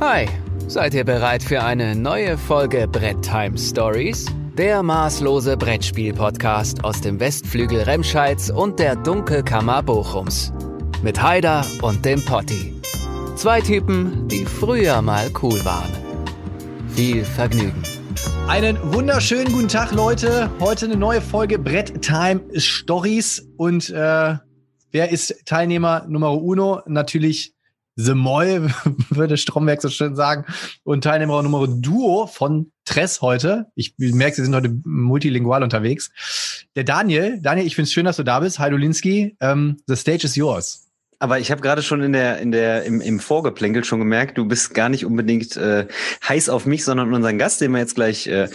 [0.00, 0.26] Hi,
[0.66, 4.26] seid ihr bereit für eine neue Folge Brett Time Stories?
[4.58, 10.52] Der maßlose Brettspiel-Podcast aus dem Westflügel Remscheids und der Dunkelkammer Bochums.
[11.02, 12.74] Mit Haider und dem Potti.
[13.36, 15.92] Zwei Typen, die früher mal cool waren.
[16.88, 17.82] Viel Vergnügen.
[18.48, 20.50] Einen wunderschönen guten Tag, Leute.
[20.58, 23.48] Heute eine neue Folge Brett Time Stories.
[23.56, 24.36] Und äh,
[24.90, 26.82] wer ist Teilnehmer Nummer uno?
[26.86, 27.53] Natürlich
[27.96, 28.70] The Moll,
[29.10, 30.44] würde Stromberg so schön sagen.
[30.82, 33.66] Und Teilnehmer Nummer Duo von Tress heute.
[33.74, 36.10] Ich merke, Sie sind heute multilingual unterwegs.
[36.76, 37.40] Der Daniel.
[37.40, 38.58] Daniel, ich finde es schön, dass du da bist.
[38.58, 39.36] Hi, Dulinski.
[39.40, 40.84] Um, the stage is yours.
[41.20, 44.44] Aber ich habe gerade schon in der, in der, im, im Vorgeplänkel schon gemerkt, du
[44.44, 45.86] bist gar nicht unbedingt äh,
[46.28, 48.48] heiß auf mich, sondern unseren Gast, den wir jetzt gleich äh,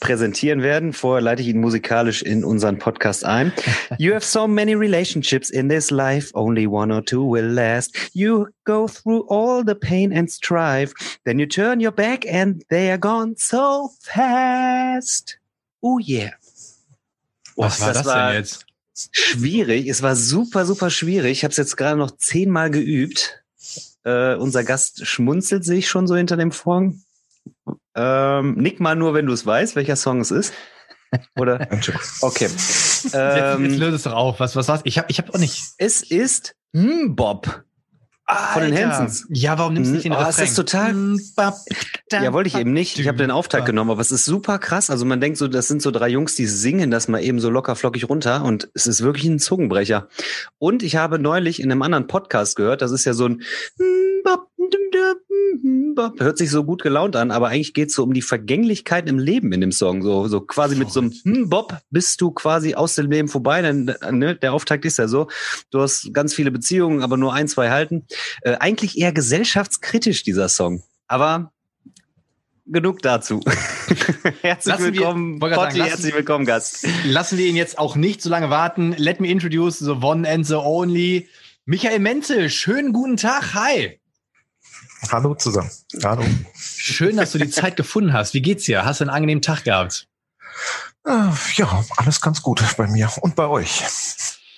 [0.00, 0.92] präsentieren werden.
[0.92, 3.52] Vorher leite ich ihn musikalisch in unseren Podcast ein.
[3.98, 7.94] You have so many relationships in this life, only one or two will last.
[8.12, 10.92] You go through all the pain and strife,
[11.24, 15.38] then you turn your back and they are gone so fast.
[15.82, 16.32] Oh yeah.
[17.56, 18.66] Was war das, denn jetzt?
[19.12, 19.86] Schwierig.
[19.88, 21.32] Es war super, super schwierig.
[21.32, 23.42] Ich habe es jetzt gerade noch zehnmal geübt.
[24.04, 27.02] Äh, unser Gast schmunzelt sich schon so hinter dem Vorhang.
[27.94, 30.52] Ähm, nick mal nur, wenn du es weißt, welcher Song es ist.
[31.38, 31.68] Oder?
[32.22, 32.48] Okay.
[33.14, 34.40] Ähm, jetzt, jetzt löse es doch auf.
[34.40, 34.82] Was, was war's?
[34.84, 35.62] Ich habe ich hab auch nicht.
[35.78, 36.54] Es ist
[38.30, 38.38] Bob.
[38.52, 39.26] Von den Hansons.
[39.30, 40.44] Ja, warum nimmst du nicht den oh, Refrain?
[40.44, 40.94] Ist total.
[42.12, 42.98] Ja, wollte ich eben nicht.
[42.98, 44.90] Ich habe den Auftakt genommen, aber es ist super krass.
[44.90, 47.50] Also man denkt so, das sind so drei Jungs, die singen das mal eben so
[47.50, 50.08] locker flockig runter und es ist wirklich ein Zungenbrecher.
[50.58, 53.42] Und ich habe neulich in einem anderen Podcast gehört, das ist ja so ein
[56.18, 59.18] hört sich so gut gelaunt an, aber eigentlich geht es so um die Vergänglichkeit im
[59.18, 60.02] Leben in dem Song.
[60.02, 63.62] So, so quasi mit so einem hm, Bob bist du quasi aus dem Leben vorbei.
[63.62, 65.28] Denn, ne, der Auftakt ist ja so.
[65.70, 68.06] Du hast ganz viele Beziehungen, aber nur ein, zwei halten.
[68.42, 70.82] Äh, eigentlich eher gesellschaftskritisch, dieser Song.
[71.06, 71.52] Aber
[72.66, 73.40] genug dazu.
[74.42, 76.86] herzlich Lassen willkommen, wir, Potti, sagen, herzlich willkommen, Gast.
[77.04, 78.94] Lassen wir ihn jetzt auch nicht so lange warten.
[78.96, 81.28] Let me introduce the one and the only.
[81.64, 83.54] Michael Menzel, schönen guten Tag.
[83.54, 84.00] Hi.
[85.10, 85.70] Hallo zusammen.
[86.04, 86.24] Hallo.
[86.54, 88.34] Schön, dass du die Zeit gefunden hast.
[88.34, 88.84] Wie geht's dir?
[88.84, 90.06] Hast du einen angenehmen Tag gehabt?
[91.06, 93.82] Äh, ja, alles ganz gut bei mir und bei euch.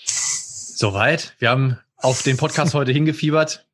[0.05, 1.37] Soweit.
[1.39, 3.67] Wir haben auf den Podcast heute hingefiebert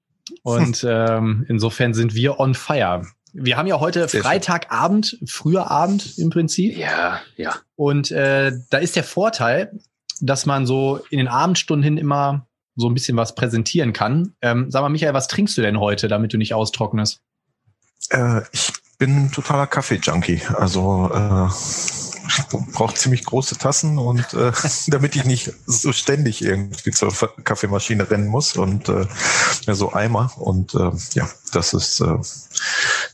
[0.43, 3.03] und ähm, insofern sind wir on fire.
[3.33, 6.77] Wir haben ja heute Sehr Freitagabend, früher Abend im Prinzip.
[6.77, 7.57] Ja, ja.
[7.77, 9.79] Und äh, da ist der Vorteil,
[10.21, 12.47] dass man so in den Abendstunden hin immer
[12.77, 14.35] so ein bisschen was präsentieren kann.
[14.41, 17.21] Ähm, sag mal, Michael, was trinkst du denn heute, damit du nicht austrocknest?
[18.11, 20.43] Äh, ich bin totaler Kaffee-Junkie.
[20.55, 21.49] Also äh,
[22.29, 24.53] ich brauche ziemlich große Tassen und äh,
[24.89, 27.13] damit ich nicht so ständig irgendwie zur
[27.45, 29.07] Kaffeemaschine rennen muss und äh,
[29.67, 32.19] so Eimer und äh, ja, das ist äh,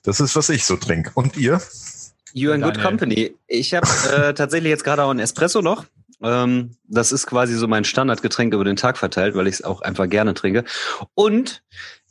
[0.02, 1.10] das ist was ich so trinke.
[1.14, 1.60] Und ihr?
[2.32, 3.34] You in good company.
[3.46, 5.84] Ich habe äh, tatsächlich jetzt gerade auch einen Espresso noch.
[6.22, 9.82] Ähm, das ist quasi so mein Standardgetränk über den Tag verteilt, weil ich es auch
[9.82, 10.64] einfach gerne trinke.
[11.14, 11.62] Und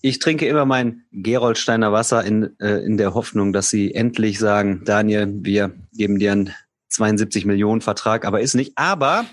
[0.01, 4.83] ich trinke immer mein Geroldsteiner Wasser in, äh, in der Hoffnung, dass sie endlich sagen,
[4.85, 6.53] Daniel, wir geben dir einen
[6.93, 8.73] 72 Millionen Vertrag, aber ist nicht.
[8.75, 9.25] Aber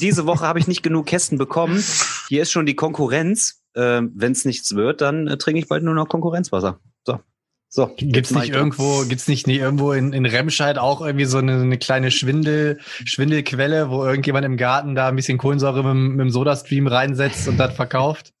[0.00, 1.82] diese Woche habe ich nicht genug Kästen bekommen.
[2.28, 3.62] Hier ist schon die Konkurrenz.
[3.74, 6.80] Äh, Wenn es nichts wird, dann äh, trinke ich bald nur noch Konkurrenzwasser.
[7.04, 7.20] So.
[7.68, 11.60] So, gibt's nicht irgendwo, gibt's nicht nee, irgendwo in, in Remscheid auch irgendwie so eine,
[11.60, 16.30] eine kleine Schwindel, Schwindelquelle, wo irgendjemand im Garten da ein bisschen Kohlensäure mit, mit dem
[16.30, 18.32] Sodastream reinsetzt und das verkauft?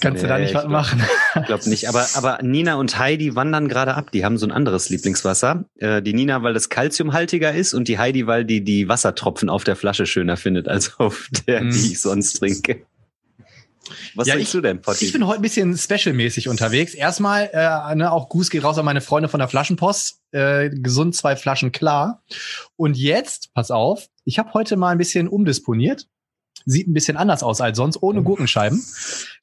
[0.00, 1.02] Kannst nee, du da nicht was glaub, machen?
[1.36, 1.88] Ich glaube nicht.
[1.88, 4.10] Aber, aber Nina und Heidi wandern gerade ab.
[4.12, 5.64] Die haben so ein anderes Lieblingswasser.
[5.76, 9.64] Äh, die Nina, weil das kalziumhaltiger ist und die Heidi, weil die die Wassertropfen auf
[9.64, 11.70] der Flasche schöner findet als auf der, mm.
[11.70, 12.82] die ich sonst trinke.
[14.14, 15.06] Was ja, ich, du denn, Potti?
[15.06, 16.94] Ich bin heute ein bisschen specialmäßig unterwegs.
[16.94, 20.20] Erstmal, äh, ne, auch Gruß geht raus an meine Freunde von der Flaschenpost.
[20.32, 22.22] Äh, gesund zwei Flaschen klar.
[22.76, 26.06] Und jetzt, pass auf, ich habe heute mal ein bisschen umdisponiert.
[26.66, 28.82] Sieht ein bisschen anders aus als sonst, ohne Gurkenscheiben.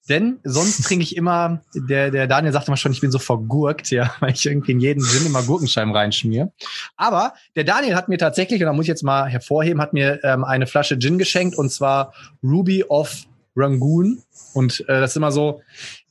[0.10, 3.92] Denn sonst trinke ich immer, der, der Daniel sagte mal schon, ich bin so vergurkt,
[3.92, 6.52] ja, weil ich irgendwie in jeden Sinn immer Gurkenscheiben reinschmier.
[6.96, 10.19] Aber der Daniel hat mir tatsächlich, und da muss ich jetzt mal hervorheben, hat mir
[10.24, 13.25] ähm, eine Flasche Gin geschenkt und zwar Ruby of
[13.56, 14.22] Rangoon.
[14.54, 15.62] Und äh, das ist immer so,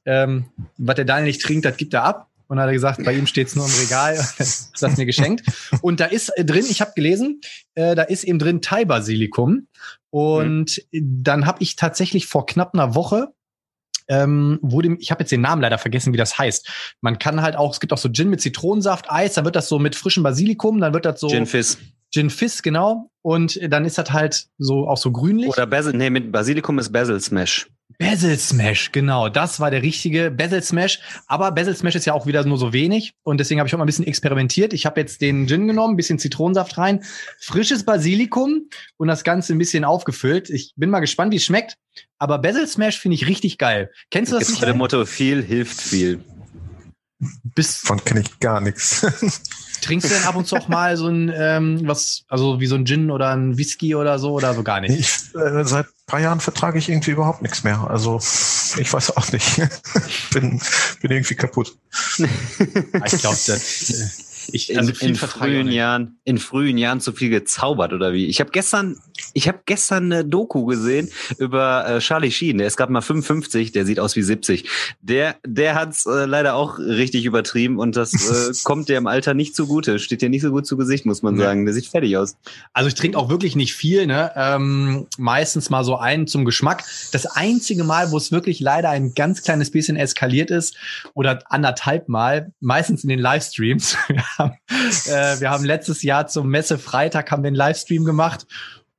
[0.04, 2.28] ähm, was der Daniel nicht trinkt, das gibt er ab.
[2.48, 5.06] Und dann hat er gesagt, bei ihm steht es nur im Regal, das hat mir
[5.06, 5.44] geschenkt.
[5.82, 7.40] Und da ist drin, ich habe gelesen,
[7.74, 9.66] äh, da ist eben drin Thai-Basilikum.
[10.10, 11.22] Und mhm.
[11.22, 13.32] dann habe ich tatsächlich vor knapp einer Woche
[14.08, 16.96] ähm, wurde, ich habe jetzt den Namen leider vergessen, wie das heißt.
[17.00, 19.68] Man kann halt auch, es gibt auch so Gin mit Zitronensaft, Eis, dann wird das
[19.68, 21.28] so mit frischem Basilikum, dann wird das so.
[21.28, 21.78] Gin Fizz.
[22.12, 23.10] Gin Fizz, genau.
[23.22, 25.48] Und dann ist das halt so auch so grünlich.
[25.48, 27.66] Oder Basil, nee, mit Basilikum ist Basil Smash.
[27.98, 31.00] Basil Smash, genau, das war der richtige Basil Smash.
[31.26, 33.78] Aber Basil Smash ist ja auch wieder nur so wenig und deswegen habe ich auch
[33.78, 34.72] mal ein bisschen experimentiert.
[34.72, 37.04] Ich habe jetzt den Gin genommen, ein bisschen Zitronensaft rein,
[37.40, 40.50] frisches Basilikum und das Ganze ein bisschen aufgefüllt.
[40.50, 41.78] Ich bin mal gespannt, wie es schmeckt.
[42.18, 43.90] Aber Basil Smash finde ich richtig geil.
[44.10, 44.50] Kennst du das?
[44.50, 46.22] Ist bei dem Motto viel hilft viel.
[47.54, 49.06] Bis Von kenne ich gar nichts.
[49.86, 52.74] Trinkst du denn ab und zu auch mal so ein, ähm, was, also wie so
[52.74, 54.98] ein Gin oder ein Whisky oder so oder so gar nicht?
[54.98, 57.86] Ich, äh, seit paar Jahren vertrage ich irgendwie überhaupt nichts mehr.
[57.88, 58.18] Also
[58.78, 59.56] ich weiß auch nicht.
[60.32, 60.60] bin,
[61.00, 61.76] bin irgendwie kaputt.
[62.18, 64.25] ich glaube, das.
[64.56, 68.26] Ich, also in, in frühen Jahren, in frühen Jahren zu viel gezaubert oder wie?
[68.26, 68.98] Ich habe gestern,
[69.34, 72.58] ich habe gestern eine Doku gesehen über äh, Charlie Sheen.
[72.58, 74.68] Der ist gerade mal 55, der sieht aus wie 70.
[75.02, 79.34] Der, der hat's äh, leider auch richtig übertrieben und das äh, kommt der im Alter
[79.34, 79.98] nicht zugute.
[79.98, 81.66] Steht dir nicht so gut zu Gesicht, muss man sagen.
[81.66, 82.36] Der sieht fertig aus.
[82.72, 84.32] Also ich trinke auch wirklich nicht viel, ne?
[84.34, 86.84] Ähm, meistens mal so einen zum Geschmack.
[87.12, 90.76] Das einzige Mal, wo es wirklich leider ein ganz kleines bisschen eskaliert ist
[91.14, 93.96] oder anderthalb Mal, meistens in den Livestreams.
[94.46, 94.58] haben,
[95.06, 98.46] äh, wir haben letztes Jahr zum Messe Freitag haben wir einen Livestream gemacht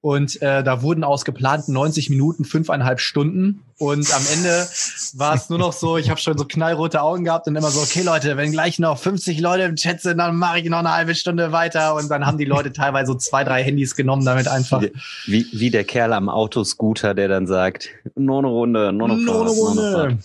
[0.07, 3.63] und äh, da wurden aus geplanten 90 Minuten fünfeinhalb Stunden.
[3.79, 4.67] Und am Ende
[5.15, 7.81] war es nur noch so, ich habe schon so knallrote Augen gehabt und immer so,
[7.81, 10.93] okay Leute, wenn gleich noch 50 Leute im Chat sind, dann mache ich noch eine
[10.93, 11.95] halbe Stunde weiter.
[11.95, 14.81] Und dann haben die Leute teilweise so zwei, drei Handys genommen, damit einfach.
[15.25, 20.19] Wie, wie der Kerl am Autoscooter, der dann sagt, nur eine Runde, nur eine Runde.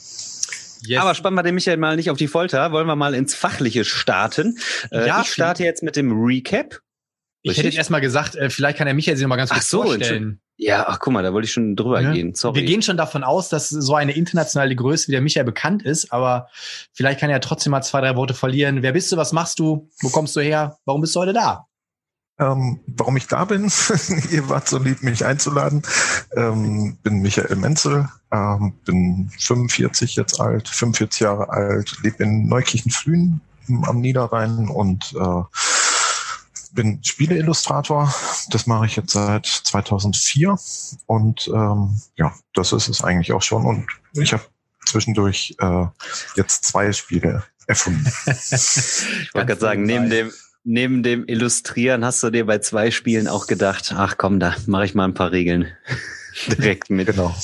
[0.85, 1.01] Yes.
[1.01, 2.73] Aber spannen wir den Michael mal nicht auf die Folter.
[2.73, 4.59] Wollen wir mal ins Fachliche starten.
[4.91, 6.81] Äh, ja, ich starte jetzt mit dem Recap.
[7.45, 7.59] Ich Richtig?
[7.59, 9.83] hätte jetzt erstmal gesagt, äh, vielleicht kann der Michael sich noch mal ganz kurz so,
[9.83, 10.41] vorstellen.
[10.57, 12.13] Ja, ach guck mal, da wollte ich schon drüber ja.
[12.13, 12.35] gehen.
[12.35, 12.61] Sorry.
[12.61, 16.13] Wir gehen schon davon aus, dass so eine internationale Größe wie der Michael bekannt ist,
[16.13, 16.49] aber
[16.93, 18.83] vielleicht kann er trotzdem mal zwei, drei Worte verlieren.
[18.83, 19.17] Wer bist du?
[19.17, 19.89] Was machst du?
[20.03, 20.79] Wo kommst du her?
[20.85, 21.67] Warum bist du heute da?
[22.39, 23.65] Ähm, warum ich da bin,
[24.31, 25.83] ihr wart so lieb, mich einzuladen.
[26.35, 33.41] Ähm, bin Michael Menzel, ähm, bin 45 jetzt alt, 45 Jahre alt, lebe in Neukirchen-Flühen
[33.83, 35.43] am Niederrhein und äh,
[36.73, 38.13] bin Spieleillustrator.
[38.51, 40.59] Das mache ich jetzt seit 2004
[41.07, 43.65] und ähm, ja, das ist es eigentlich auch schon.
[43.67, 44.45] Und ich habe
[44.87, 45.87] zwischendurch äh,
[46.37, 48.11] jetzt zwei Spiele erfunden.
[48.27, 50.33] ich wollte gerade sagen, neben dem
[50.65, 54.85] neben dem Illustrieren hast du dir bei zwei Spielen auch gedacht, ach komm, da mache
[54.85, 55.69] ich mal ein paar Regeln
[56.49, 57.09] direkt mit.
[57.09, 57.35] Genau.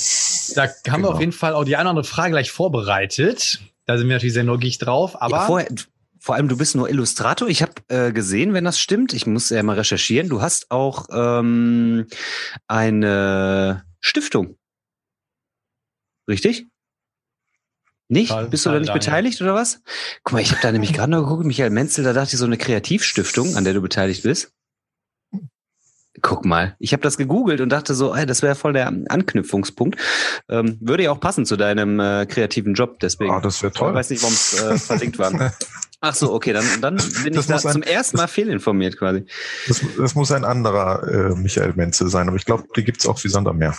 [0.55, 0.99] Da haben genau.
[0.99, 3.59] wir auf jeden Fall auch die eine oder andere Frage gleich vorbereitet.
[3.85, 5.21] Da sind wir natürlich sehr neugierig drauf.
[5.21, 5.67] Aber ja, vorher,
[6.19, 7.47] vor allem, du bist nur Illustrator.
[7.47, 11.07] Ich habe äh, gesehen, wenn das stimmt, ich muss ja mal recherchieren, du hast auch
[11.11, 12.07] ähm,
[12.67, 14.57] eine Stiftung.
[16.27, 16.67] Richtig?
[18.09, 18.29] Nicht?
[18.29, 18.99] Karl, Bist du Karl da nicht Daniel.
[19.05, 19.81] beteiligt oder was?
[20.23, 22.45] Guck mal, ich habe da nämlich gerade noch geguckt, Michael Menzel, da dachte ich so
[22.45, 24.51] eine Kreativstiftung, an der du beteiligt bist.
[26.21, 29.97] Guck mal, ich habe das gegoogelt und dachte so, ey, das wäre voll der Anknüpfungspunkt.
[30.49, 33.31] Ähm, würde ja auch passen zu deinem äh, kreativen Job, deswegen.
[33.31, 33.91] Ah, das wäre toll.
[33.91, 35.31] Ich weiß nicht, warum es äh, verlinkt war.
[36.01, 39.25] Ach so, okay, dann, dann bin das ich da ein, zum ersten Mal fehlinformiert quasi.
[39.67, 43.21] Das, das muss ein anderer äh, Michael Menzel sein, aber ich glaube, die gibt's auch
[43.25, 43.75] wie Sand am Meer.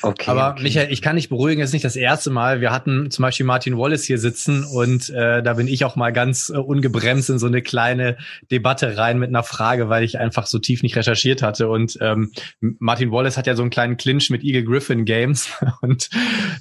[0.00, 0.30] Okay.
[0.30, 0.62] Aber okay.
[0.62, 2.62] Michael, ich kann dich beruhigen, es ist nicht das erste Mal.
[2.62, 6.10] Wir hatten zum Beispiel Martin Wallace hier sitzen und äh, da bin ich auch mal
[6.10, 8.16] ganz äh, ungebremst in so eine kleine
[8.50, 11.68] Debatte rein mit einer Frage, weil ich einfach so tief nicht recherchiert hatte.
[11.68, 15.50] Und ähm, Martin Wallace hat ja so einen kleinen Clinch mit Eagle Griffin Games
[15.82, 16.08] und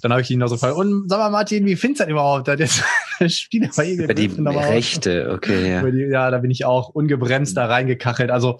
[0.01, 2.11] dann habe ich ihn noch so gefragt, und sag mal Martin, wie findest du das
[2.11, 2.49] überhaupt?
[2.49, 2.83] Das
[3.33, 4.43] Spiel bei Eagle Griffin.
[4.43, 4.43] Die
[4.97, 5.71] Rechte, okay.
[5.71, 5.89] Ja.
[5.89, 8.31] Die, ja, da bin ich auch ungebremst da reingekachelt.
[8.31, 8.59] Also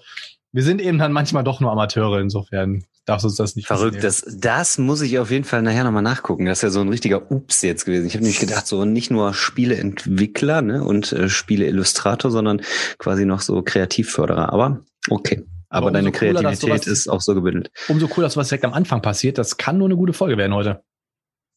[0.52, 4.04] wir sind eben dann manchmal doch nur Amateure, insofern darfst du uns das nicht Verrückt,
[4.04, 6.46] das, das muss ich auf jeden Fall nachher nochmal nachgucken.
[6.46, 8.06] Das ist ja so ein richtiger Ups jetzt gewesen.
[8.06, 12.62] Ich habe nämlich gedacht, so nicht nur Spieleentwickler ne, und äh, Spieleillustrator, sondern
[12.98, 14.52] quasi noch so Kreativförderer.
[14.52, 15.44] Aber okay.
[15.70, 17.70] Aber, Aber deine cooler, Kreativität was, ist auch so gebildet.
[17.88, 19.36] Umso cooler, dass was direkt am Anfang passiert.
[19.36, 20.82] Das kann nur eine gute Folge werden heute.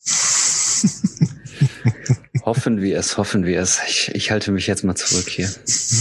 [2.43, 3.81] Hoffen wir es, hoffen wir es.
[3.87, 5.49] Ich, ich halte mich jetzt mal zurück hier.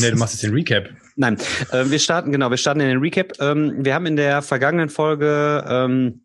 [0.01, 0.89] Nee, du machst jetzt den Recap.
[1.17, 1.37] Nein,
[1.71, 3.33] äh, wir starten, genau, wir starten in den Recap.
[3.41, 6.23] Ähm, wir haben in der vergangenen Folge ähm,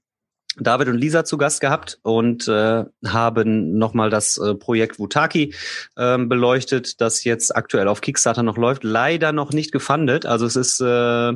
[0.57, 5.53] David und Lisa zu Gast gehabt und äh, haben nochmal das äh, Projekt Wutaki
[5.98, 8.84] ähm, beleuchtet, das jetzt aktuell auf Kickstarter noch läuft.
[8.84, 10.25] Leider noch nicht gefundet.
[10.25, 11.34] Also es ist äh,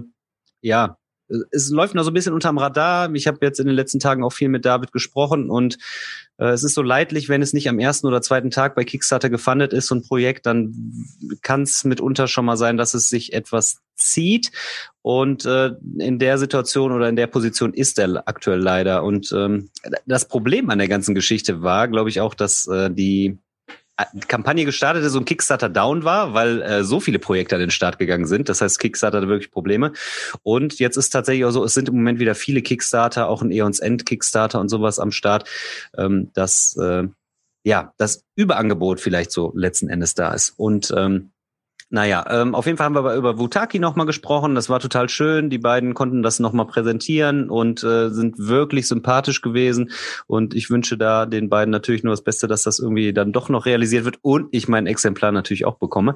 [0.62, 0.98] ja
[1.52, 3.14] es läuft noch so ein bisschen unterm Radar.
[3.14, 5.78] Ich habe jetzt in den letzten Tagen auch viel mit David gesprochen und
[6.38, 9.30] äh, es ist so leidlich, wenn es nicht am ersten oder zweiten Tag bei Kickstarter
[9.30, 10.74] gefundet ist, so ein Projekt, dann
[11.42, 14.52] kann es mitunter schon mal sein, dass es sich etwas zieht.
[15.02, 19.04] Und äh, in der Situation oder in der Position ist er aktuell leider.
[19.04, 19.70] Und ähm,
[20.06, 23.38] das Problem an der ganzen Geschichte war, glaube ich, auch, dass äh, die
[24.28, 28.00] Kampagne gestartet ist und Kickstarter down war, weil äh, so viele Projekte an den Start
[28.00, 28.50] gegangen sind.
[28.50, 29.94] Das heißt, Kickstarter hatte wirklich Probleme.
[30.44, 33.52] Und jetzt ist tatsächlich auch so, es sind im Moment wieder viele Kickstarter, auch ein
[33.52, 35.50] Eons End Kickstarter und sowas am Start,
[35.98, 37.08] ähm, dass äh,
[37.64, 40.54] ja das Überangebot vielleicht so letzten Endes da ist.
[40.58, 41.32] Und ähm,
[41.92, 44.54] naja, ähm, auf jeden Fall haben wir über Wutaki nochmal gesprochen.
[44.54, 45.50] Das war total schön.
[45.50, 49.90] Die beiden konnten das nochmal präsentieren und äh, sind wirklich sympathisch gewesen.
[50.28, 53.50] Und ich wünsche da den beiden natürlich nur das Beste, dass das irgendwie dann doch
[53.50, 56.14] noch realisiert wird und ich mein Exemplar natürlich auch bekomme.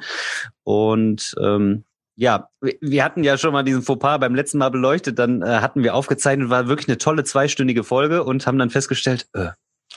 [0.63, 5.42] Und ähm, ja, wir hatten ja schon mal diesen Fauxpas beim letzten Mal beleuchtet, dann
[5.42, 9.50] äh, hatten wir aufgezeichnet, war wirklich eine tolle zweistündige Folge und haben dann festgestellt, äh,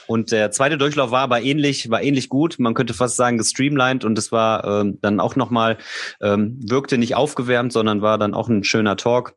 [0.07, 2.55] und der zweite Durchlauf war aber ähnlich, war ähnlich gut.
[2.59, 5.77] Man könnte fast sagen gestreamlined und es war ähm, dann auch nochmal,
[6.21, 9.36] ähm, wirkte nicht aufgewärmt, sondern war dann auch ein schöner Talk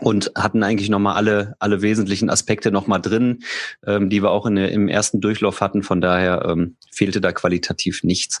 [0.00, 3.40] und hatten eigentlich nochmal alle, alle wesentlichen Aspekte nochmal drin,
[3.86, 5.82] ähm, die wir auch in, im ersten Durchlauf hatten.
[5.82, 8.40] Von daher ähm, fehlte da qualitativ nichts.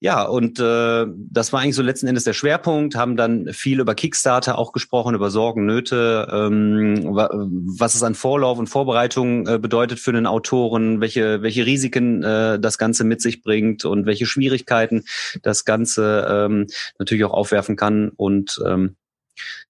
[0.00, 3.96] Ja, und äh, das war eigentlich so letzten Endes der Schwerpunkt, haben dann viel über
[3.96, 9.98] Kickstarter auch gesprochen, über Sorgen, Nöte, ähm, was es an Vorlauf und Vorbereitung äh, bedeutet
[9.98, 15.02] für einen Autoren, welche, welche Risiken äh, das Ganze mit sich bringt und welche Schwierigkeiten
[15.42, 16.66] das Ganze ähm,
[17.00, 18.10] natürlich auch aufwerfen kann.
[18.10, 18.94] Und ähm,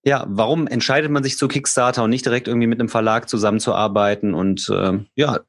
[0.08, 4.32] ja, warum entscheidet man sich zu Kickstarter und nicht direkt irgendwie mit einem Verlag zusammenzuarbeiten?
[4.32, 5.40] Und ähm, ja,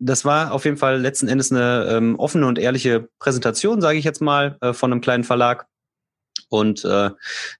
[0.00, 4.04] das war auf jeden Fall letzten Endes eine ähm, offene und ehrliche Präsentation, sage ich
[4.04, 5.66] jetzt mal, äh, von einem kleinen Verlag.
[6.48, 7.10] Und äh,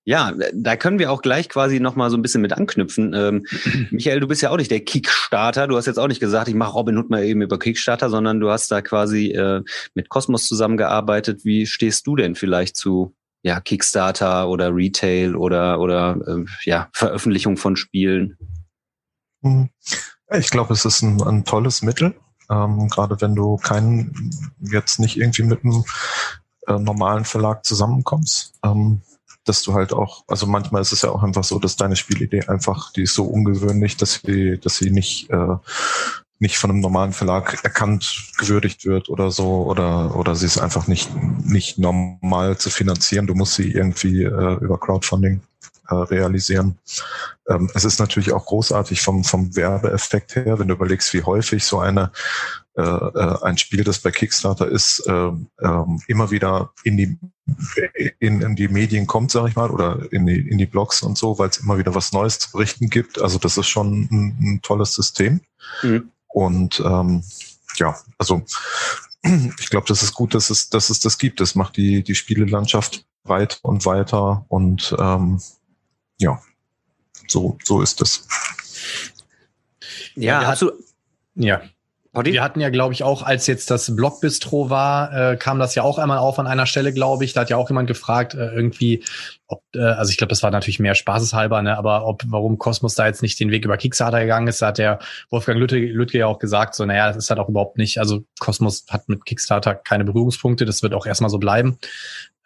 [0.04, 3.14] ja, da können wir auch gleich quasi noch mal so ein bisschen mit anknüpfen.
[3.14, 3.46] Ähm,
[3.92, 5.68] Michael, du bist ja auch nicht der Kickstarter.
[5.68, 8.40] Du hast jetzt auch nicht gesagt, ich mache Robin Hood mal eben über Kickstarter, sondern
[8.40, 9.62] du hast da quasi äh,
[9.94, 11.44] mit Cosmos zusammengearbeitet.
[11.44, 17.56] Wie stehst du denn vielleicht zu ja, Kickstarter oder Retail oder, oder äh, ja, Veröffentlichung
[17.56, 18.36] von Spielen?
[19.42, 19.68] Hm.
[20.34, 22.14] Ich glaube, es ist ein, ein tolles Mittel,
[22.50, 24.30] ähm, gerade wenn du keinen,
[24.60, 25.84] jetzt nicht irgendwie mit einem
[26.68, 28.54] äh, normalen Verlag zusammenkommst.
[28.64, 29.02] Ähm,
[29.44, 32.42] dass du halt auch, also manchmal ist es ja auch einfach so, dass deine Spielidee
[32.46, 35.56] einfach, die ist so ungewöhnlich, dass sie, dass sie nicht äh,
[36.42, 40.88] nicht von einem normalen Verlag erkannt, gewürdigt wird oder so, oder, oder sie ist einfach
[40.88, 41.08] nicht,
[41.44, 43.28] nicht normal zu finanzieren.
[43.28, 45.40] Du musst sie irgendwie äh, über Crowdfunding
[45.88, 46.78] äh, realisieren.
[47.48, 51.64] Ähm, es ist natürlich auch großartig vom, vom Werbeeffekt her, wenn du überlegst, wie häufig
[51.64, 52.10] so eine
[52.74, 55.12] äh, äh, ein Spiel, das bei Kickstarter ist, äh,
[55.58, 57.18] äh, immer wieder in die
[58.18, 61.18] in, in die Medien kommt, sage ich mal, oder in die, in die Blogs und
[61.18, 63.20] so, weil es immer wieder was Neues zu berichten gibt.
[63.20, 65.40] Also das ist schon ein, ein tolles System.
[65.82, 66.10] Mhm.
[66.32, 67.22] Und ähm,
[67.76, 68.42] ja, also
[69.22, 71.40] ich glaube, das ist gut, dass es, dass es das gibt.
[71.40, 75.40] Das macht die, die Spielelandschaft weit und weiter und ähm,
[76.18, 76.40] ja,
[77.28, 78.26] so, so ist es.
[80.14, 80.72] Ja, hast du.
[81.34, 81.62] Ja.
[82.12, 82.32] Party?
[82.32, 85.82] Wir hatten ja, glaube ich, auch, als jetzt das Blogbistro war, äh, kam das ja
[85.82, 87.32] auch einmal auf an einer Stelle, glaube ich.
[87.32, 89.02] Da hat ja auch jemand gefragt, äh, irgendwie,
[89.46, 92.94] ob, äh, also ich glaube, das war natürlich mehr spaßeshalber, ne, aber ob, warum Kosmos
[92.94, 94.98] da jetzt nicht den Weg über Kickstarter gegangen ist, da hat der
[95.30, 98.24] Wolfgang Lüttke, Lüttke ja auch gesagt, so, naja, das ist halt auch überhaupt nicht, also
[98.40, 101.78] Kosmos hat mit Kickstarter keine Berührungspunkte, das wird auch erstmal so bleiben.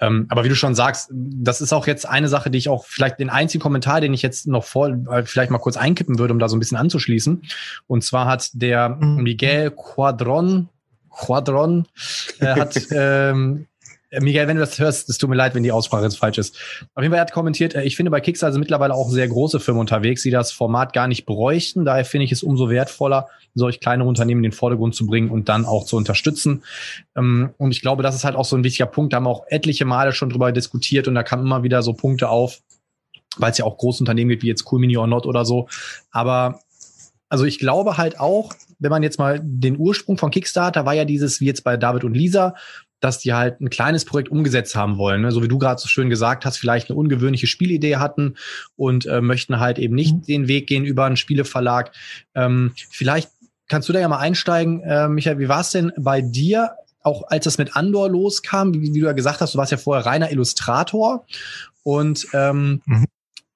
[0.00, 2.84] Ähm, aber wie du schon sagst, das ist auch jetzt eine Sache, die ich auch
[2.84, 6.34] vielleicht den einzigen Kommentar, den ich jetzt noch vor, äh, vielleicht mal kurz einkippen würde,
[6.34, 7.42] um da so ein bisschen anzuschließen.
[7.86, 9.22] Und zwar hat der mhm.
[9.22, 10.68] Miguel Quadron,
[11.10, 11.86] Quadron,
[12.40, 13.66] äh, hat ähm,
[14.16, 16.38] äh, Miguel, wenn du das hörst, es tut mir leid, wenn die Aussprache jetzt falsch
[16.38, 16.56] ist.
[16.94, 19.60] Auf jeden Fall, hat kommentiert, äh, ich finde bei Kickstarter sind mittlerweile auch sehr große
[19.60, 21.84] Firmen unterwegs, die das Format gar nicht bräuchten.
[21.84, 25.48] Daher finde ich es umso wertvoller, solch kleine Unternehmen in den Vordergrund zu bringen und
[25.48, 26.64] dann auch zu unterstützen.
[27.16, 29.12] Ähm, und ich glaube, das ist halt auch so ein wichtiger Punkt.
[29.12, 31.92] Da haben wir auch etliche Male schon drüber diskutiert und da kamen immer wieder so
[31.92, 32.60] Punkte auf,
[33.36, 35.68] weil es ja auch große Unternehmen gibt, wie jetzt Cool Mini or Not oder so.
[36.10, 36.60] Aber
[37.28, 41.04] also ich glaube halt auch, wenn man jetzt mal den Ursprung von Kickstarter war ja
[41.04, 42.54] dieses, wie jetzt bei David und Lisa,
[43.00, 45.22] dass die halt ein kleines Projekt umgesetzt haben wollen.
[45.22, 45.32] Ne?
[45.32, 48.36] So wie du gerade so schön gesagt hast, vielleicht eine ungewöhnliche Spielidee hatten
[48.76, 50.22] und äh, möchten halt eben nicht mhm.
[50.22, 51.92] den Weg gehen über einen Spieleverlag.
[52.34, 53.30] Ähm, vielleicht
[53.68, 56.72] kannst du da ja mal einsteigen, äh, Michael, wie war es denn bei dir,
[57.02, 59.78] auch als das mit Andor loskam, wie, wie, du ja gesagt hast, du warst ja
[59.78, 61.26] vorher reiner Illustrator
[61.82, 63.04] und ähm, mhm.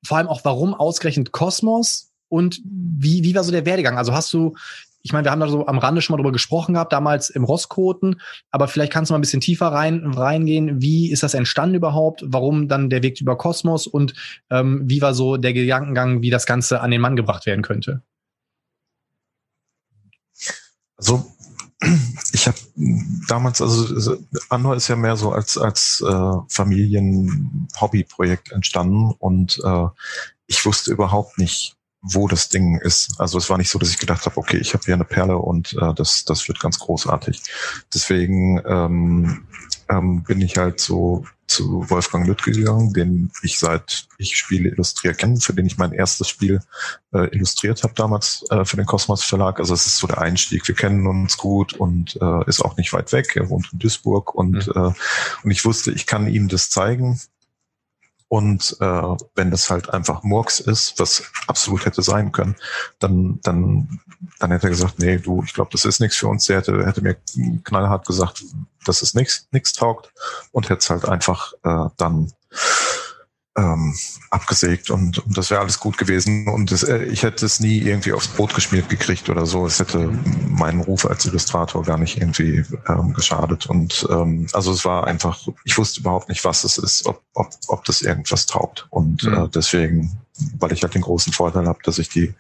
[0.05, 3.99] vor allem auch, warum ausgerechnet Kosmos und wie, wie war so der Werdegang?
[3.99, 4.55] Also hast du
[5.03, 7.45] ich meine, wir haben da so am Rande schon mal drüber gesprochen gehabt, damals im
[7.45, 10.83] Rosskoten, aber vielleicht kannst du mal ein bisschen tiefer rein, reingehen.
[10.83, 12.23] Wie ist das entstanden überhaupt?
[12.27, 14.15] Warum dann der Weg über Kosmos und
[14.51, 18.03] ähm, wie war so der Gedankengang, wie das Ganze an den Mann gebracht werden könnte?
[20.97, 21.25] Also
[22.33, 22.59] ich habe
[23.27, 24.19] damals, also
[24.51, 29.87] Andor ist ja mehr so als als äh, Familien-Hobby-Projekt entstanden und äh,
[30.47, 33.15] ich wusste überhaupt nicht, wo das Ding ist.
[33.19, 35.37] Also es war nicht so, dass ich gedacht habe, okay, ich habe hier eine Perle
[35.37, 37.43] und äh, das, das wird ganz großartig.
[37.93, 39.47] Deswegen ähm,
[39.89, 45.15] ähm, bin ich halt so zu Wolfgang Lüttke gegangen, den ich seit ich Spiele illustriere
[45.15, 46.61] kenne, für den ich mein erstes Spiel
[47.13, 49.59] äh, illustriert habe damals äh, für den Kosmos Verlag.
[49.59, 50.67] Also es ist so der Einstieg.
[50.69, 53.35] Wir kennen uns gut und äh, ist auch nicht weit weg.
[53.35, 54.73] Er wohnt in Duisburg und, mhm.
[54.75, 54.93] äh,
[55.43, 57.21] und ich wusste, ich kann ihm das zeigen
[58.31, 62.55] und äh, wenn das halt einfach Murks ist, was absolut hätte sein können,
[63.01, 63.99] dann, dann,
[64.39, 66.45] dann hätte er gesagt, nee, du, ich glaube, das ist nichts für uns.
[66.47, 67.17] Der hätte, hätte mir
[67.65, 68.45] knallhart gesagt,
[68.85, 70.13] das ist nichts, nichts taugt
[70.53, 72.33] und hätte es halt einfach äh, dann
[73.57, 73.95] ähm,
[74.31, 77.79] abgesägt und, und das wäre alles gut gewesen und das, äh, ich hätte es nie
[77.79, 79.67] irgendwie aufs Brot geschmiert gekriegt oder so.
[79.67, 80.11] Es hätte
[80.49, 85.49] meinen Ruf als Illustrator gar nicht irgendwie ähm, geschadet und ähm, also es war einfach,
[85.65, 89.35] ich wusste überhaupt nicht, was es ist, ob, ob, ob das irgendwas taugt und mhm.
[89.35, 90.19] äh, deswegen,
[90.59, 92.33] weil ich halt den großen Vorteil habe, dass ich die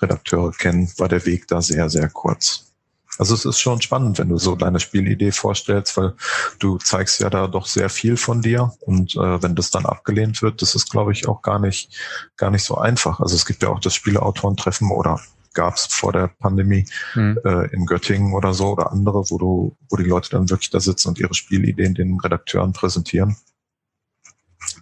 [0.00, 2.73] Redakteure kenne, war der Weg da sehr, sehr kurz.
[3.18, 6.14] Also es ist schon spannend, wenn du so deine Spielidee vorstellst, weil
[6.58, 10.42] du zeigst ja da doch sehr viel von dir und äh, wenn das dann abgelehnt
[10.42, 11.94] wird, das ist, glaube ich, auch gar nicht
[12.36, 13.20] gar nicht so einfach.
[13.20, 15.20] Also es gibt ja auch das Spieleautorentreffen oder
[15.54, 17.38] gab es vor der Pandemie mhm.
[17.44, 20.80] äh, in Göttingen oder so oder andere, wo du, wo die Leute dann wirklich da
[20.80, 23.36] sitzen und ihre Spielideen den Redakteuren präsentieren.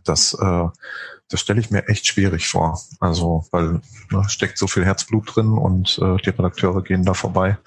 [0.05, 0.69] Das äh,
[1.29, 2.81] das stelle ich mir echt schwierig vor.
[3.01, 7.59] Also, weil ne, steckt so viel Herzblut drin und äh, die Redakteure gehen da vorbei.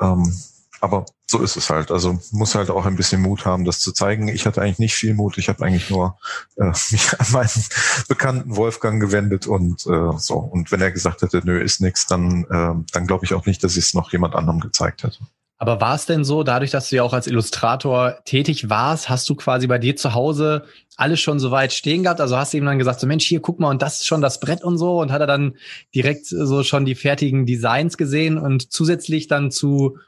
[0.00, 0.32] Ähm,
[0.80, 1.90] aber so ist es halt.
[1.90, 4.28] Also muss halt auch ein bisschen Mut haben, das zu zeigen.
[4.28, 5.36] Ich hatte eigentlich nicht viel Mut.
[5.38, 6.18] Ich habe eigentlich nur
[6.56, 7.64] äh, mich an meinen
[8.08, 10.36] bekannten Wolfgang gewendet und äh, so.
[10.36, 13.62] Und wenn er gesagt hätte, nö, ist nix, dann, äh, dann glaube ich auch nicht,
[13.62, 15.18] dass ich es noch jemand anderem gezeigt hätte.
[15.62, 19.28] Aber war es denn so, dadurch, dass du ja auch als Illustrator tätig warst, hast
[19.28, 20.64] du quasi bei dir zu Hause
[20.96, 22.22] alles schon so weit stehen gehabt?
[22.22, 24.22] Also hast du ihm dann gesagt, so Mensch, hier guck mal, und das ist schon
[24.22, 25.56] das Brett und so, und hat er dann
[25.94, 29.98] direkt so schon die fertigen Designs gesehen und zusätzlich dann zu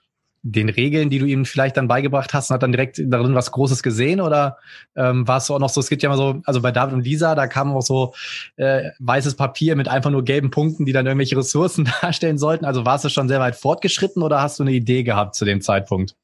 [0.43, 3.53] den Regeln, die du ihm vielleicht dann beigebracht hast, und hat dann direkt darin was
[3.53, 4.21] Großes gesehen?
[4.21, 4.59] Oder
[4.97, 6.95] ähm, war es so auch noch so, es gibt ja immer so, also bei David
[6.95, 8.15] und Lisa, da kam auch so
[8.57, 12.65] äh, weißes Papier mit einfach nur gelben Punkten, die dann irgendwelche Ressourcen darstellen sollten.
[12.65, 15.61] Also warst du schon sehr weit fortgeschritten oder hast du eine Idee gehabt zu dem
[15.61, 16.17] Zeitpunkt?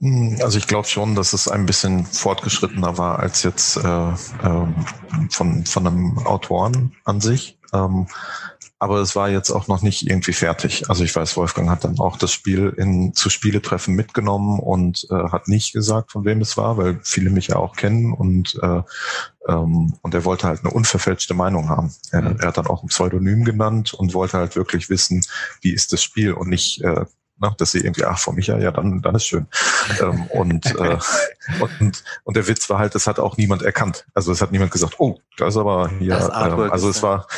[0.00, 4.66] Hm, also ich glaube schon, dass es ein bisschen fortgeschrittener war als jetzt äh, äh,
[5.30, 7.58] von, von einem Autoren an sich.
[7.72, 8.06] Ähm,
[8.80, 10.88] aber es war jetzt auch noch nicht irgendwie fertig.
[10.88, 15.30] Also ich weiß, Wolfgang hat dann auch das Spiel in zu Spieletreffen mitgenommen und äh,
[15.30, 18.82] hat nicht gesagt, von wem es war, weil viele mich ja auch kennen und äh,
[19.48, 21.92] ähm, und er wollte halt eine unverfälschte Meinung haben.
[22.12, 22.36] Er, mhm.
[22.38, 25.24] er, hat dann auch ein Pseudonym genannt und wollte halt wirklich wissen,
[25.60, 27.04] wie ist das Spiel und nicht äh,
[27.40, 29.46] na, dass sie irgendwie, ach, von Micha, ja, dann, dann ist schön.
[30.00, 30.98] ähm, und, äh,
[31.60, 34.06] und, und der Witz war halt, das hat auch niemand erkannt.
[34.12, 37.28] Also es hat niemand gesagt, oh, das ist aber hier, ähm, also es war,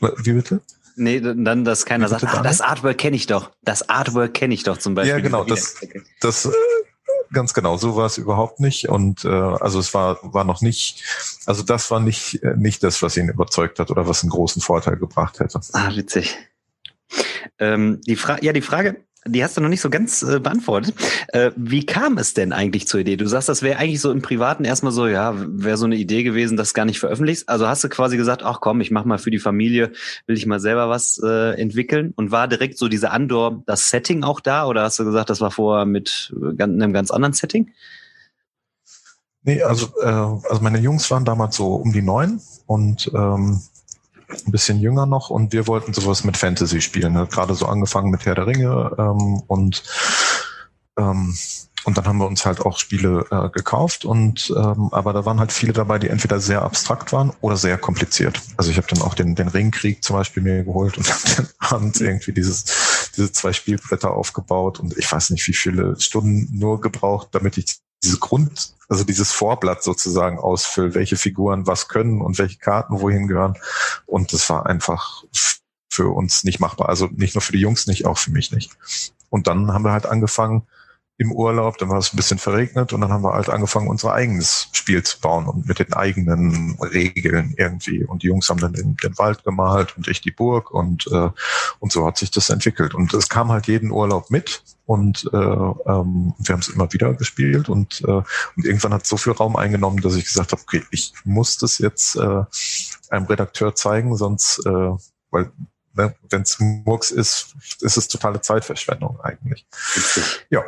[0.00, 0.60] wie bitte?
[0.96, 3.52] Nee, dann, dass keiner sagt, ah, das Artwork kenne ich doch.
[3.62, 5.16] Das Artwork kenne ich doch zum Beispiel.
[5.16, 5.76] Ja, genau, das,
[6.20, 6.50] das äh,
[7.32, 8.88] ganz genau, so war es überhaupt nicht.
[8.88, 11.04] Und äh, also es war, war noch nicht,
[11.46, 14.60] also das war nicht, äh, nicht das, was ihn überzeugt hat oder was einen großen
[14.60, 15.60] Vorteil gebracht hätte.
[15.72, 16.36] Ah, witzig.
[17.58, 20.94] Ähm, die Frage, ja, die Frage, die hast du noch nicht so ganz äh, beantwortet.
[21.28, 23.16] Äh, wie kam es denn eigentlich zur Idee?
[23.16, 26.22] Du sagst, das wäre eigentlich so im Privaten erstmal so, ja, wäre so eine Idee
[26.22, 27.48] gewesen, das gar nicht veröffentlicht.
[27.48, 29.92] Also hast du quasi gesagt, ach komm, ich mach mal für die Familie,
[30.26, 34.24] will ich mal selber was äh, entwickeln und war direkt so diese Andor, das Setting
[34.24, 37.70] auch da oder hast du gesagt, das war vorher mit äh, einem ganz anderen Setting?
[39.42, 43.62] Nee, also, äh, also meine Jungs waren damals so um die neun und ähm,
[44.48, 47.12] ein bisschen jünger noch und wir wollten sowas mit Fantasy spielen.
[47.12, 47.26] Ne?
[47.30, 49.82] Gerade so angefangen mit Herr der Ringe ähm, und
[50.98, 51.34] ähm,
[51.84, 55.38] und dann haben wir uns halt auch Spiele äh, gekauft und ähm, aber da waren
[55.38, 58.40] halt viele dabei, die entweder sehr abstrakt waren oder sehr kompliziert.
[58.56, 61.48] Also ich habe dann auch den, den Ringkrieg zum Beispiel mir geholt und habe dann
[61.60, 66.80] abends irgendwie dieses, diese zwei Spielbretter aufgebaut und ich weiß nicht, wie viele Stunden nur
[66.80, 72.38] gebraucht, damit ich diese Grund, also dieses Vorblatt sozusagen ausfüllt, welche Figuren was können und
[72.38, 73.54] welche Karten wohin gehören.
[74.06, 75.24] Und das war einfach
[75.90, 76.88] für uns nicht machbar.
[76.88, 78.70] Also nicht nur für die Jungs nicht, auch für mich nicht.
[79.30, 80.66] Und dann haben wir halt angefangen,
[81.20, 84.12] im Urlaub, dann war es ein bisschen verregnet und dann haben wir halt angefangen, unser
[84.12, 88.04] eigenes Spiel zu bauen und mit den eigenen Regeln irgendwie.
[88.04, 91.30] Und die Jungs haben dann den, den Wald gemalt und ich die Burg und, äh,
[91.80, 92.94] und so hat sich das entwickelt.
[92.94, 97.12] Und es kam halt jeden Urlaub mit und äh, ähm, wir haben es immer wieder
[97.14, 98.22] gespielt und, äh,
[98.56, 101.56] und irgendwann hat es so viel Raum eingenommen, dass ich gesagt habe, okay, ich muss
[101.56, 102.44] das jetzt äh,
[103.10, 104.90] einem Redakteur zeigen, sonst, äh,
[105.32, 105.50] weil
[105.94, 109.66] ne, wenn es Murks ist, ist es totale Zeitverschwendung eigentlich.
[110.48, 110.62] Ja,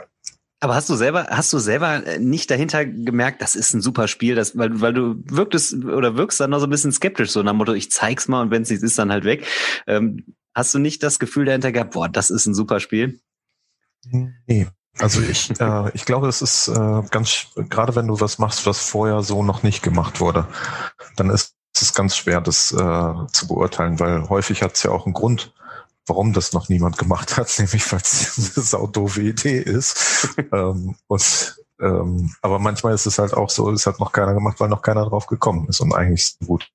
[0.63, 4.09] Aber hast du selber, hast du selber äh, nicht dahinter gemerkt, das ist ein super
[4.09, 7.43] Spiel, das, weil, weil du wirktest oder wirkst dann noch so ein bisschen skeptisch, so
[7.43, 9.47] nach dem Motto, ich zeig's mal und wenn es nicht ist, dann halt weg.
[9.87, 13.21] Ähm, hast du nicht das Gefühl dahinter gehabt, boah, das ist ein super Spiel?
[14.47, 14.67] Nee.
[14.99, 18.81] Also ich, äh, ich glaube, es ist äh, ganz, gerade wenn du was machst, was
[18.81, 20.47] vorher so noch nicht gemacht wurde,
[21.17, 25.07] dann ist es ganz schwer, das äh, zu beurteilen, weil häufig hat es ja auch
[25.07, 25.55] einen Grund,
[26.07, 30.29] warum das noch niemand gemacht hat, nämlich weil es eine saudoofe Idee ist.
[30.53, 34.61] ähm, und, ähm, aber manchmal ist es halt auch so, es hat noch keiner gemacht,
[34.61, 36.71] weil noch keiner drauf gekommen ist und eigentlich ist es gut.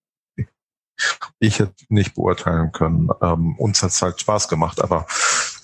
[1.39, 3.09] Ich hätte nicht beurteilen können.
[3.21, 5.05] Ähm, uns hat es halt Spaß gemacht, aber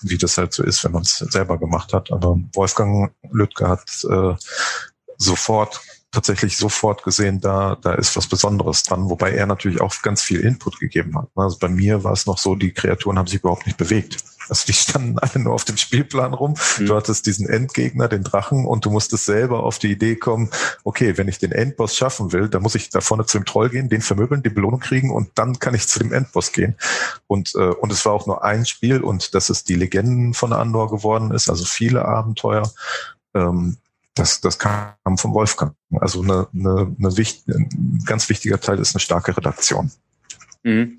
[0.02, 2.12] wie das halt so ist, wenn man es selber gemacht hat.
[2.12, 4.34] Aber Wolfgang Lüttke hat äh,
[5.16, 5.80] sofort
[6.12, 10.40] tatsächlich sofort gesehen, da, da ist was Besonderes dran, wobei er natürlich auch ganz viel
[10.40, 11.28] Input gegeben hat.
[11.34, 14.22] Also bei mir war es noch so, die Kreaturen haben sich überhaupt nicht bewegt.
[14.48, 16.54] Also die standen alle nur auf dem Spielplan rum.
[16.78, 16.86] Mhm.
[16.86, 20.50] Du hattest diesen Endgegner, den Drachen, und du musstest selber auf die Idee kommen,
[20.84, 23.70] okay, wenn ich den Endboss schaffen will, dann muss ich da vorne zu dem Troll
[23.70, 26.76] gehen, den vermöbeln, die Belohnung kriegen und dann kann ich zu dem Endboss gehen.
[27.26, 30.52] Und, äh, und es war auch nur ein Spiel und dass es die Legenden von
[30.52, 32.70] Andor geworden ist, also viele Abenteuer.
[33.34, 33.78] Ähm,
[34.14, 35.74] das, das kam vom Wolfgang.
[36.00, 39.90] Also eine, eine, eine wichtig, ein ganz wichtiger Teil ist eine starke Redaktion.
[40.62, 40.98] Mhm.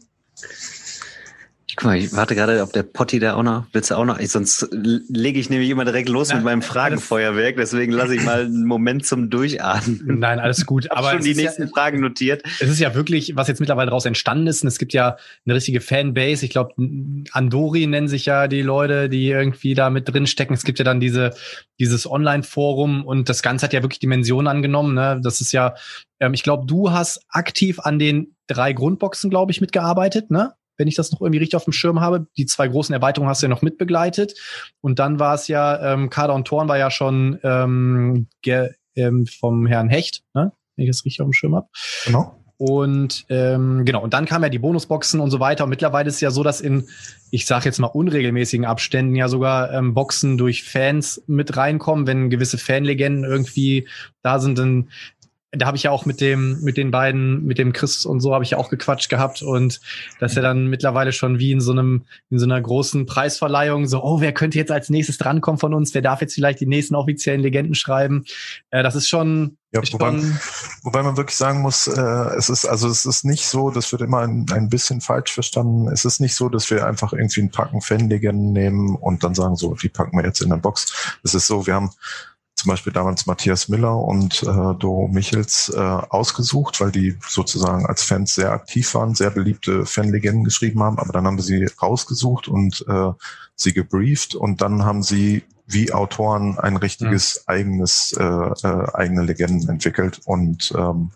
[1.76, 4.20] Guck mal, ich warte gerade, ob der Potti da auch noch, willst du auch noch,
[4.20, 8.24] ich, sonst lege ich nämlich immer direkt los ja, mit meinem Fragenfeuerwerk, deswegen lasse ich
[8.24, 10.02] mal einen Moment zum Durchatmen.
[10.20, 10.92] Nein, alles gut.
[10.92, 12.44] aber schon die nächsten ja, Fragen notiert.
[12.60, 15.56] Es ist ja wirklich, was jetzt mittlerweile daraus entstanden ist, und es gibt ja eine
[15.56, 16.46] richtige Fanbase.
[16.46, 16.74] Ich glaube,
[17.32, 20.54] Andori nennen sich ja die Leute, die irgendwie da mit drin stecken.
[20.54, 21.32] Es gibt ja dann diese,
[21.80, 24.94] dieses Online-Forum und das Ganze hat ja wirklich Dimensionen angenommen.
[24.94, 25.20] Ne?
[25.24, 25.76] Das ist ja,
[26.20, 30.54] ähm, ich glaube, du hast aktiv an den drei Grundboxen, glaube ich, mitgearbeitet, ne?
[30.78, 32.28] Wenn ich das noch irgendwie richtig auf dem Schirm habe.
[32.38, 34.34] Die zwei großen Erweiterungen hast du ja noch mitbegleitet.
[34.82, 38.28] Und dann war es ja, ähm, Kader und Thorn war ja schon ähm,
[38.96, 40.52] ähm, vom Herrn Hecht, ne?
[40.76, 41.68] wenn ich das richtig auf dem Schirm habe.
[42.06, 42.40] Genau.
[42.58, 45.66] Und ähm, genau, und dann kamen ja die Bonusboxen und so weiter.
[45.66, 46.88] Und mittlerweile ist es ja so, dass in,
[47.30, 52.30] ich sage jetzt mal, unregelmäßigen Abständen ja sogar ähm, Boxen durch Fans mit reinkommen, wenn
[52.30, 53.88] gewisse Fanlegenden irgendwie
[54.22, 54.90] da sind, dann
[55.56, 58.34] da habe ich ja auch mit dem, mit den beiden, mit dem Chris und so
[58.34, 59.82] habe ich ja auch gequatscht gehabt und
[60.20, 63.86] das ist ja dann mittlerweile schon wie in so einem, in so einer großen Preisverleihung,
[63.88, 65.94] so, oh, wer könnte jetzt als nächstes drankommen von uns?
[65.94, 68.26] Wer darf jetzt vielleicht die nächsten offiziellen Legenden schreiben?
[68.72, 70.22] Äh, das ist schon, ja, wobei,
[70.84, 72.02] wobei man wirklich sagen muss, äh,
[72.38, 75.88] es ist, also es ist nicht so, das wird immer ein, ein bisschen falsch verstanden.
[75.88, 79.56] Es ist nicht so, dass wir einfach irgendwie einen Packen Fan-Legenden nehmen und dann sagen,
[79.56, 81.18] so, die packen wir jetzt in der Box.
[81.24, 81.92] Es ist so, wir haben
[82.64, 88.04] zum Beispiel damals Matthias Miller und äh, Doro Michels äh, ausgesucht, weil die sozusagen als
[88.04, 92.48] Fans sehr aktiv waren, sehr beliebte Fanlegenden geschrieben haben, aber dann haben wir sie rausgesucht
[92.48, 93.12] und äh,
[93.56, 94.36] sie gebrieft.
[94.36, 97.54] Und dann haben sie wie Autoren ein richtiges ja.
[97.54, 100.22] eigenes äh, äh, eigene Legenden entwickelt.
[100.24, 101.12] Und ähm,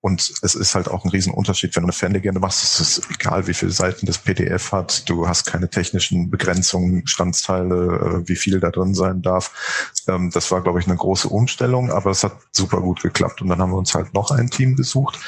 [0.00, 2.62] und es ist halt auch ein Riesenunterschied, wenn du eine Fanlegende machst.
[2.62, 5.08] Es ist egal, wie viele Seiten das PDF hat.
[5.08, 9.92] Du hast keine technischen Begrenzungen, Standsteile, äh, wie viel da drin sein darf.
[10.06, 13.42] Ähm, das war, glaube ich, eine große Umstellung, aber es hat super gut geklappt.
[13.42, 15.18] Und dann haben wir uns halt noch ein Team gesucht,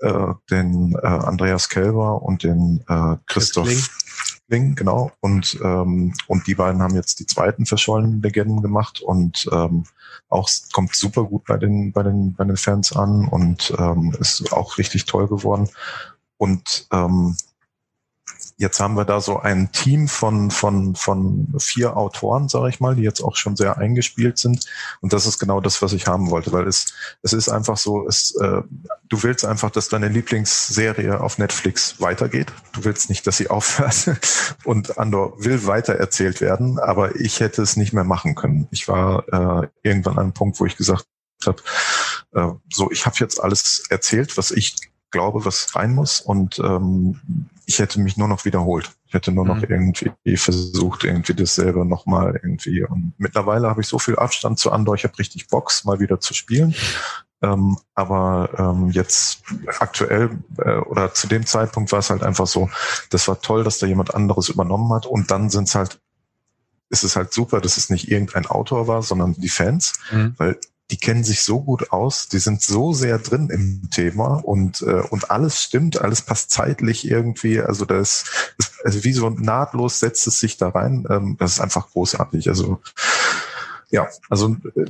[0.00, 2.84] äh, den äh, Andreas Kelber und den
[3.26, 3.68] Christoph
[4.50, 5.12] Ling, genau.
[5.20, 9.84] Und, ähm, und die beiden haben jetzt die zweiten verschollenen Legenden gemacht und ähm,
[10.28, 14.52] auch kommt super gut bei den, bei den, bei den Fans an und ähm, ist
[14.52, 15.68] auch richtig toll geworden.
[16.36, 17.36] Und ähm,
[18.60, 22.94] Jetzt haben wir da so ein Team von, von, von vier Autoren, sage ich mal,
[22.94, 24.66] die jetzt auch schon sehr eingespielt sind.
[25.00, 26.92] Und das ist genau das, was ich haben wollte, weil es,
[27.22, 28.60] es ist einfach so, es, äh,
[29.08, 32.52] du willst einfach, dass deine Lieblingsserie auf Netflix weitergeht.
[32.74, 34.20] Du willst nicht, dass sie aufhört.
[34.64, 38.68] Und Andor will weiter erzählt werden, aber ich hätte es nicht mehr machen können.
[38.72, 39.24] Ich war
[39.62, 41.06] äh, irgendwann an einem Punkt, wo ich gesagt
[41.46, 41.62] habe,
[42.34, 44.76] äh, so, ich habe jetzt alles erzählt, was ich
[45.10, 46.20] glaube, was rein muss.
[46.20, 47.20] Und ähm,
[47.70, 48.90] ich hätte mich nur noch wiederholt.
[49.06, 49.66] Ich hätte nur noch mhm.
[49.68, 52.82] irgendwie versucht, irgendwie dasselbe nochmal irgendwie.
[52.82, 56.18] Und mittlerweile habe ich so viel Abstand zu Andor, ich habe richtig Box, mal wieder
[56.18, 56.74] zu spielen.
[57.42, 59.44] Ähm, aber ähm, jetzt
[59.78, 62.68] aktuell äh, oder zu dem Zeitpunkt war es halt einfach so,
[63.10, 66.00] das war toll, dass da jemand anderes übernommen hat und dann sind es halt,
[66.88, 70.34] ist es halt super, dass es nicht irgendein Autor war, sondern die Fans, mhm.
[70.38, 70.58] weil
[70.90, 75.02] die kennen sich so gut aus, die sind so sehr drin im Thema und, äh,
[75.10, 77.60] und alles stimmt, alles passt zeitlich irgendwie.
[77.60, 78.24] Also das
[78.58, 81.06] ist also wie so nahtlos setzt es sich da rein.
[81.08, 82.48] Ähm, das ist einfach großartig.
[82.48, 82.80] Also
[83.90, 84.86] ja, also äh,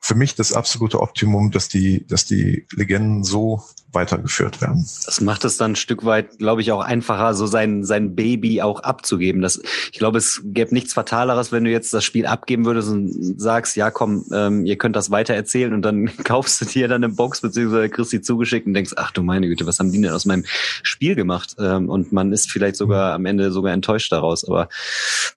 [0.00, 3.62] für mich das absolute Optimum, dass die, dass die Legenden so
[3.92, 4.86] weitergeführt werden.
[5.04, 8.62] Das macht es dann ein Stück weit, glaube ich, auch einfacher, so sein, sein Baby
[8.62, 9.42] auch abzugeben.
[9.42, 9.60] Das,
[9.92, 13.76] ich glaube, es gäbe nichts Fataleres, wenn du jetzt das Spiel abgeben würdest und sagst,
[13.76, 17.12] ja komm, ähm, ihr könnt das weiter erzählen und dann kaufst du dir dann eine
[17.12, 20.12] Box beziehungsweise kriegst die zugeschickt und denkst, ach du meine Güte, was haben die denn
[20.12, 21.56] aus meinem Spiel gemacht?
[21.58, 24.44] Ähm, und man ist vielleicht sogar am Ende sogar enttäuscht daraus.
[24.44, 24.68] Aber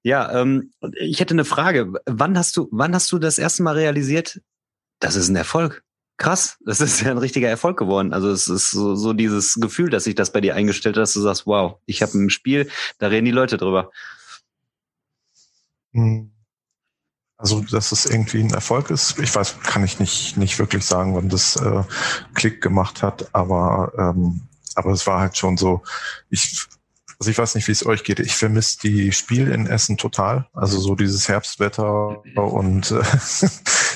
[0.03, 1.93] ja, ähm, ich hätte eine Frage.
[2.05, 4.41] Wann hast du, wann hast du das erste Mal realisiert,
[4.99, 5.82] das ist ein Erfolg?
[6.17, 8.13] Krass, das ist ja ein richtiger Erfolg geworden.
[8.13, 11.13] Also es ist so, so dieses Gefühl, dass sich das bei dir eingestellt hat, dass
[11.13, 13.91] du sagst, wow, ich habe ein Spiel, da reden die Leute drüber.
[15.93, 16.31] Hm.
[17.37, 21.13] Also, dass es irgendwie ein Erfolg ist, ich weiß, kann ich nicht, nicht wirklich sagen,
[21.13, 21.83] wann das äh,
[22.35, 25.83] Klick gemacht hat, aber, ähm, aber es war halt schon so,
[26.29, 26.67] ich
[27.19, 28.19] also ich weiß nicht, wie es euch geht.
[28.19, 30.45] Ich vermisse die Spiel in Essen total.
[30.51, 33.01] Also so dieses Herbstwetter und äh,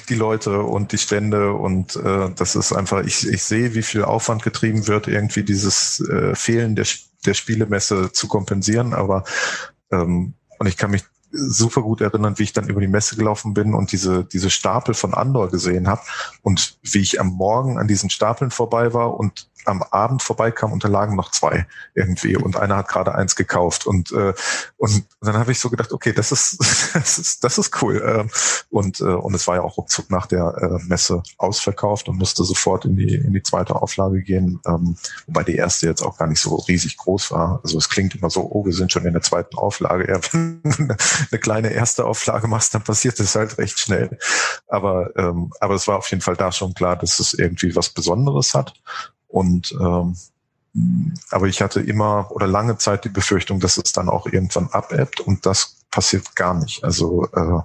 [0.10, 4.04] die Leute und die Stände und äh, das ist einfach, ich, ich sehe, wie viel
[4.04, 6.86] Aufwand getrieben wird, irgendwie dieses äh, Fehlen der,
[7.26, 8.93] der Spielemesse zu kompensieren.
[8.93, 9.24] Aber
[9.91, 13.54] ähm, und ich kann mich super gut erinnern, wie ich dann über die Messe gelaufen
[13.54, 16.02] bin und diese, diese Stapel von Andor gesehen habe
[16.41, 20.84] und wie ich am Morgen an diesen Stapeln vorbei war und am Abend vorbeikam und
[20.84, 24.34] da lagen noch zwei irgendwie und einer hat gerade eins gekauft und äh,
[24.77, 26.58] und dann habe ich so gedacht, okay, das ist
[26.93, 28.30] das ist das ist cool ähm,
[28.69, 32.43] und äh, und es war ja auch ruckzuck nach der äh, Messe ausverkauft und musste
[32.43, 36.27] sofort in die in die zweite Auflage gehen, ähm, wobei die erste jetzt auch gar
[36.27, 37.60] nicht so riesig groß war.
[37.63, 40.08] Also es klingt immer so, oh, wir sind schon in der zweiten Auflage.
[40.10, 44.17] Ja, wenn eine kleine erste Auflage machst, dann passiert es halt recht schnell.
[44.67, 47.89] Aber ähm, aber es war auf jeden Fall da schon klar, dass es irgendwie was
[47.89, 48.73] Besonderes hat
[49.38, 50.15] und ähm,
[51.30, 55.19] aber ich hatte immer oder lange Zeit die Befürchtung, dass es dann auch irgendwann abebbt
[55.19, 56.84] und das passiert gar nicht.
[56.84, 57.62] Also äh,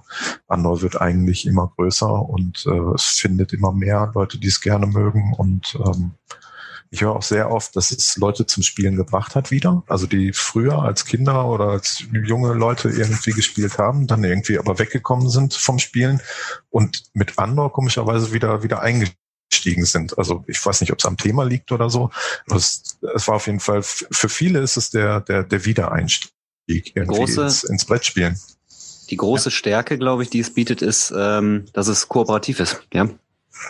[0.48, 4.86] Andor wird eigentlich immer größer und äh, es findet immer mehr Leute, die es gerne
[4.86, 6.12] mögen und ähm,
[6.90, 9.82] ich höre auch sehr oft, dass es Leute zum Spielen gebracht hat wieder.
[9.86, 14.78] Also die früher als Kinder oder als junge Leute irgendwie gespielt haben, dann irgendwie aber
[14.78, 16.20] weggekommen sind vom Spielen
[16.68, 19.21] und mit Andor komischerweise wieder wieder eingestiegen
[19.52, 20.18] eingestiegen sind.
[20.18, 22.10] Also ich weiß nicht, ob es am Thema liegt oder so.
[22.54, 26.32] Es, es war auf jeden Fall, für viele ist es der, der, der Wiedereinstieg
[26.66, 28.38] irgendwie große, ins, ins Brettspielen.
[29.10, 29.54] Die große ja.
[29.54, 32.82] Stärke, glaube ich, die es bietet, ist, ähm, dass es kooperativ ist.
[32.92, 33.08] Ja,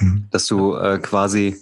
[0.00, 0.28] mhm.
[0.30, 1.60] dass du äh, quasi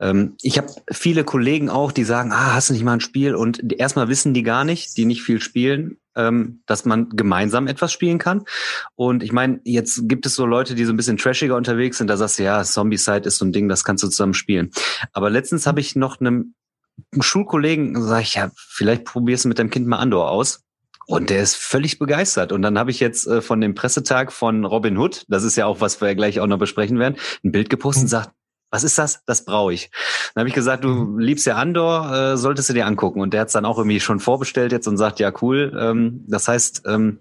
[0.00, 3.34] ähm, ich habe viele Kollegen auch, die sagen, ah, hast du nicht mal ein Spiel?
[3.34, 7.92] Und erstmal wissen die gar nicht, die nicht viel spielen, ähm, dass man gemeinsam etwas
[7.92, 8.44] spielen kann.
[8.94, 12.08] Und ich meine, jetzt gibt es so Leute, die so ein bisschen trashiger unterwegs sind,
[12.08, 14.70] da sagst du, ja, Zombie-Side ist so ein Ding, das kannst du zusammen spielen.
[15.12, 16.54] Aber letztens habe ich noch einem
[17.18, 20.64] Schulkollegen, sag ich, ja, vielleicht probierst du mit deinem Kind mal Andor aus.
[21.08, 22.52] Und der ist völlig begeistert.
[22.52, 25.64] Und dann habe ich jetzt äh, von dem Pressetag von Robin Hood, das ist ja
[25.64, 28.10] auch, was wir gleich auch noch besprechen werden, ein Bild gepostet und hm.
[28.10, 28.30] sagt,
[28.70, 29.24] was ist das?
[29.24, 29.90] Das brauche ich.
[30.34, 31.18] Dann habe ich gesagt, du mhm.
[31.18, 33.22] liebst ja Andor, äh, solltest du dir angucken.
[33.22, 35.74] Und der hat es dann auch irgendwie schon vorbestellt jetzt und sagt, ja cool.
[35.80, 37.20] Ähm, das heißt, ähm,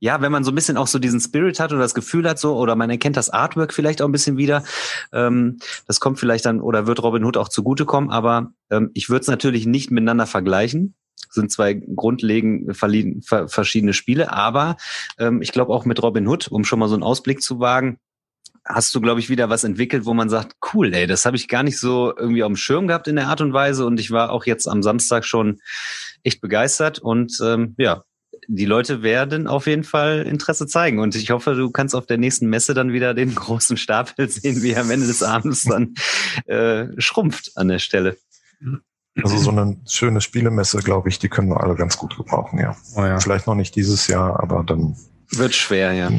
[0.00, 2.40] ja, wenn man so ein bisschen auch so diesen Spirit hat oder das Gefühl hat
[2.40, 4.64] so, oder man erkennt das Artwork vielleicht auch ein bisschen wieder,
[5.12, 9.20] ähm, das kommt vielleicht dann oder wird Robin Hood auch zugutekommen, aber ähm, ich würde
[9.20, 10.96] es natürlich nicht miteinander vergleichen.
[11.30, 14.76] Sind zwei grundlegend verschiedene Spiele, aber
[15.18, 17.98] ähm, ich glaube auch mit Robin Hood, um schon mal so einen Ausblick zu wagen,
[18.68, 21.48] hast du, glaube ich, wieder was entwickelt, wo man sagt, cool, ey, das habe ich
[21.48, 23.86] gar nicht so irgendwie auf dem Schirm gehabt in der Art und Weise.
[23.86, 25.60] Und ich war auch jetzt am Samstag schon
[26.22, 26.98] echt begeistert.
[26.98, 28.04] Und ähm, ja,
[28.46, 30.98] die Leute werden auf jeden Fall Interesse zeigen.
[30.98, 34.62] Und ich hoffe, du kannst auf der nächsten Messe dann wieder den großen Stapel sehen,
[34.62, 35.94] wie er am Ende des Abends dann
[36.46, 38.16] äh, schrumpft an der Stelle.
[39.22, 42.76] Also so eine schöne Spielemesse, glaube ich, die können wir alle ganz gut gebrauchen, ja.
[42.96, 43.18] Oh ja.
[43.18, 44.96] Vielleicht noch nicht dieses Jahr, aber dann.
[45.30, 46.10] Wird schwer, ja.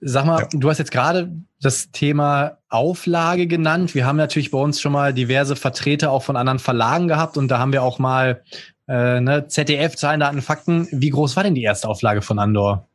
[0.00, 0.48] Sag mal, ja.
[0.52, 3.94] du hast jetzt gerade das Thema Auflage genannt.
[3.94, 7.48] Wir haben natürlich bei uns schon mal diverse Vertreter auch von anderen Verlagen gehabt und
[7.48, 8.42] da haben wir auch mal
[8.88, 10.88] äh, ne, ZDF, Zahlen, Daten, Fakten.
[10.92, 12.88] Wie groß war denn die erste Auflage von Andor?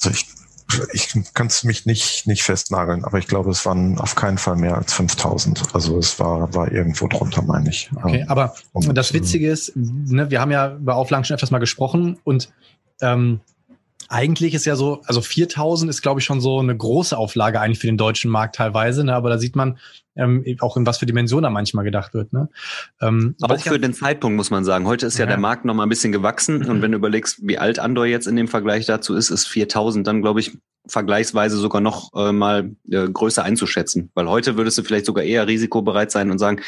[0.00, 0.26] Also ich,
[0.92, 4.56] ich kann es mich nicht, nicht festnageln, aber ich glaube, es waren auf keinen Fall
[4.56, 5.74] mehr als 5000.
[5.74, 7.90] Also es war, war irgendwo drunter, meine ich.
[8.02, 11.58] Okay, aber und, das Witzige ist, ne, wir haben ja über Auflagen schon öfters mal
[11.58, 12.50] gesprochen und
[13.00, 13.40] ähm,
[14.08, 17.78] eigentlich ist ja so, also 4000 ist, glaube ich, schon so eine große Auflage eigentlich
[17.78, 19.14] für den deutschen Markt teilweise, ne?
[19.14, 19.78] aber da sieht man
[20.16, 22.32] ähm, auch in was für Dimensionen da manchmal gedacht wird.
[22.32, 22.48] Ne?
[23.00, 24.86] Ähm, auch für den Zeitpunkt muss man sagen.
[24.86, 26.68] Heute ist ja, ja der Markt noch mal ein bisschen gewachsen mhm.
[26.68, 30.06] und wenn du überlegst, wie alt Andor jetzt in dem Vergleich dazu ist, ist 4000
[30.06, 30.56] dann, glaube ich,
[30.88, 34.10] vergleichsweise sogar noch äh, mal äh, größer einzuschätzen.
[34.14, 36.62] Weil heute würdest du vielleicht sogar eher risikobereit sein und sagen,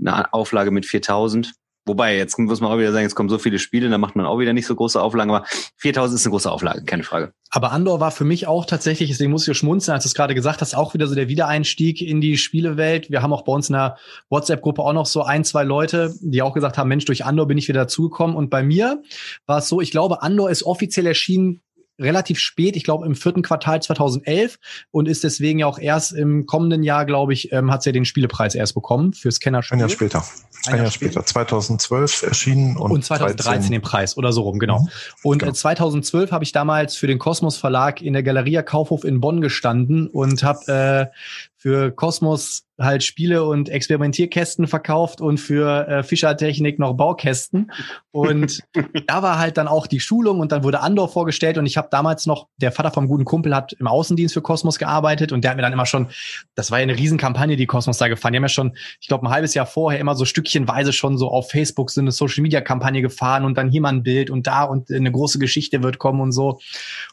[0.00, 1.52] eine Auflage mit 4000
[1.88, 4.26] Wobei, jetzt muss man auch wieder sagen, jetzt kommen so viele Spiele, da macht man
[4.26, 5.46] auch wieder nicht so große Auflagen, aber
[5.78, 7.32] 4000 ist eine große Auflage, keine Frage.
[7.50, 10.34] Aber Andor war für mich auch tatsächlich, deswegen muss ich schmunzeln, als du es gerade
[10.34, 13.10] gesagt hast, auch wieder so der Wiedereinstieg in die Spielewelt.
[13.10, 13.96] Wir haben auch bei uns in der
[14.28, 17.56] WhatsApp-Gruppe auch noch so ein, zwei Leute, die auch gesagt haben, Mensch, durch Andor bin
[17.56, 18.36] ich wieder dazugekommen.
[18.36, 19.02] Und bei mir
[19.46, 21.62] war es so, ich glaube, Andor ist offiziell erschienen
[21.98, 24.58] relativ spät, ich glaube im vierten Quartal 2011
[24.90, 27.92] und ist deswegen ja auch erst im kommenden Jahr, glaube ich, ähm, hat sie ja
[27.92, 29.76] den Spielepreis erst bekommen fürs Kennerspiel.
[29.76, 30.24] Ein Jahr später.
[30.66, 31.24] Ein, Ein Jahr, später.
[31.24, 33.72] 2012 erschienen und, und 2013 13.
[33.72, 34.80] den Preis oder so rum, genau.
[34.80, 34.88] Mhm.
[35.22, 35.52] Und genau.
[35.52, 40.08] 2012 habe ich damals für den Kosmos Verlag in der Galeria Kaufhof in Bonn gestanden
[40.08, 41.16] und habe äh,
[41.58, 47.72] für Kosmos halt Spiele und Experimentierkästen verkauft und für äh, Fischertechnik noch Baukästen.
[48.12, 48.60] Und
[49.08, 51.88] da war halt dann auch die Schulung und dann wurde Andor vorgestellt und ich habe
[51.90, 55.50] damals noch, der Vater vom guten Kumpel hat im Außendienst für Kosmos gearbeitet und der
[55.50, 56.08] hat mir dann immer schon,
[56.54, 58.32] das war ja eine Riesenkampagne, die Kosmos da gefahren.
[58.32, 61.28] Die haben ja schon, ich glaube, ein halbes Jahr vorher immer so stückchenweise schon so
[61.28, 64.46] auf Facebook so eine Social Media Kampagne gefahren und dann hier mal ein Bild und
[64.46, 66.60] da und eine große Geschichte wird kommen und so.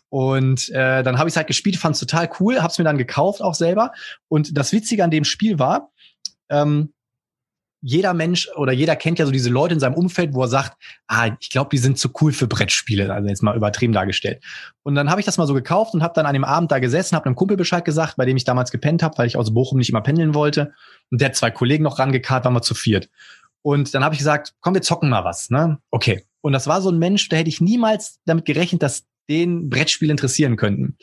[0.09, 2.85] Und äh, dann habe ich es halt gespielt, fand es total cool, habe es mir
[2.85, 3.91] dann gekauft auch selber.
[4.27, 5.91] Und das Witzige an dem Spiel war,
[6.49, 6.93] ähm,
[7.87, 10.75] jeder Mensch oder jeder kennt ja so diese Leute in seinem Umfeld, wo er sagt,
[11.05, 14.43] ah, ich glaube, die sind zu cool für Brettspiele, also jetzt mal übertrieben dargestellt.
[14.81, 16.79] Und dann habe ich das mal so gekauft und habe dann an dem Abend da
[16.79, 19.53] gesessen, habe einem Kumpel Bescheid gesagt, bei dem ich damals gepennt habe, weil ich aus
[19.53, 20.73] Bochum nicht immer pendeln wollte.
[21.11, 23.07] Und der hat zwei Kollegen noch rangekarrt, waren wir zu viert.
[23.61, 25.77] Und dann habe ich gesagt, komm, wir zocken mal was, ne?
[25.91, 26.25] Okay.
[26.41, 30.09] Und das war so ein Mensch, da hätte ich niemals damit gerechnet, dass den Brettspiel
[30.09, 30.97] interessieren könnten.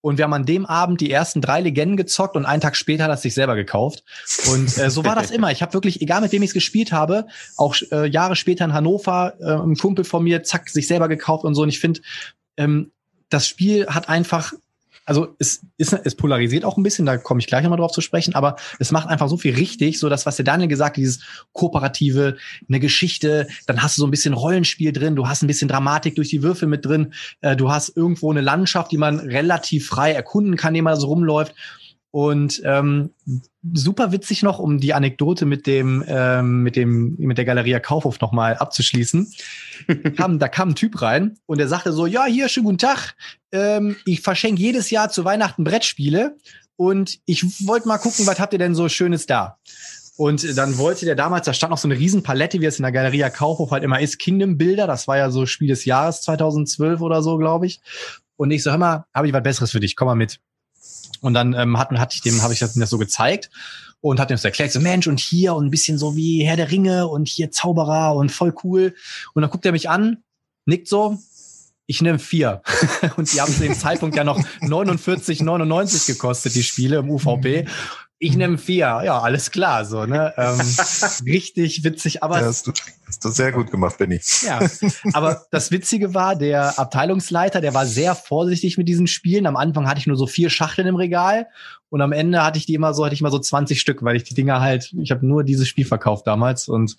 [0.00, 3.04] Und wir haben an dem Abend die ersten drei Legenden gezockt und einen Tag später
[3.04, 4.04] hat er sich selber gekauft.
[4.50, 5.50] Und äh, so war das immer.
[5.50, 7.26] Ich habe wirklich, egal mit wem ich es gespielt habe,
[7.56, 11.44] auch äh, Jahre später in Hannover, äh, ein Kumpel von mir, zack, sich selber gekauft
[11.44, 11.62] und so.
[11.62, 12.00] Und ich finde,
[12.56, 12.92] ähm,
[13.28, 14.52] das Spiel hat einfach
[15.08, 18.02] also es, ist, es polarisiert auch ein bisschen, da komme ich gleich nochmal drauf zu
[18.02, 20.96] sprechen, aber es macht einfach so viel richtig, so das, was der Daniel gesagt hat,
[20.98, 21.20] dieses
[21.54, 22.36] Kooperative,
[22.68, 26.14] eine Geschichte, dann hast du so ein bisschen Rollenspiel drin, du hast ein bisschen Dramatik
[26.14, 30.12] durch die Würfel mit drin, äh, du hast irgendwo eine Landschaft, die man relativ frei
[30.12, 31.54] erkunden kann, indem man so rumläuft.
[32.18, 33.10] Und ähm,
[33.62, 38.18] super witzig noch, um die Anekdote mit dem ähm, mit dem mit der Galeria Kaufhof
[38.20, 39.32] noch mal abzuschließen.
[40.16, 43.14] kam, da kam ein Typ rein und der sagte so: Ja, hier schönen guten Tag.
[43.52, 46.36] Ähm, ich verschenke jedes Jahr zu Weihnachten Brettspiele
[46.74, 49.60] und ich wollte mal gucken, was habt ihr denn so Schönes da?
[50.16, 52.90] Und dann wollte der damals, da stand noch so eine Riesenpalette, wie es in der
[52.90, 54.88] Galeria Kaufhof halt immer ist, Kingdom Bilder.
[54.88, 57.80] Das war ja so Spiel des Jahres 2012 oder so, glaube ich.
[58.36, 60.40] Und ich so, hör mal, habe ich was Besseres für dich, komm mal mit.
[61.20, 63.50] Und dann ähm, hat, hatte ich dem, habe ich das, das so gezeigt
[64.00, 66.56] und hat ihm das erklärt, so Mensch, und hier und ein bisschen so wie Herr
[66.56, 68.94] der Ringe und hier Zauberer und voll cool.
[69.34, 70.18] Und dann guckt er mich an,
[70.66, 71.18] nickt so,
[71.86, 72.62] ich nehme vier.
[73.16, 77.66] und die haben zu dem Zeitpunkt ja noch 49,99 gekostet, die Spiele im UVP
[78.20, 79.00] ich nehme vier.
[79.04, 80.34] Ja, alles klar, so, ne?
[80.36, 80.58] Ähm,
[81.24, 82.40] richtig witzig, aber.
[82.40, 82.72] Ja, hast, du,
[83.06, 84.20] hast du sehr gut gemacht, Benny.
[84.42, 84.60] Ja,
[85.12, 89.46] aber das Witzige war, der Abteilungsleiter, der war sehr vorsichtig mit diesen Spielen.
[89.46, 91.46] Am Anfang hatte ich nur so vier Schachteln im Regal
[91.90, 94.16] und am Ende hatte ich die immer so, hatte ich mal so 20 Stück, weil
[94.16, 96.68] ich die Dinger halt, ich habe nur dieses Spiel verkauft damals.
[96.68, 96.96] Und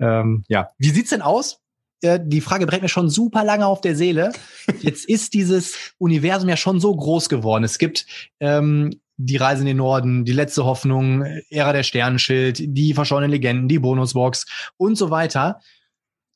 [0.00, 1.60] ähm, ja, wie sieht's denn aus?
[2.02, 4.32] Äh, die Frage brennt mir schon super lange auf der Seele.
[4.80, 7.64] Jetzt ist dieses Universum ja schon so groß geworden.
[7.64, 8.06] Es gibt
[8.40, 13.68] ähm, die Reise in den Norden, die letzte Hoffnung, Ära der Sternenschild, die verschollenen Legenden,
[13.68, 15.60] die Bonusbox und so weiter.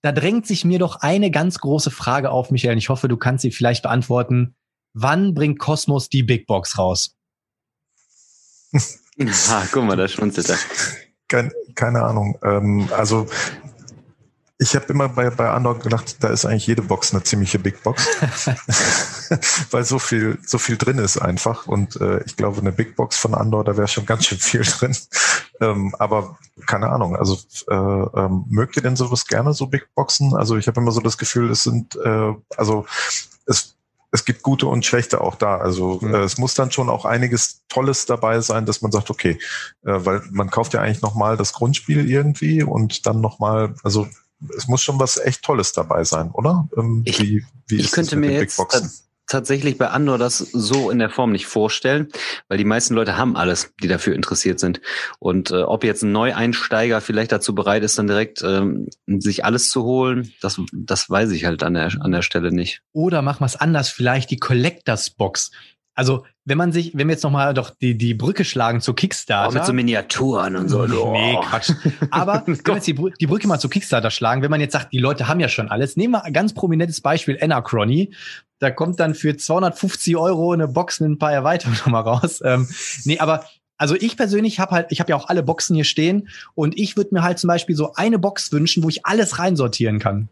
[0.03, 2.79] Da drängt sich mir doch eine ganz große Frage auf, Michael.
[2.79, 4.55] Ich hoffe, du kannst sie vielleicht beantworten.
[4.95, 7.17] Wann bringt Kosmos die Big Box raus?
[8.73, 10.59] ah, guck mal, da schmunzelt er.
[11.29, 12.39] Keine, keine Ahnung.
[12.43, 13.27] Ähm, also
[14.61, 17.83] ich habe immer bei, bei Andor gedacht, da ist eigentlich jede Box eine ziemliche Big
[17.83, 18.07] Box,
[19.71, 21.67] weil so viel so viel drin ist einfach.
[21.67, 24.63] Und äh, ich glaube, eine Big Box von Andor, da wäre schon ganz schön viel
[24.63, 24.97] drin.
[25.63, 27.17] Ähm, aber keine Ahnung.
[27.17, 27.37] Also
[27.69, 30.35] äh, ähm, mögt ihr denn sowas gerne so Big Boxen?
[30.35, 32.87] Also ich habe immer so das Gefühl, es sind äh, also
[33.45, 33.77] es
[34.11, 35.59] es gibt gute und schlechte auch da.
[35.59, 36.15] Also mhm.
[36.15, 39.39] äh, es muss dann schon auch einiges Tolles dabei sein, dass man sagt, okay,
[39.85, 44.09] äh, weil man kauft ja eigentlich nochmal das Grundspiel irgendwie und dann nochmal, also
[44.57, 46.69] es muss schon was echt Tolles dabei sein, oder?
[46.77, 48.59] Ähm, ich, wie, wie ich könnte mir jetzt
[49.31, 52.09] tatsächlich bei Andor das so in der Form nicht vorstellen,
[52.49, 54.81] weil die meisten Leute haben alles, die dafür interessiert sind.
[55.21, 59.71] Und äh, ob jetzt ein Neueinsteiger vielleicht dazu bereit ist, dann direkt ähm, sich alles
[59.71, 62.83] zu holen, das, das weiß ich halt an der, an der Stelle nicht.
[62.93, 65.53] Oder machen wir es anders, vielleicht die Collectors Box.
[66.01, 69.51] Also, wenn man sich, wenn wir jetzt nochmal doch die, die Brücke schlagen zu Kickstarter.
[69.51, 70.87] Auch mit so Miniaturen und so.
[70.87, 71.37] Nee.
[71.43, 71.73] Quatsch.
[72.11, 74.95] Aber wenn wir jetzt die, die, Brücke mal zu Kickstarter schlagen, wenn man jetzt sagt,
[74.95, 75.99] die Leute haben ja schon alles.
[75.99, 78.15] Nehmen wir ein ganz prominentes Beispiel, Anachrony.
[78.61, 82.41] Da kommt dann für 250 Euro eine Box mit ein paar Erweiterungen nochmal raus.
[82.43, 82.67] Ähm,
[83.05, 83.45] nee, aber
[83.77, 86.97] Also ich persönlich habe halt, ich habe ja auch alle Boxen hier stehen und ich
[86.97, 90.31] würde mir halt zum Beispiel so eine Box wünschen, wo ich alles reinsortieren kann.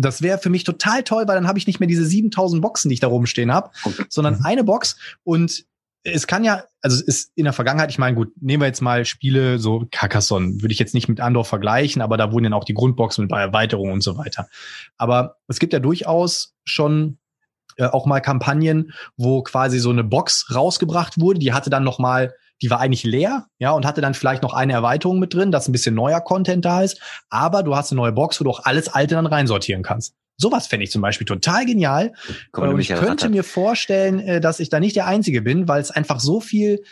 [0.00, 2.88] Das wäre für mich total toll, weil dann habe ich nicht mehr diese 7000 Boxen,
[2.88, 3.70] die ich da rumstehen habe,
[4.08, 4.44] sondern mhm.
[4.44, 5.64] eine Box und
[6.02, 8.80] es kann ja, also es ist in der Vergangenheit, ich meine, gut, nehmen wir jetzt
[8.80, 12.52] mal Spiele, so Carcassonne, würde ich jetzt nicht mit Andor vergleichen, aber da wurden dann
[12.54, 14.48] auch die Grundboxen mit bei Erweiterungen und so weiter.
[14.96, 17.18] Aber es gibt ja durchaus schon
[17.76, 21.98] äh, auch mal Kampagnen, wo quasi so eine Box rausgebracht wurde, die hatte dann noch
[21.98, 25.50] mal die war eigentlich leer, ja, und hatte dann vielleicht noch eine Erweiterung mit drin,
[25.50, 28.50] dass ein bisschen neuer Content da ist, aber du hast eine neue Box, wo du
[28.50, 30.14] auch alles Alte dann reinsortieren kannst.
[30.36, 32.12] Sowas fände ich zum Beispiel total genial.
[32.72, 35.90] Und ich könnte mir vorstellen, äh, dass ich da nicht der Einzige bin, weil es
[35.90, 36.82] einfach so viel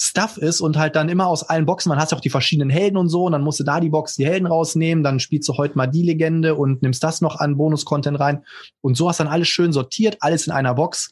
[0.00, 2.70] Stuff ist und halt dann immer aus allen Boxen, man hat ja auch die verschiedenen
[2.70, 5.48] Helden und so, und dann musst du da die Box die Helden rausnehmen, dann spielst
[5.48, 8.44] du heute mal die Legende und nimmst das noch an Bonus-Content rein.
[8.80, 11.10] Und so hast dann alles schön sortiert, alles in einer Box.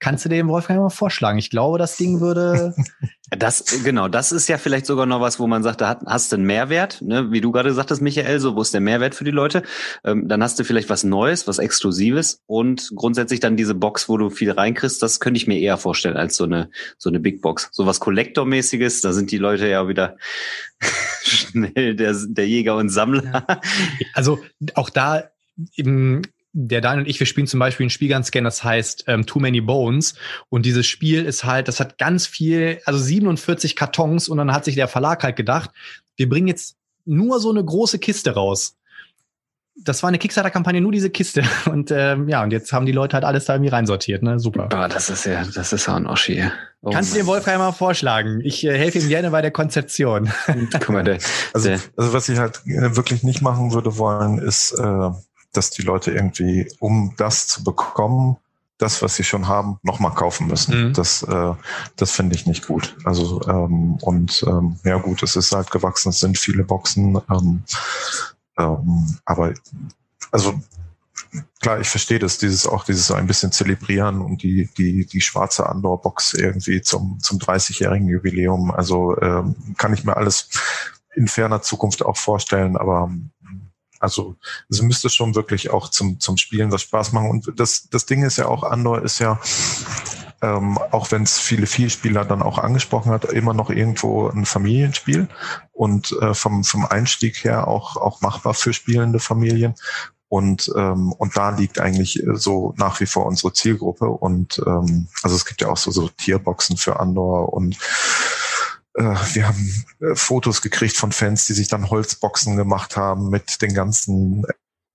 [0.00, 1.38] Kannst du dem Wolfgang mal vorschlagen?
[1.38, 2.74] Ich glaube, das Ding würde.
[3.36, 6.36] Das, genau, das ist ja vielleicht sogar noch was, wo man sagt, da hast du
[6.36, 7.30] einen Mehrwert, ne?
[7.30, 9.64] wie du gerade sagtest, Michael, so, wo ist der Mehrwert für die Leute?
[10.02, 14.16] Ähm, dann hast du vielleicht was Neues, was Exklusives und grundsätzlich dann diese Box, wo
[14.16, 17.42] du viel reinkriegst, das könnte ich mir eher vorstellen als so eine, so eine Big
[17.42, 17.68] Box.
[17.70, 20.16] So was Kollektormäßiges, da sind die Leute ja wieder
[21.22, 23.44] schnell der, der Jäger und Sammler.
[24.14, 24.38] Also
[24.74, 25.24] auch da
[25.74, 26.22] im,
[26.52, 29.26] der Dan und ich, wir spielen zum Beispiel ein Spiel ganz gerne, das heißt ähm,
[29.26, 30.14] Too Many Bones.
[30.48, 34.64] Und dieses Spiel ist halt, das hat ganz viel, also 47 Kartons und dann hat
[34.64, 35.70] sich der Verlag halt gedacht,
[36.16, 38.76] wir bringen jetzt nur so eine große Kiste raus.
[39.80, 41.44] Das war eine Kickstarter-Kampagne, nur diese Kiste.
[41.70, 44.40] Und ähm, ja, und jetzt haben die Leute halt alles da irgendwie reinsortiert, ne?
[44.40, 44.68] Super.
[44.72, 46.42] Ah, das ist ja, das ist ja ein Oschi.
[46.80, 48.40] Oh Kannst du dem Wolfgang mal vorschlagen?
[48.42, 50.32] Ich äh, helfe ihm gerne bei der Konzeption.
[50.72, 51.18] Guck mal, der,
[51.54, 55.10] also, also was ich halt äh, wirklich nicht machen würde wollen, ist äh,
[55.52, 58.36] dass die Leute irgendwie, um das zu bekommen,
[58.78, 60.88] das, was sie schon haben, nochmal kaufen müssen.
[60.88, 60.92] Mhm.
[60.94, 61.54] Das, äh,
[61.96, 62.96] das finde ich nicht gut.
[63.04, 67.64] Also ähm, und ähm, ja gut, es ist halt gewachsen, es sind viele Boxen, ähm,
[68.56, 69.52] ähm, aber
[70.30, 70.60] also
[71.60, 75.20] klar, ich verstehe das, dieses auch dieses so ein bisschen zelebrieren und die die die
[75.20, 78.70] schwarze Andor-Box irgendwie zum zum 30-jährigen Jubiläum.
[78.70, 80.48] Also ähm, kann ich mir alles
[81.14, 83.10] in ferner Zukunft auch vorstellen, aber
[84.00, 84.36] also
[84.68, 87.30] es müsste schon wirklich auch zum, zum Spielen was Spaß machen.
[87.30, 89.40] Und das, das Ding ist ja auch, Andor ist ja,
[90.40, 95.28] ähm, auch wenn es viele Vielspieler dann auch angesprochen hat, immer noch irgendwo ein Familienspiel
[95.72, 99.74] und äh, vom, vom Einstieg her auch, auch machbar für spielende Familien.
[100.28, 104.06] Und, ähm, und da liegt eigentlich so nach wie vor unsere Zielgruppe.
[104.06, 107.78] Und ähm, also es gibt ja auch so, so Tierboxen für Andor und äh,
[108.98, 113.74] wir haben äh, Fotos gekriegt von Fans, die sich dann Holzboxen gemacht haben mit den
[113.74, 114.46] ganzen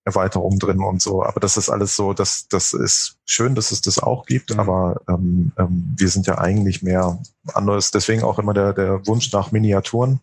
[0.05, 1.23] Erweiterungen drin und so.
[1.23, 4.59] Aber das ist alles so, das, das ist schön, dass es das auch gibt, mhm.
[4.59, 7.17] aber ähm, ähm, wir sind ja eigentlich mehr
[7.53, 7.91] anders.
[7.91, 10.19] Deswegen auch immer der, der Wunsch nach Miniaturen.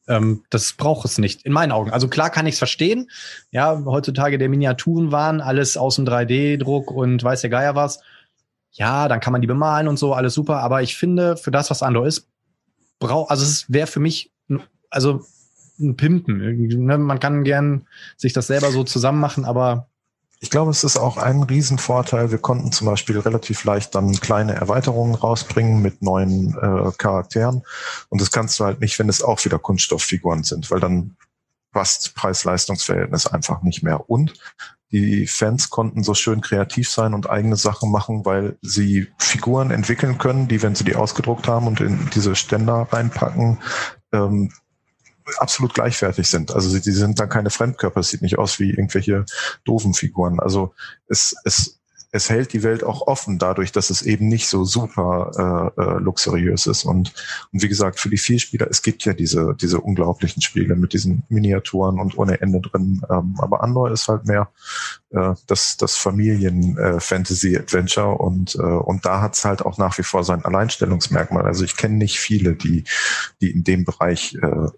[0.09, 1.91] ähm, das braucht es nicht, in meinen Augen.
[1.91, 3.11] Also klar kann ich es verstehen.
[3.51, 8.01] Ja, heutzutage der Miniaturen waren alles aus dem 3D-Druck und weiß der Geier was.
[8.73, 10.61] Ja, dann kann man die bemalen und so, alles super.
[10.61, 12.29] Aber ich finde, für das, was Andor ist,
[12.99, 14.33] braucht, also es wäre für mich,
[14.91, 15.25] also
[15.79, 16.85] Pimpen.
[16.87, 16.99] Ne?
[16.99, 19.89] Man kann gern sich das selber so zusammen machen, aber
[20.41, 22.31] ich glaube, es ist auch ein Riesenvorteil.
[22.31, 27.63] Wir konnten zum Beispiel relativ leicht dann kleine Erweiterungen rausbringen mit neuen äh, Charakteren.
[28.11, 31.17] Und das kannst du halt nicht, wenn es auch wieder Kunststofffiguren sind, weil dann
[31.73, 34.09] passt Preis-Leistungs-Verhältnis einfach nicht mehr.
[34.11, 34.35] Und
[34.93, 40.19] die Fans konnten so schön kreativ sein und eigene Sachen machen, weil sie Figuren entwickeln
[40.19, 43.59] können, die, wenn sie die ausgedruckt haben und in diese Ständer reinpacken,
[44.13, 44.53] ähm,
[45.39, 46.53] absolut gleichwertig sind.
[46.53, 49.25] Also sie, sie sind dann keine Fremdkörper, es sieht nicht aus wie irgendwelche
[49.65, 50.41] doofen Figuren.
[50.41, 50.75] Also
[51.09, 51.76] es, es
[52.17, 55.99] es hält die Welt auch offen dadurch, dass es eben nicht so super äh, äh,
[55.99, 56.85] luxuriös ist.
[56.85, 57.13] Und,
[57.53, 61.25] und wie gesagt, für die Vielspieler, es gibt ja diese, diese unglaublichen Spiele mit diesen
[61.29, 63.03] Miniaturen und ohne Ende drin.
[63.11, 64.49] Ähm, aber Andor ist halt mehr
[65.11, 70.45] äh, das, das Familien-Fantasy-Adventure und, äh, und da hat's halt auch nach wie vor sein
[70.45, 71.45] Alleinstellungsmerkmal.
[71.45, 72.85] Also ich kenne nicht viele, die,
[73.41, 74.71] die in dem Bereich äh, äh,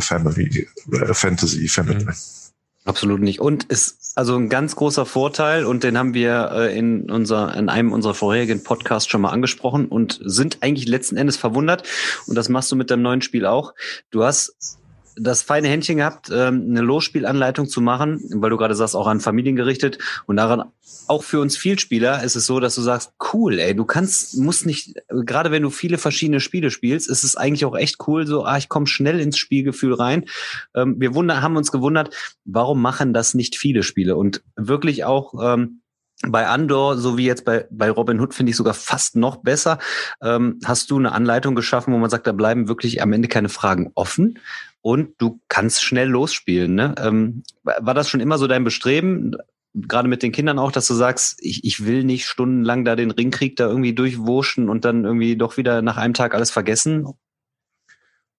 [0.00, 2.06] Family, äh, Fantasy vermitteln.
[2.06, 2.39] Mhm.
[2.86, 3.40] Absolut nicht.
[3.40, 7.68] Und ist also ein ganz großer Vorteil und den haben wir äh, in unser in
[7.68, 11.82] einem unserer vorherigen Podcasts schon mal angesprochen und sind eigentlich letzten Endes verwundert
[12.26, 13.74] und das machst du mit deinem neuen Spiel auch.
[14.10, 14.79] Du hast
[15.22, 19.20] das feine Händchen gehabt, ähm, eine Losspielanleitung zu machen, weil du gerade sagst, auch an
[19.20, 20.64] Familien gerichtet und daran
[21.06, 24.64] auch für uns Vielspieler ist es so, dass du sagst, cool, ey, du kannst, musst
[24.64, 28.44] nicht, gerade wenn du viele verschiedene Spiele spielst, ist es eigentlich auch echt cool, so,
[28.44, 30.26] ah, ich komme schnell ins Spielgefühl rein.
[30.74, 32.14] Ähm, wir wunder, haben uns gewundert,
[32.44, 35.79] warum machen das nicht viele Spiele und wirklich auch ähm,
[36.26, 39.78] bei Andor, so wie jetzt bei, bei Robin Hood, finde ich sogar fast noch besser.
[40.22, 43.48] Ähm, hast du eine Anleitung geschaffen, wo man sagt, da bleiben wirklich am Ende keine
[43.48, 44.38] Fragen offen
[44.82, 46.74] und du kannst schnell losspielen.
[46.74, 46.94] Ne?
[46.98, 49.36] Ähm, war das schon immer so dein Bestreben,
[49.74, 53.10] gerade mit den Kindern auch, dass du sagst, ich, ich will nicht stundenlang da den
[53.10, 57.06] Ringkrieg da irgendwie durchwurschen und dann irgendwie doch wieder nach einem Tag alles vergessen?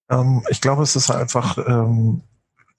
[0.08, 2.22] Ähm, ich glaube, es ist einfach, ähm,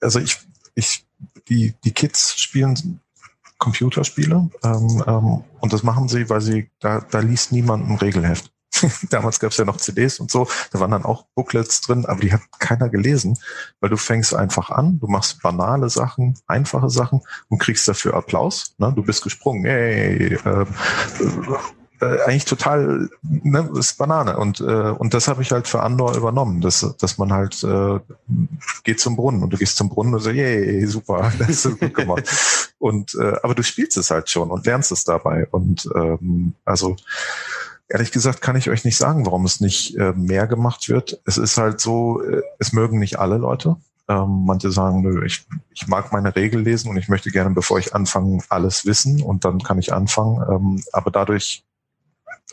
[0.00, 0.38] also ich,
[0.74, 1.04] ich,
[1.48, 3.00] die, die Kids spielen
[3.64, 4.50] Computerspiele.
[4.62, 8.52] Ähm, ähm, und das machen sie, weil sie, da, da liest niemand ein Regelheft.
[9.10, 12.20] Damals gab es ja noch CDs und so, da waren dann auch Booklets drin, aber
[12.20, 13.38] die hat keiner gelesen,
[13.80, 18.74] weil du fängst einfach an, du machst banale Sachen, einfache Sachen und kriegst dafür Applaus.
[18.78, 18.92] Ne?
[18.94, 20.66] Du bist gesprungen, hey, äh,
[22.04, 24.36] äh, eigentlich total, ne, ist Banane.
[24.36, 27.98] Und, äh, und das habe ich halt für Andor übernommen, dass, dass man halt äh,
[28.82, 31.94] geht zum Brunnen und du gehst zum Brunnen und so, yay, super, das ist gut
[31.94, 32.24] gemacht.
[32.78, 35.46] und äh, aber du spielst es halt schon und lernst es dabei.
[35.50, 36.96] Und ähm, also
[37.88, 41.20] ehrlich gesagt kann ich euch nicht sagen, warum es nicht äh, mehr gemacht wird.
[41.24, 43.76] Es ist halt so, äh, es mögen nicht alle Leute.
[44.06, 47.78] Ähm, manche sagen, nö, ich, ich mag meine Regel lesen und ich möchte gerne, bevor
[47.78, 50.44] ich anfange, alles wissen und dann kann ich anfangen.
[50.50, 51.64] Ähm, aber dadurch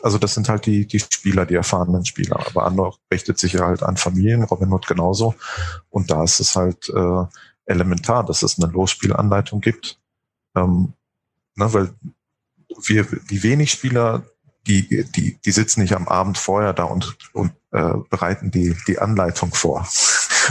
[0.02, 2.44] also das sind halt die, die Spieler, die erfahrenen Spieler.
[2.46, 5.34] Aber Andor richtet sich ja halt an Familien, Robin Hood genauso.
[5.90, 7.24] Und da ist es halt äh,
[7.66, 9.98] elementar, dass es eine Losspielanleitung gibt.
[10.56, 10.94] Ähm,
[11.54, 11.94] ne, weil
[12.84, 14.24] wir, die wenig Spieler,
[14.66, 18.98] die, die, die sitzen nicht am Abend vorher da und, und äh, bereiten die, die
[18.98, 19.86] Anleitung vor.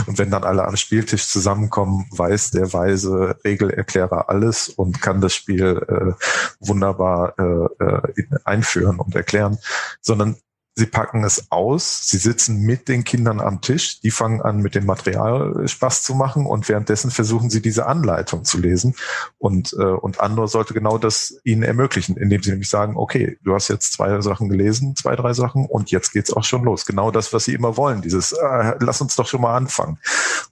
[0.06, 5.34] Und wenn dann alle am Spieltisch zusammenkommen, weiß der weise Regelerklärer alles und kann das
[5.34, 6.12] Spiel äh,
[6.60, 9.58] wunderbar äh, äh, einführen und erklären,
[10.00, 10.36] sondern
[10.74, 14.74] Sie packen es aus, sie sitzen mit den Kindern am Tisch, die fangen an, mit
[14.74, 18.94] dem Material Spaß zu machen und währenddessen versuchen sie diese Anleitung zu lesen.
[19.38, 23.54] Und, äh, und Andor sollte genau das ihnen ermöglichen, indem sie nämlich sagen, okay, du
[23.54, 26.86] hast jetzt zwei Sachen gelesen, zwei, drei Sachen und jetzt geht's auch schon los.
[26.86, 29.98] Genau das, was sie immer wollen, dieses, äh, lass uns doch schon mal anfangen.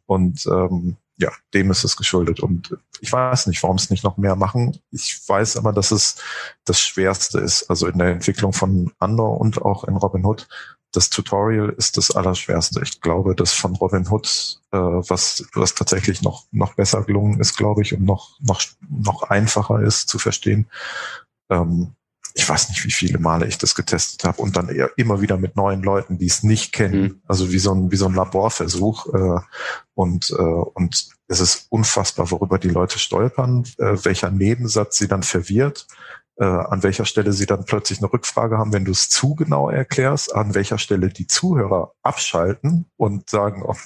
[0.05, 2.41] Und ähm, ja, dem ist es geschuldet.
[2.41, 4.79] Und ich weiß nicht, warum es nicht noch mehr machen.
[4.91, 6.17] Ich weiß aber, dass es
[6.65, 7.69] das Schwerste ist.
[7.71, 10.49] Also in der Entwicklung von Andor und auch in Robin Hood.
[10.93, 12.81] Das Tutorial ist das Allerschwerste.
[12.83, 17.57] Ich glaube, das von Robin Hood, äh, was, was tatsächlich noch, noch besser gelungen ist,
[17.57, 20.67] glaube ich, und noch, noch, noch einfacher ist zu verstehen.
[21.49, 21.95] Ähm,
[22.35, 25.37] ich weiß nicht, wie viele Male ich das getestet habe und dann eher immer wieder
[25.37, 27.23] mit neuen Leuten, die es nicht kennen, mhm.
[27.27, 29.41] also wie so ein wie so ein Laborversuch äh,
[29.95, 35.23] und äh, und es ist unfassbar, worüber die Leute stolpern, äh, welcher Nebensatz sie dann
[35.23, 35.87] verwirrt,
[36.41, 39.69] äh, an welcher Stelle sie dann plötzlich eine Rückfrage haben, wenn du es zu genau
[39.69, 43.77] erklärst, an welcher Stelle die Zuhörer abschalten und sagen, oh,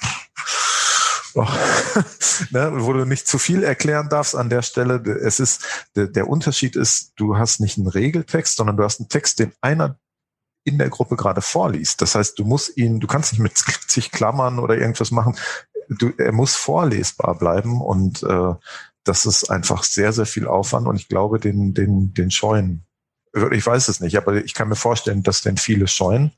[1.34, 1.42] Oh.
[2.50, 5.02] ne, wo du nicht zu viel erklären darfst an der Stelle.
[5.20, 9.40] Es ist, der, Unterschied ist, du hast nicht einen Regeltext, sondern du hast einen Text,
[9.40, 9.98] den einer
[10.64, 12.00] in der Gruppe gerade vorliest.
[12.00, 15.36] Das heißt, du musst ihn, du kannst nicht mit zig Klammern oder irgendwas machen.
[15.88, 18.54] Du, er muss vorlesbar bleiben und äh,
[19.04, 22.86] das ist einfach sehr, sehr viel Aufwand und ich glaube, den, den, den scheuen.
[23.52, 26.32] Ich weiß es nicht, aber ich kann mir vorstellen, dass den viele scheuen.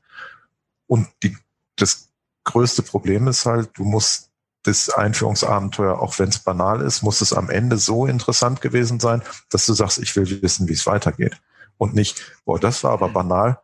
[0.87, 1.37] Und die,
[1.77, 2.09] das
[2.43, 4.26] größte Problem ist halt, du musst
[4.67, 9.23] das Einführungsabenteuer, auch wenn es banal ist, muss es am Ende so interessant gewesen sein,
[9.49, 11.39] dass du sagst, ich will wissen, wie es weitergeht.
[11.77, 13.59] Und nicht, boah, das war aber banal.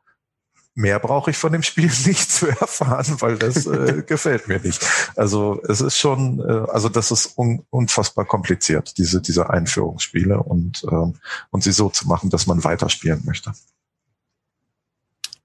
[0.76, 4.86] Mehr brauche ich von dem Spiel nicht zu erfahren, weil das äh, gefällt mir nicht.
[5.16, 10.84] Also es ist schon, äh, also das ist un unfassbar kompliziert, diese, diese Einführungsspiele und,
[10.90, 11.16] ähm,
[11.52, 13.54] und sie so zu machen, dass man weiterspielen möchte.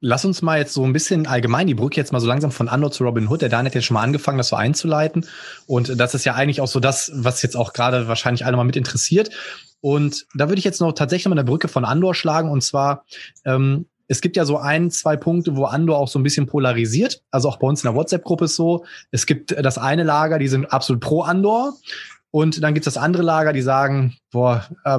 [0.00, 2.68] Lass uns mal jetzt so ein bisschen allgemein die Brücke jetzt mal so langsam von
[2.68, 3.42] Andor zu Robin Hood.
[3.42, 5.26] Der Dan hat jetzt schon mal angefangen, das so einzuleiten.
[5.66, 8.64] Und das ist ja eigentlich auch so das, was jetzt auch gerade wahrscheinlich alle mal
[8.64, 9.30] mit interessiert.
[9.80, 12.50] Und da würde ich jetzt noch tatsächlich mal eine Brücke von Andor schlagen.
[12.50, 13.04] Und zwar,
[13.44, 17.22] ähm, es gibt ja so ein, zwei Punkte, wo Andor auch so ein bisschen polarisiert.
[17.32, 18.84] Also auch bei uns in der WhatsApp-Gruppe ist so.
[19.10, 21.74] Es gibt das eine Lager, die sind absolut pro Andor.
[22.30, 24.98] Und dann gibt es das andere Lager, die sagen, boah, äh,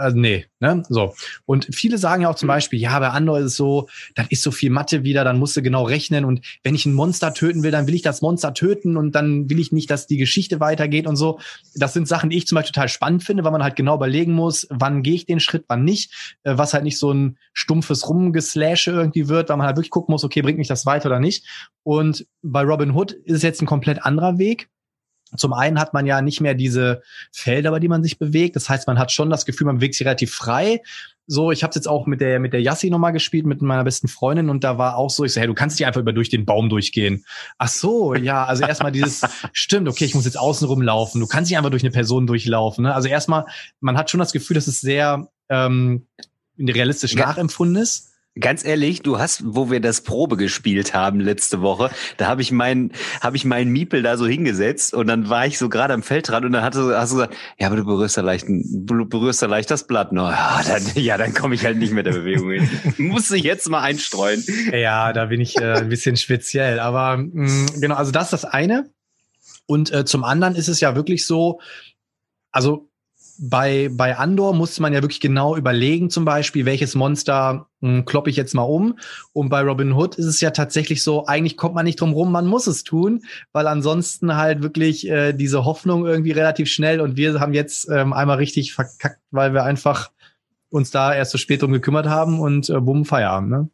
[0.00, 0.82] äh, nee, ne?
[0.88, 1.14] So.
[1.44, 4.42] Und viele sagen ja auch zum Beispiel, ja, bei Andor ist es so, dann ist
[4.42, 7.62] so viel Mathe wieder, dann musst du genau rechnen und wenn ich ein Monster töten
[7.62, 10.58] will, dann will ich das Monster töten und dann will ich nicht, dass die Geschichte
[10.58, 11.38] weitergeht und so.
[11.76, 14.32] Das sind Sachen, die ich zum Beispiel total spannend finde, weil man halt genau überlegen
[14.32, 18.08] muss, wann gehe ich den Schritt, wann nicht, äh, was halt nicht so ein stumpfes
[18.08, 21.20] Rumgeslashe irgendwie wird, weil man halt wirklich gucken muss, okay, bringt mich das weiter oder
[21.20, 21.46] nicht.
[21.84, 24.68] Und bei Robin Hood ist es jetzt ein komplett anderer Weg
[25.34, 27.02] zum einen hat man ja nicht mehr diese
[27.32, 28.54] Felder, über die man sich bewegt.
[28.54, 30.82] Das heißt, man hat schon das Gefühl, man bewegt sich relativ frei.
[31.26, 34.06] So, ich habe jetzt auch mit der mit der Yassi nochmal gespielt mit meiner besten
[34.06, 36.28] Freundin und da war auch so, ich so, hey, du kannst nicht einfach über durch
[36.28, 37.24] den Baum durchgehen.
[37.58, 39.22] Ach so, ja, also erstmal dieses
[39.52, 41.20] stimmt, okay, ich muss jetzt außen rumlaufen.
[41.20, 42.84] Du kannst nicht einfach durch eine Person durchlaufen.
[42.84, 42.94] Ne?
[42.94, 43.46] Also erstmal,
[43.80, 46.06] man hat schon das Gefühl, dass es sehr ähm,
[46.56, 47.26] realistisch ja.
[47.26, 48.12] nachempfunden ist.
[48.38, 52.52] Ganz ehrlich, du hast, wo wir das Probe gespielt haben letzte Woche, da habe ich
[52.52, 56.02] meinen, habe ich meinen Miepel da so hingesetzt und dann war ich so gerade am
[56.02, 59.40] Feldrand und dann hatte, hast du gesagt, ja, aber du berührst ja leicht, du berührst
[59.40, 60.12] ja leicht das Blatt.
[60.12, 62.68] No, ja, dann, ja, dann komme ich halt nicht mit der Bewegung hin.
[62.98, 64.44] Muss ich jetzt mal einstreuen.
[64.70, 68.32] Ja, da bin ich äh, ein bisschen speziell, aber mh, mm, genau, also das ist
[68.32, 68.90] das eine.
[69.64, 71.60] Und äh, zum anderen ist es ja wirklich so,
[72.52, 72.88] also
[73.38, 78.30] bei, bei Andor musste man ja wirklich genau überlegen, zum Beispiel, welches Monster hm, kloppe
[78.30, 78.98] ich jetzt mal um.
[79.32, 82.32] Und bei Robin Hood ist es ja tatsächlich so, eigentlich kommt man nicht drum rum,
[82.32, 83.22] man muss es tun,
[83.52, 88.12] weil ansonsten halt wirklich äh, diese Hoffnung irgendwie relativ schnell und wir haben jetzt ähm,
[88.12, 90.10] einmal richtig verkackt, weil wir einfach
[90.70, 93.70] uns da erst so spät drum gekümmert haben und äh, bumm, Feierabend, ne?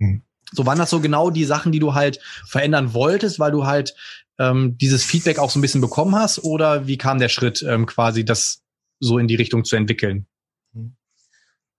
[0.00, 0.22] Hm.
[0.52, 3.94] So waren das so genau die Sachen, die du halt verändern wolltest, weil du halt
[4.38, 6.42] ähm, dieses Feedback auch so ein bisschen bekommen hast?
[6.42, 8.62] Oder wie kam der Schritt ähm, quasi, das
[9.00, 10.26] so in die Richtung zu entwickeln?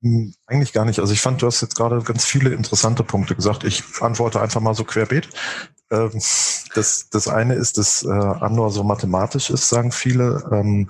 [0.03, 0.99] Hm, eigentlich gar nicht.
[0.99, 3.63] Also ich fand, du hast jetzt gerade ganz viele interessante Punkte gesagt.
[3.63, 5.29] Ich antworte einfach mal so querbeet.
[5.91, 6.11] Ähm,
[6.73, 10.43] das, das eine ist, dass äh, Andor so mathematisch ist, sagen viele.
[10.51, 10.87] Ähm,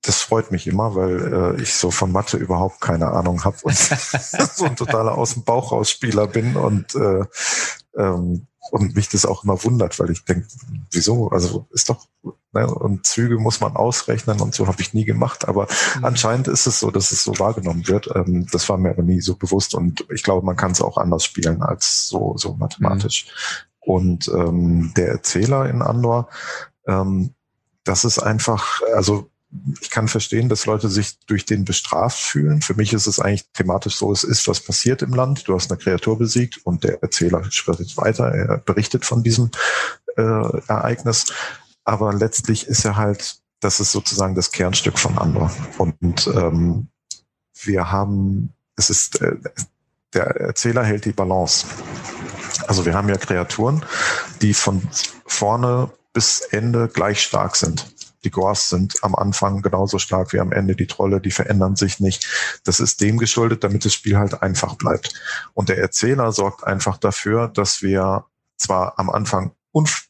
[0.00, 3.76] das freut mich immer, weil äh, ich so von Mathe überhaupt keine Ahnung habe und
[4.54, 7.24] so ein totaler aus dem Bauch raus Spieler bin und äh,
[7.96, 10.48] ähm, und mich das auch immer wundert, weil ich denke,
[10.90, 11.28] wieso?
[11.28, 12.06] Also ist doch,
[12.54, 15.48] ne, und Züge muss man ausrechnen und so habe ich nie gemacht.
[15.48, 16.04] Aber mhm.
[16.04, 18.08] anscheinend ist es so, dass es so wahrgenommen wird.
[18.14, 20.96] Ähm, das war mir aber nie so bewusst und ich glaube, man kann es auch
[20.96, 23.26] anders spielen als so, so mathematisch.
[23.26, 23.70] Mhm.
[23.86, 26.28] Und ähm, der Erzähler in Andor,
[26.86, 27.34] ähm,
[27.84, 29.30] das ist einfach, also
[29.80, 32.60] ich kann verstehen, dass Leute sich durch den bestraft fühlen.
[32.60, 35.46] Für mich ist es eigentlich thematisch so, es ist was passiert im Land.
[35.46, 38.26] Du hast eine Kreatur besiegt und der Erzähler schreitet weiter.
[38.32, 39.50] Er berichtet von diesem
[40.16, 41.26] äh, Ereignis.
[41.84, 45.50] Aber letztlich ist er halt, das ist sozusagen das Kernstück von Andor.
[45.78, 46.88] Und ähm,
[47.62, 49.36] wir haben, es ist, äh,
[50.14, 51.66] der Erzähler hält die Balance.
[52.66, 53.84] Also wir haben ja Kreaturen,
[54.40, 54.82] die von
[55.26, 57.92] vorne bis Ende gleich stark sind.
[58.22, 60.74] Die Gors sind am Anfang genauso stark wie am Ende.
[60.74, 62.26] Die Trolle, die verändern sich nicht.
[62.64, 65.12] Das ist dem geschuldet, damit das Spiel halt einfach bleibt.
[65.52, 68.24] Und der Erzähler sorgt einfach dafür, dass wir
[68.56, 69.52] zwar am Anfang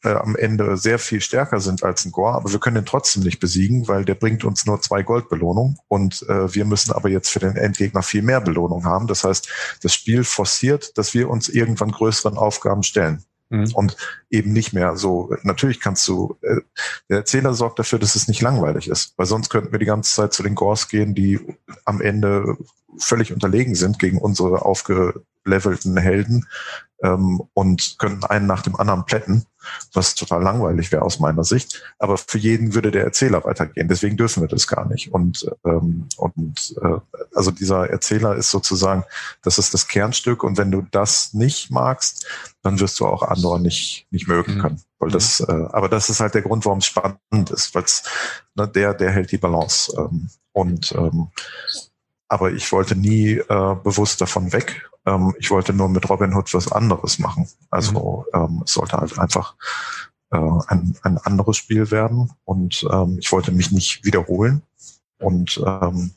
[0.05, 3.23] äh, am Ende sehr viel stärker sind als ein Gore, aber wir können den trotzdem
[3.23, 7.31] nicht besiegen, weil der bringt uns nur zwei Goldbelohnungen und äh, wir müssen aber jetzt
[7.31, 9.07] für den Endgegner viel mehr Belohnung haben.
[9.07, 9.49] Das heißt,
[9.83, 13.25] das Spiel forciert, dass wir uns irgendwann größeren Aufgaben stellen.
[13.51, 13.73] Mhm.
[13.75, 13.97] Und
[14.31, 16.61] eben nicht mehr so, natürlich kannst du, äh,
[17.09, 20.15] der Erzähler sorgt dafür, dass es nicht langweilig ist, weil sonst könnten wir die ganze
[20.15, 21.41] Zeit zu den Gors gehen, die
[21.85, 22.57] am Ende
[22.99, 24.65] völlig unterlegen sind gegen unsere
[25.45, 26.47] aufgelevelten Helden
[27.03, 29.45] ähm, und könnten einen nach dem anderen plätten,
[29.93, 31.83] was total langweilig wäre aus meiner Sicht.
[31.99, 33.89] Aber für jeden würde der Erzähler weitergehen.
[33.89, 35.13] Deswegen dürfen wir das gar nicht.
[35.13, 36.99] Und, ähm, und äh,
[37.35, 39.05] also dieser Erzähler ist sozusagen,
[39.43, 40.43] das ist das Kernstück.
[40.43, 42.27] Und wenn du das nicht magst,
[42.63, 44.61] dann wirst du auch andere nicht, nicht mögen mhm.
[44.61, 44.83] können.
[44.99, 47.85] Weil das, äh, aber das ist halt der Grund, warum es spannend ist, weil
[48.55, 49.93] ne, der, der hält die Balance.
[49.99, 51.29] Ähm, und ähm,
[52.29, 54.89] aber ich wollte nie äh, bewusst davon weg.
[55.07, 57.49] Ähm, ich wollte nur mit Robin Hood was anderes machen.
[57.71, 58.41] Also mhm.
[58.41, 59.55] ähm, es sollte halt einfach
[60.31, 60.37] äh,
[60.69, 64.63] ein, ein anderes Spiel werden und ähm, ich wollte mich nicht wiederholen
[65.19, 66.13] und ähm,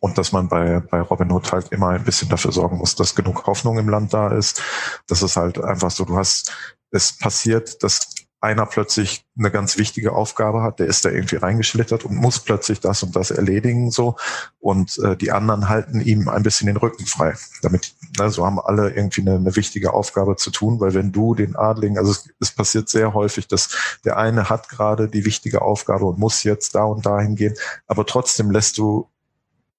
[0.00, 3.14] und dass man bei, bei Robin Hood halt immer ein bisschen dafür sorgen muss, dass
[3.14, 4.62] genug Hoffnung im Land da ist.
[5.06, 6.52] Das ist halt einfach so, du hast,
[6.90, 12.04] es passiert, dass einer plötzlich eine ganz wichtige Aufgabe hat, der ist da irgendwie reingeschlittert
[12.04, 14.16] und muss plötzlich das und das erledigen so
[14.58, 17.34] und äh, die anderen halten ihm ein bisschen den Rücken frei.
[17.62, 21.34] Damit, ne, so haben alle irgendwie eine, eine wichtige Aufgabe zu tun, weil wenn du
[21.34, 25.62] den Adligen, also es, es passiert sehr häufig, dass der eine hat gerade die wichtige
[25.62, 27.54] Aufgabe und muss jetzt da und dahin gehen,
[27.86, 29.08] aber trotzdem lässt du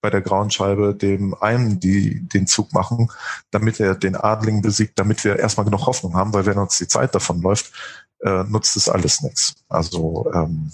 [0.02, 3.12] bei der grauen Scheibe dem einen die den Zug machen,
[3.52, 6.88] damit er den Adling besiegt, damit wir erstmal genug Hoffnung haben, weil wenn uns die
[6.88, 7.74] Zeit davon läuft,
[8.22, 9.56] äh, nutzt es alles nichts.
[9.70, 10.72] Also ähm,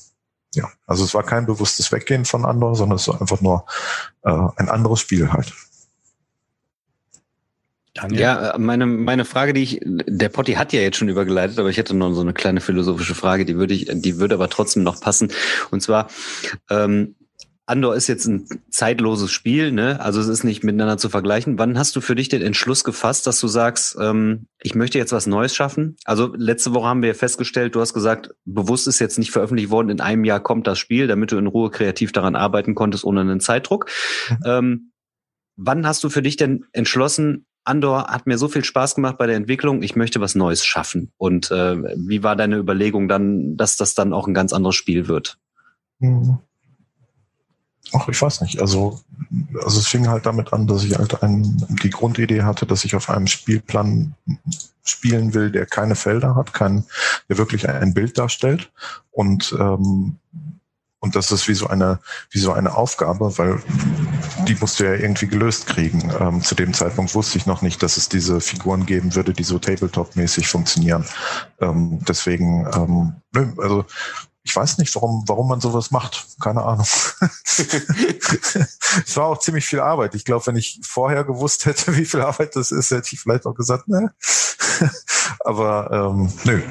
[0.56, 3.66] ja, also es war kein bewusstes Weggehen von Andor, sondern es war einfach nur
[4.24, 5.54] äh, ein anderes Spiel halt.
[7.94, 8.22] Daniel?
[8.22, 11.70] Ja, äh, meine, meine Frage, die ich, der Potti hat ja jetzt schon übergeleitet, aber
[11.70, 14.84] ich hätte noch so eine kleine philosophische Frage, die würde ich, die würde aber trotzdem
[14.84, 15.32] noch passen.
[15.72, 16.08] Und zwar,
[16.70, 17.16] ähm,
[17.66, 20.01] Andor ist jetzt ein zeitloses Spiel, ne?
[20.01, 21.57] Also es ist nicht miteinander zu vergleichen.
[21.57, 25.14] Wann hast du für dich den Entschluss gefasst, dass du sagst, ähm, ich möchte jetzt
[25.14, 25.95] was Neues schaffen?
[26.03, 29.89] Also letzte Woche haben wir festgestellt, du hast gesagt, bewusst ist jetzt nicht veröffentlicht worden,
[29.89, 33.22] in einem Jahr kommt das Spiel, damit du in Ruhe kreativ daran arbeiten konntest, ohne
[33.22, 33.89] einen Zeitdruck.
[34.30, 34.38] Mhm.
[34.45, 34.91] Ähm,
[35.55, 39.26] wann hast du für dich denn entschlossen, Andor hat mir so viel Spaß gemacht bei
[39.26, 41.14] der Entwicklung, ich möchte was Neues schaffen.
[41.16, 45.07] Und äh, wie war deine Überlegung dann, dass das dann auch ein ganz anderes Spiel
[45.07, 45.38] wird?
[45.99, 46.39] Mhm.
[47.91, 48.59] Ach, ich weiß nicht.
[48.61, 48.99] Also,
[49.63, 52.95] also es fing halt damit an, dass ich halt ein, die Grundidee hatte, dass ich
[52.95, 54.15] auf einem Spielplan
[54.84, 56.86] spielen will, der keine Felder hat, kein,
[57.29, 58.71] der wirklich ein Bild darstellt.
[59.11, 60.17] Und ähm,
[61.03, 63.61] und das ist wie so eine, wie so eine Aufgabe, weil
[64.47, 66.09] die musst du ja irgendwie gelöst kriegen.
[66.17, 69.43] Ähm, zu dem Zeitpunkt wusste ich noch nicht, dass es diese Figuren geben würde, die
[69.43, 71.03] so Tabletop-mäßig funktionieren.
[71.59, 73.15] Ähm, deswegen, ähm,
[73.57, 73.84] also
[74.46, 76.28] ich weiß nicht, warum, warum man sowas macht.
[76.41, 76.86] Keine Ahnung.
[77.46, 80.16] es war auch ziemlich viel Arbeit.
[80.16, 83.46] Ich glaube, wenn ich vorher gewusst hätte, wie viel Arbeit das ist, hätte ich vielleicht
[83.46, 84.14] auch gesagt, ne.
[85.46, 86.62] aber ähm, nö,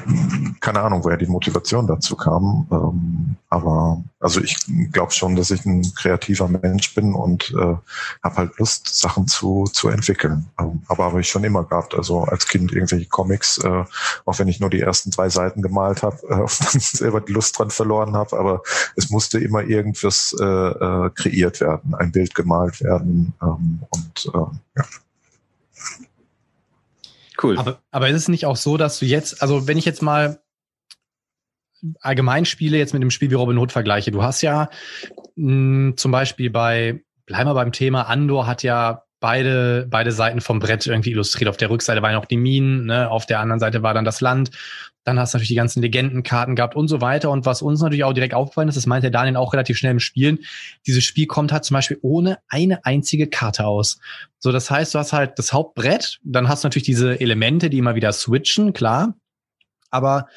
[0.59, 2.67] keine Ahnung, woher die Motivation dazu kam.
[2.71, 4.57] Ähm, aber also ich
[4.91, 7.75] glaube schon, dass ich ein kreativer Mensch bin und äh,
[8.23, 10.47] habe halt Lust, Sachen zu, zu entwickeln.
[10.59, 11.93] Ähm, aber habe ich schon immer gehabt.
[11.93, 13.83] Also als Kind irgendwelche Comics, äh,
[14.25, 16.47] auch wenn ich nur die ersten drei Seiten gemalt habe, äh,
[16.79, 18.39] selber die Lust dran verloren habe.
[18.39, 18.63] Aber
[18.95, 23.33] es musste immer irgendwas äh, äh, kreiert werden, ein Bild gemalt werden.
[23.39, 24.85] Ähm, und äh, ja.
[27.41, 27.59] Cool.
[27.59, 30.39] Aber, aber ist es nicht auch so, dass du jetzt, also wenn ich jetzt mal
[31.99, 34.69] allgemein Spiele jetzt mit dem Spiel wie Robin Hood vergleiche, du hast ja
[35.35, 40.41] mh, hm, zum Beispiel bei, bleiben wir beim Thema, Andor hat ja beide, beide Seiten
[40.41, 41.49] vom Brett irgendwie illustriert.
[41.49, 43.09] Auf der Rückseite waren noch die Minen, ne?
[43.09, 44.51] auf der anderen Seite war dann das Land.
[45.05, 47.31] Dann hast du natürlich die ganzen Legendenkarten gehabt und so weiter.
[47.31, 50.01] Und was uns natürlich auch direkt aufgefallen ist, das meinte Daniel auch relativ schnell im
[50.01, 50.39] Spielen,
[50.85, 53.97] dieses Spiel kommt halt zum Beispiel ohne eine einzige Karte aus.
[54.39, 57.77] So, das heißt, du hast halt das Hauptbrett, dann hast du natürlich diese Elemente, die
[57.77, 59.15] immer wieder switchen, klar.
[59.89, 60.27] Aber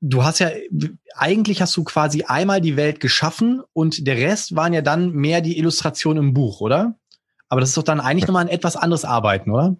[0.00, 0.50] du hast ja,
[1.14, 5.40] eigentlich hast du quasi einmal die Welt geschaffen und der Rest waren ja dann mehr
[5.40, 6.94] die Illustrationen im Buch, oder?
[7.48, 9.76] Aber das ist doch dann eigentlich nochmal ein etwas anderes Arbeiten, oder?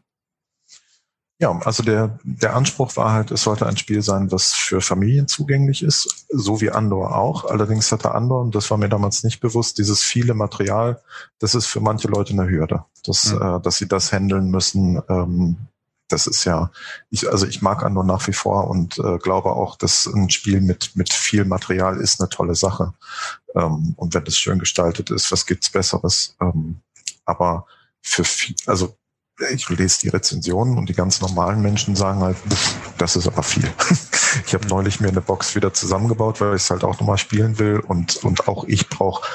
[1.39, 5.29] Ja, also der, der Anspruch war halt, es sollte ein Spiel sein, was für Familien
[5.29, 7.45] zugänglich ist, so wie Andor auch.
[7.45, 11.03] Allerdings hatte Andor, und das war mir damals nicht bewusst, dieses viele Material,
[11.39, 13.43] das ist für manche Leute eine Hürde, dass, mhm.
[13.43, 15.03] äh, dass sie das handeln müssen.
[15.11, 15.59] Ähm,
[16.09, 16.71] das ist ja,
[17.11, 20.61] ich, also ich mag Andor nach wie vor und äh, glaube auch, dass ein Spiel
[20.61, 22.95] mit, mit viel Material ist eine tolle Sache.
[23.55, 26.37] Ähm, und wenn es schön gestaltet ist, was gibt's Besseres?
[26.41, 26.81] Ähm,
[27.25, 27.67] aber
[28.03, 28.97] für viel, also
[29.51, 32.37] ich lese die Rezensionen und die ganz normalen Menschen sagen halt,
[32.99, 33.69] das ist aber viel.
[34.45, 37.59] Ich habe neulich mir eine Box wieder zusammengebaut, weil ich es halt auch nochmal spielen
[37.59, 39.27] will und, und auch ich brauche,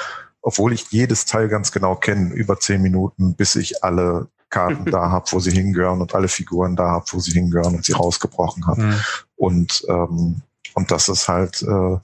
[0.42, 5.10] obwohl ich jedes Teil ganz genau kenne, über zehn Minuten, bis ich alle Karten da
[5.10, 8.66] habe, wo sie hingehören und alle Figuren da habe, wo sie hingehören und sie rausgebrochen
[8.66, 8.82] habe.
[8.82, 8.94] Mhm.
[9.34, 10.42] Und, ähm,
[10.74, 11.98] und das ist halt äh,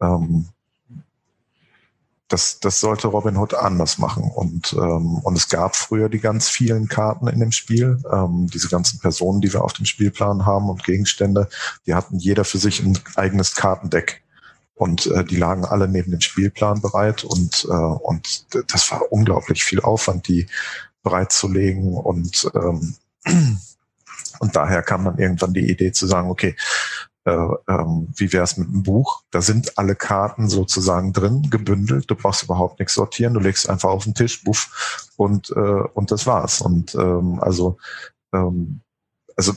[0.00, 0.48] ähm,
[2.28, 4.30] das, das sollte Robin Hood anders machen.
[4.34, 8.02] Und, ähm, und es gab früher die ganz vielen Karten in dem Spiel.
[8.12, 11.48] Ähm, diese ganzen Personen, die wir auf dem Spielplan haben und Gegenstände,
[11.86, 14.22] die hatten jeder für sich ein eigenes Kartendeck.
[14.74, 17.24] Und äh, die lagen alle neben dem Spielplan bereit.
[17.24, 20.46] Und, äh, und das war unglaublich viel Aufwand, die
[21.02, 21.94] bereitzulegen.
[21.94, 22.94] Und, ähm,
[24.40, 26.56] und daher kam dann irgendwann die Idee zu sagen, okay,
[27.24, 29.22] äh, ähm, wie wäre es mit einem Buch?
[29.30, 32.10] Da sind alle Karten sozusagen drin, gebündelt.
[32.10, 33.34] Du brauchst überhaupt nichts sortieren.
[33.34, 36.62] Du legst einfach auf den Tisch, buff, und, äh, und das war's.
[36.62, 37.76] Und ähm, also,
[38.32, 38.80] ähm,
[39.36, 39.52] also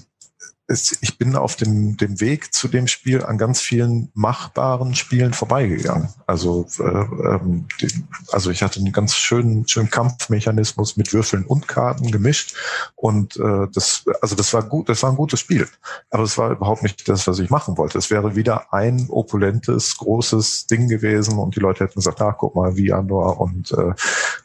[0.72, 5.34] es, ich bin auf dem, dem Weg zu dem Spiel an ganz vielen machbaren Spielen
[5.34, 6.10] vorbeigegangen.
[6.26, 7.90] Also, äh, ähm, die,
[8.32, 12.56] also ich hatte einen ganz schönen, schönen Kampfmechanismus mit Würfeln und Karten gemischt
[12.96, 15.68] und äh, das, also das war gut, das war ein gutes Spiel,
[16.10, 17.98] aber es war überhaupt nicht das, was ich machen wollte.
[17.98, 22.56] Es wäre wieder ein opulentes, großes Ding gewesen und die Leute hätten gesagt, ah, guck
[22.56, 23.94] mal, wie Andor und äh,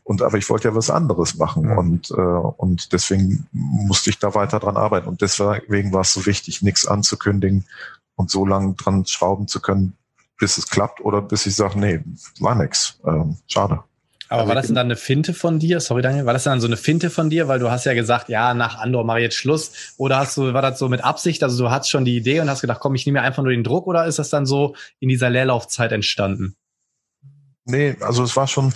[0.05, 4.35] und aber ich wollte ja was anderes machen und äh, und deswegen musste ich da
[4.35, 7.67] weiter dran arbeiten und deswegen war es so wichtig, nichts anzukündigen
[8.17, 9.97] und so lange dran schrauben zu können,
[10.39, 12.01] bis es klappt oder bis ich sage, nee,
[12.41, 12.99] war nix.
[13.07, 13.81] Ähm, schade.
[14.29, 15.79] Aber war das denn dann eine Finte von dir?
[15.79, 17.47] Sorry, Daniel, war das dann so eine Finte von dir?
[17.47, 19.95] Weil du hast ja gesagt, ja, nach Andor mache ich jetzt Schluss.
[19.99, 21.45] Oder hast du, war das so mit Absicht?
[21.45, 23.53] Also du hattest schon die Idee und hast gedacht, komm, ich nehme mir einfach nur
[23.53, 26.57] den Druck oder ist das dann so in dieser Leerlaufzeit entstanden?
[27.67, 28.73] Nee, also es war schon,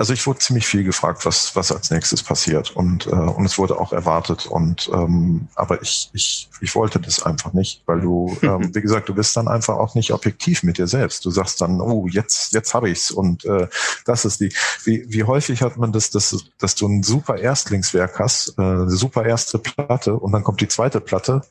[0.00, 2.70] also ich wurde ziemlich viel gefragt, was, was als nächstes passiert.
[2.70, 4.46] Und, äh, und es wurde auch erwartet.
[4.46, 9.10] Und ähm, aber ich, ich, ich wollte das einfach nicht, weil du, ähm, wie gesagt,
[9.10, 11.26] du bist dann einfach auch nicht objektiv mit dir selbst.
[11.26, 13.10] Du sagst dann, oh, jetzt, jetzt habe ich's.
[13.10, 13.68] Und äh,
[14.06, 18.18] das ist die, wie, wie häufig hat man das, dass, dass du ein super Erstlingswerk
[18.18, 21.42] hast, äh, eine super erste Platte und dann kommt die zweite Platte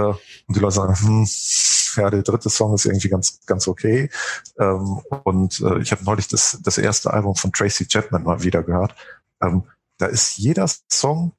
[0.00, 1.26] und die Leute sagen, hm,
[1.96, 4.10] ja, der dritte Song ist irgendwie ganz, ganz okay.
[4.58, 8.62] Ähm, und äh, ich habe neulich das, das erste Album von Tracy Chapman mal wieder
[8.62, 8.94] gehört.
[9.42, 9.64] Ähm,
[9.98, 11.32] da ist jeder Song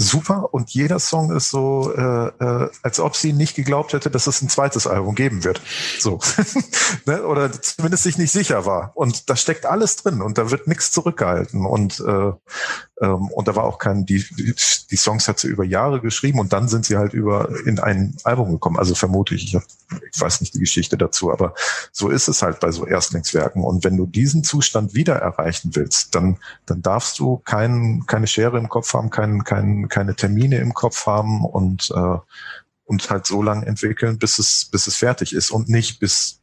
[0.00, 4.26] super und jeder Song ist so, äh, äh, als ob sie nicht geglaubt hätte, dass
[4.26, 5.60] es ein zweites Album geben wird.
[5.98, 6.18] So.
[7.06, 7.22] ne?
[7.24, 8.92] Oder zumindest sich nicht sicher war.
[8.94, 11.66] Und da steckt alles drin und da wird nichts zurückgehalten.
[11.66, 12.32] Und äh,
[13.00, 14.24] ähm, und da war auch kein, die,
[14.90, 18.14] die Songs hat sie über Jahre geschrieben und dann sind sie halt über in ein
[18.24, 18.78] Album gekommen.
[18.78, 19.62] Also vermute ich, ich, hab,
[20.12, 21.54] ich weiß nicht die Geschichte dazu, aber
[21.92, 23.64] so ist es halt bei so Erstlingswerken.
[23.64, 26.36] Und wenn du diesen Zustand wieder erreichen willst, dann,
[26.66, 31.06] dann darfst du kein, keine Schere im Kopf haben, kein, kein, keine Termine im Kopf
[31.06, 32.18] haben und, äh,
[32.84, 36.40] und halt so lange entwickeln, bis es, bis es fertig ist und nicht bis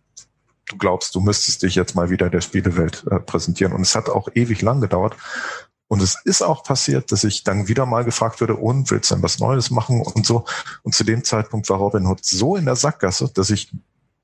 [0.68, 3.74] du glaubst, du müsstest dich jetzt mal wieder der Spielewelt äh, präsentieren.
[3.74, 5.16] Und es hat auch ewig lang gedauert.
[5.88, 9.16] Und es ist auch passiert, dass ich dann wieder mal gefragt würde, und willst du
[9.16, 10.45] denn was Neues machen und so.
[10.84, 13.72] Und zu dem Zeitpunkt war Robin Hood so in der Sackgasse, dass ich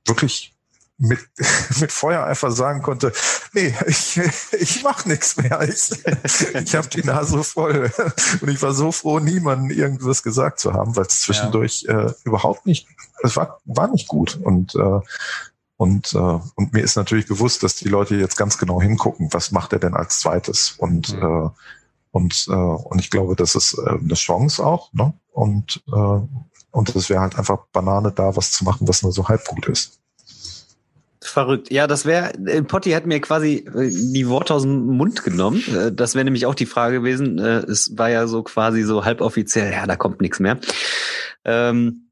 [0.05, 0.53] wirklich
[0.97, 1.19] mit,
[1.79, 3.13] mit Feuereifer sagen konnte,
[3.53, 4.19] nee, ich,
[4.51, 5.61] ich mach nichts mehr.
[5.61, 5.91] Ich,
[6.55, 7.91] ich habe die Nase voll.
[8.41, 12.07] Und ich war so froh, niemandem irgendwas gesagt zu haben, weil es zwischendurch ja.
[12.07, 12.87] äh, überhaupt nicht,
[13.23, 14.39] es war, war nicht gut.
[14.41, 14.99] Und äh,
[15.83, 19.51] und, äh, und mir ist natürlich bewusst, dass die Leute jetzt ganz genau hingucken, was
[19.51, 20.75] macht er denn als zweites?
[20.77, 21.21] Und, mhm.
[21.21, 21.49] äh,
[22.11, 24.93] und, äh, und ich glaube, das ist äh, eine Chance auch.
[24.93, 25.13] Ne?
[25.31, 26.19] Und, äh,
[26.71, 29.67] und es wäre halt einfach Banane da, was zu machen, was nur so halb gut
[29.67, 29.99] ist.
[31.23, 31.71] Verrückt.
[31.71, 35.63] Ja, das wäre, äh, Potti hat mir quasi äh, die Worte aus dem Mund genommen.
[35.73, 37.39] Äh, das wäre nämlich auch die Frage gewesen.
[37.39, 40.59] Es war ja so quasi so halboffiziell, ja, da kommt nichts mehr.
[41.45, 42.09] Ähm,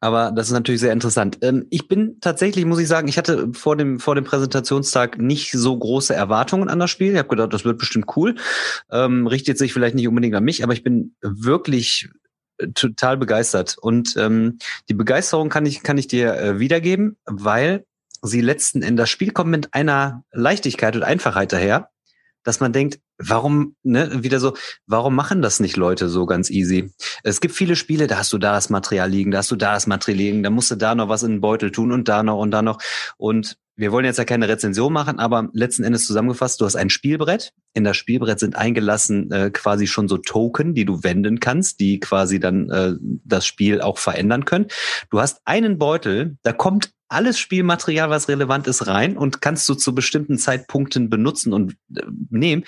[0.00, 1.38] aber das ist natürlich sehr interessant.
[1.42, 5.52] Ähm, ich bin tatsächlich, muss ich sagen, ich hatte vor dem, vor dem Präsentationstag nicht
[5.52, 7.12] so große Erwartungen an das Spiel.
[7.12, 8.36] Ich habe gedacht, das wird bestimmt cool.
[8.90, 12.10] Ähm, richtet sich vielleicht nicht unbedingt an mich, aber ich bin wirklich
[12.74, 13.76] total begeistert.
[13.80, 17.84] Und ähm, die Begeisterung kann ich, kann ich dir äh, wiedergeben, weil
[18.26, 21.90] sie letzten Endes, das Spiel kommt mit einer Leichtigkeit und Einfachheit daher,
[22.46, 24.54] dass man denkt, warum, ne, wieder so,
[24.86, 26.92] warum machen das nicht Leute so ganz easy?
[27.24, 29.74] Es gibt viele Spiele, da hast du da das Material liegen, da hast du da
[29.74, 32.22] das Material liegen, da musst du da noch was in den Beutel tun und da
[32.22, 32.78] noch und da noch.
[33.16, 36.88] Und wir wollen jetzt ja keine Rezension machen, aber letzten Endes zusammengefasst, du hast ein
[36.88, 37.52] Spielbrett.
[37.74, 42.00] In das Spielbrett sind eingelassen äh, quasi schon so Token, die du wenden kannst, die
[42.00, 42.92] quasi dann äh,
[43.24, 44.68] das Spiel auch verändern können.
[45.10, 49.74] Du hast einen Beutel, da kommt alles Spielmaterial, was relevant ist, rein und kannst du
[49.74, 52.64] zu bestimmten Zeitpunkten benutzen und äh, nehmen.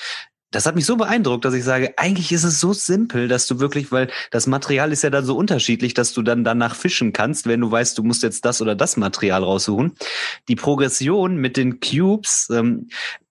[0.50, 3.60] Das hat mich so beeindruckt, dass ich sage, eigentlich ist es so simpel, dass du
[3.60, 7.46] wirklich, weil das Material ist ja dann so unterschiedlich, dass du dann danach fischen kannst,
[7.46, 9.92] wenn du weißt, du musst jetzt das oder das Material raussuchen.
[10.48, 12.88] Die Progression mit den Cubes, ähm,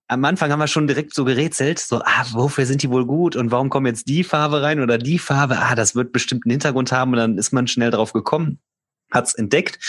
[0.07, 3.35] am Anfang haben wir schon direkt so gerätselt, so, ah, wofür sind die wohl gut
[3.35, 5.57] und warum kommt jetzt die Farbe rein oder die Farbe?
[5.57, 8.59] Ah, das wird bestimmt einen Hintergrund haben und dann ist man schnell drauf gekommen
[9.11, 9.79] hat's entdeckt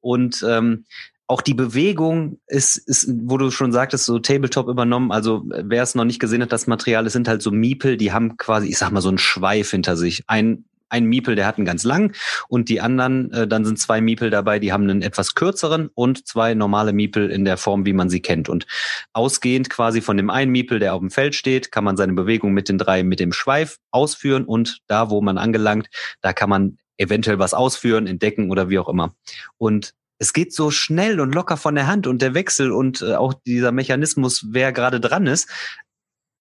[0.00, 0.84] und ähm,
[1.26, 5.12] auch die Bewegung ist, ist, wo du schon sagtest, so Tabletop übernommen.
[5.12, 8.12] Also wer es noch nicht gesehen hat, das Material, es sind halt so Miepel, die
[8.12, 10.24] haben quasi, ich sag mal, so einen Schweif hinter sich.
[10.26, 12.14] Ein ein Miepel, der hat einen ganz lang
[12.48, 16.28] und die anderen, äh, dann sind zwei Miepel dabei, die haben einen etwas kürzeren und
[16.28, 18.48] zwei normale Miepel in der Form, wie man sie kennt.
[18.48, 18.66] Und
[19.14, 22.52] ausgehend quasi von dem einen Miepel, der auf dem Feld steht, kann man seine Bewegung
[22.52, 25.88] mit den drei mit dem Schweif ausführen und da, wo man angelangt,
[26.20, 29.14] da kann man eventuell was ausführen, entdecken oder wie auch immer.
[29.58, 33.14] Und es geht so schnell und locker von der Hand und der Wechsel und äh,
[33.14, 35.48] auch dieser Mechanismus, wer gerade dran ist,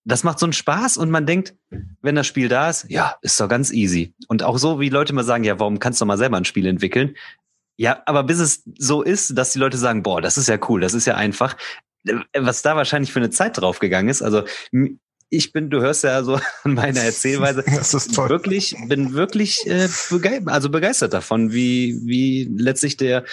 [0.04, 1.56] das macht so einen Spaß und man denkt,
[2.02, 4.14] wenn das Spiel da ist, ja, ist doch ganz easy.
[4.28, 6.66] Und auch so, wie Leute mal sagen, ja, warum kannst du mal selber ein Spiel
[6.66, 7.16] entwickeln?
[7.78, 10.82] Ja, aber bis es so ist, dass die Leute sagen, boah, das ist ja cool,
[10.82, 11.56] das ist ja einfach,
[12.06, 14.22] äh, was da wahrscheinlich für eine Zeit draufgegangen ist.
[14.22, 14.44] Also
[15.34, 18.30] ich bin, du hörst ja so an meiner Erzählweise, das ist toll.
[18.30, 23.24] wirklich, bin wirklich äh, begeistert, also begeistert davon, wie, wie letztlich der,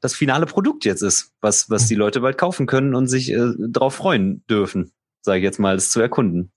[0.00, 3.52] das finale Produkt jetzt ist, was, was die Leute bald kaufen können und sich äh,
[3.58, 6.52] darauf freuen dürfen, sage ich jetzt mal, das zu erkunden.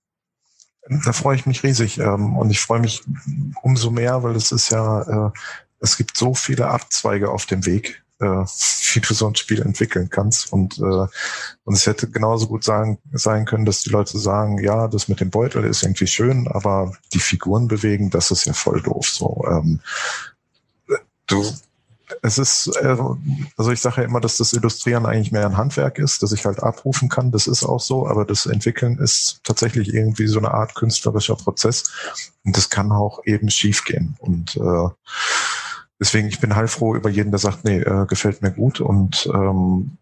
[0.86, 3.02] Da freue ich mich riesig ähm, und ich freue mich
[3.62, 5.30] umso mehr, weil es ist ja, äh,
[5.80, 8.44] es gibt so viele Abzweige auf dem Weg äh,
[8.94, 10.52] wie du so ein Spiel entwickeln kannst.
[10.52, 11.06] Und, äh,
[11.64, 15.20] und es hätte genauso gut sagen, sein können, dass die Leute sagen, ja, das mit
[15.20, 19.08] dem Beutel ist irgendwie schön, aber die Figuren bewegen, das ist ja voll doof.
[19.08, 19.80] So, ähm,
[21.26, 21.44] du
[22.22, 22.96] es ist, äh,
[23.56, 26.44] also ich sage ja immer, dass das Illustrieren eigentlich mehr ein Handwerk ist, dass ich
[26.44, 27.30] halt abrufen kann.
[27.30, 31.84] Das ist auch so, aber das Entwickeln ist tatsächlich irgendwie so eine Art künstlerischer Prozess.
[32.44, 34.16] Und das kann auch eben schiefgehen.
[34.18, 34.88] Und äh,
[36.04, 38.80] deswegen, ich bin heilfroh über jeden, der sagt, nee, äh, gefällt mir gut.
[38.80, 39.96] Und, ähm,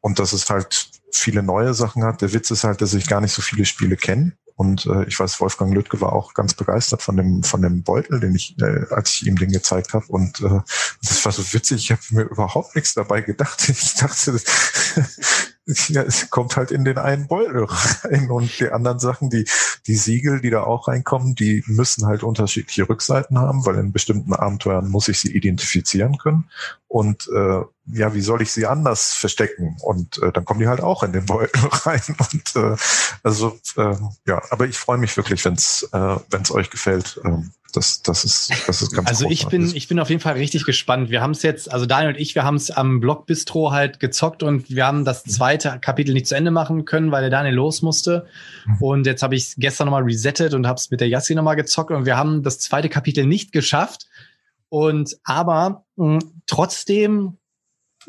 [0.00, 2.22] und dass es halt viele neue Sachen hat.
[2.22, 4.32] Der Witz ist halt, dass ich gar nicht so viele Spiele kenne.
[4.56, 8.20] Und äh, ich weiß, Wolfgang Lüttke war auch ganz begeistert von dem von dem Beutel,
[8.20, 10.06] den ich, äh, als ich ihm den gezeigt habe.
[10.08, 10.60] Und äh,
[11.02, 11.84] das war so witzig.
[11.84, 13.68] Ich habe mir überhaupt nichts dabei gedacht.
[13.68, 14.40] Ich dachte,
[15.66, 19.46] ja, es kommt halt in den einen Beutel rein und die anderen Sachen, die,
[19.86, 24.34] die Siegel, die da auch reinkommen, die müssen halt unterschiedliche Rückseiten haben, weil in bestimmten
[24.34, 26.50] Abenteuern muss ich sie identifizieren können.
[26.94, 29.76] Und äh, ja, wie soll ich sie anders verstecken?
[29.82, 32.00] Und äh, dann kommen die halt auch in den Beutel rein.
[32.06, 32.76] Und äh,
[33.24, 33.96] also äh,
[34.28, 37.20] ja, aber ich freue mich wirklich, wenn es äh, wenn's euch gefällt.
[37.24, 37.38] Äh,
[37.72, 40.66] das, das ist, das ist ganz Also ich bin, ich bin auf jeden Fall richtig
[40.66, 41.10] gespannt.
[41.10, 44.44] Wir haben es jetzt, also Daniel und ich, wir haben es am Blockbistro halt gezockt
[44.44, 47.82] und wir haben das zweite Kapitel nicht zu Ende machen können, weil der Daniel los
[47.82, 48.28] musste.
[48.66, 48.76] Mhm.
[48.78, 51.90] Und jetzt habe ich gestern nochmal resettet und habe es mit der Yassi nochmal gezockt
[51.90, 54.06] und wir haben das zweite Kapitel nicht geschafft.
[54.68, 55.83] Und aber
[56.46, 57.38] trotzdem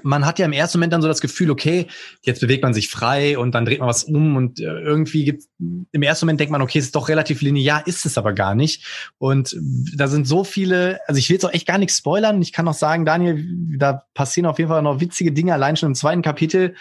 [0.04, 1.88] man hat ja im ersten Moment dann so das Gefühl, okay,
[2.22, 5.44] jetzt bewegt man sich frei und dann dreht man was um und äh, irgendwie gibt
[5.60, 8.56] im ersten Moment denkt man, okay, es ist doch relativ linear, ist es aber gar
[8.56, 9.12] nicht.
[9.18, 9.56] Und
[9.96, 12.42] da sind so viele, also ich will jetzt auch echt gar nichts spoilern.
[12.42, 13.46] Ich kann noch sagen, Daniel,
[13.78, 16.76] da passieren auf jeden Fall noch witzige Dinge, allein schon im zweiten Kapitel,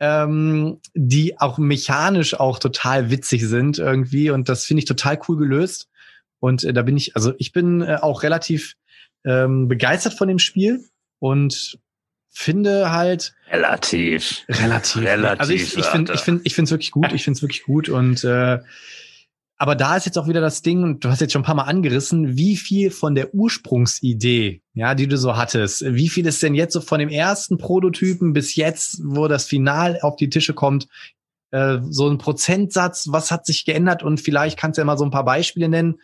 [0.00, 4.30] ähm, die auch mechanisch auch total witzig sind irgendwie.
[4.30, 5.88] Und das finde ich total cool gelöst.
[6.40, 8.74] Und äh, da bin ich, also ich bin äh, auch relativ
[9.24, 10.84] ähm, begeistert von dem Spiel.
[11.18, 11.78] Und
[12.34, 14.44] finde halt relativ.
[14.48, 17.38] Relativ relativ also ich ich finde ich finde ich finde es wirklich gut ich finde
[17.38, 18.58] es wirklich gut und äh,
[19.56, 21.54] aber da ist jetzt auch wieder das Ding und du hast jetzt schon ein paar
[21.54, 26.42] mal angerissen wie viel von der Ursprungsidee ja die du so hattest wie viel ist
[26.42, 30.54] denn jetzt so von dem ersten Prototypen bis jetzt wo das Final auf die Tische
[30.54, 30.88] kommt
[31.52, 34.02] äh, so ein Prozentsatz was hat sich geändert?
[34.02, 36.00] Und vielleicht kannst du ja mal so ein paar Beispiele nennen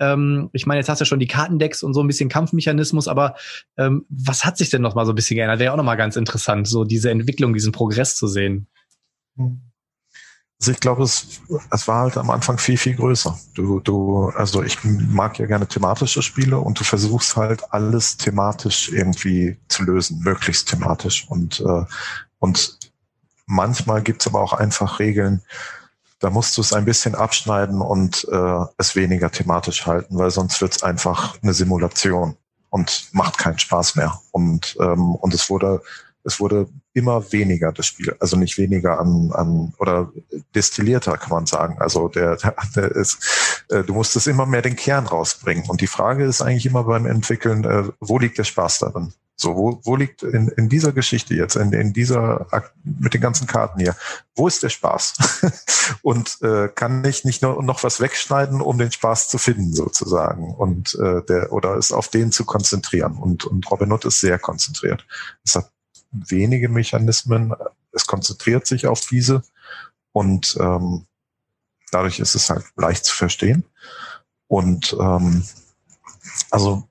[0.00, 3.08] ähm, ich meine, jetzt hast du ja schon die Kartendecks und so ein bisschen Kampfmechanismus,
[3.08, 3.36] aber
[3.76, 5.58] ähm, was hat sich denn noch mal so ein bisschen geändert?
[5.58, 8.66] Wäre auch noch mal ganz interessant, so diese Entwicklung, diesen Progress zu sehen.
[10.60, 13.38] Also ich glaube, es, es war halt am Anfang viel, viel größer.
[13.54, 18.90] Du, du, also ich mag ja gerne thematische Spiele und du versuchst halt alles thematisch
[18.90, 21.26] irgendwie zu lösen, möglichst thematisch.
[21.28, 21.84] Und, äh,
[22.38, 22.78] und
[23.46, 25.42] manchmal gibt's aber auch einfach Regeln,
[26.24, 30.60] da musst du es ein bisschen abschneiden und äh, es weniger thematisch halten, weil sonst
[30.62, 32.36] wird es einfach eine Simulation
[32.70, 34.18] und macht keinen Spaß mehr.
[34.32, 35.82] Und, ähm, und es wurde
[36.24, 40.10] es wurde immer weniger das Spiel, also nicht weniger an, an oder
[40.54, 41.76] destillierter kann man sagen.
[41.78, 42.38] Also der,
[42.74, 45.68] der, ist, äh, du musstest immer mehr den Kern rausbringen.
[45.68, 49.12] Und die Frage ist eigentlich immer beim Entwickeln, äh, wo liegt der Spaß darin?
[49.36, 52.46] So, wo, wo liegt in, in dieser Geschichte jetzt, in, in dieser,
[52.84, 53.96] mit den ganzen Karten hier,
[54.36, 55.14] wo ist der Spaß?
[56.02, 60.54] und äh, kann ich nicht noch, noch was wegschneiden, um den Spaß zu finden, sozusagen,
[60.54, 63.16] und äh, der, oder es auf den zu konzentrieren.
[63.16, 65.04] Und, und Robin Hood ist sehr konzentriert.
[65.44, 65.70] Es hat
[66.12, 67.54] wenige Mechanismen,
[67.90, 69.42] es konzentriert sich auf diese
[70.12, 71.06] und ähm,
[71.90, 73.64] dadurch ist es halt leicht zu verstehen.
[74.46, 75.44] Und ähm,
[76.50, 76.88] also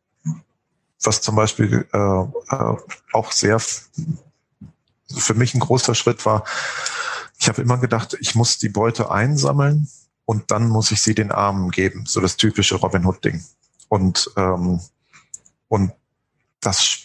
[1.03, 2.77] was zum Beispiel äh, äh,
[3.11, 6.43] auch sehr für mich ein großer Schritt war,
[7.39, 9.89] ich habe immer gedacht, ich muss die Beute einsammeln
[10.25, 13.43] und dann muss ich sie den Armen geben, so das typische Robin Hood Ding.
[13.89, 14.81] Und und
[15.67, 15.91] und
[16.61, 16.99] das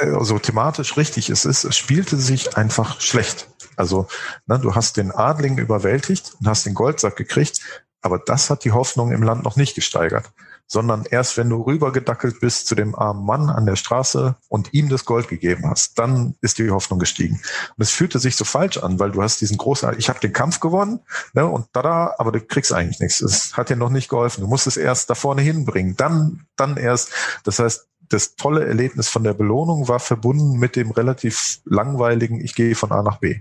[0.00, 3.48] also thematisch richtig es ist, es spielte sich einfach schlecht.
[3.76, 4.08] Also
[4.46, 7.60] ne, du hast den Adling überwältigt und hast den Goldsack gekriegt,
[8.00, 10.32] aber das hat die Hoffnung im Land noch nicht gesteigert
[10.68, 14.88] sondern erst wenn du rübergedackelt bist zu dem armen Mann an der Straße und ihm
[14.88, 17.40] das Gold gegeben hast, dann ist die Hoffnung gestiegen.
[17.76, 20.34] Und es fühlte sich so falsch an, weil du hast diesen großen, ich habe den
[20.34, 21.00] Kampf gewonnen
[21.32, 23.20] ne, und da, aber du kriegst eigentlich nichts.
[23.22, 24.42] Es hat dir noch nicht geholfen.
[24.42, 27.10] Du musst es erst da vorne hinbringen, dann, dann erst.
[27.44, 32.54] Das heißt, das tolle Erlebnis von der Belohnung war verbunden mit dem relativ langweiligen, ich
[32.54, 33.40] gehe von A nach B.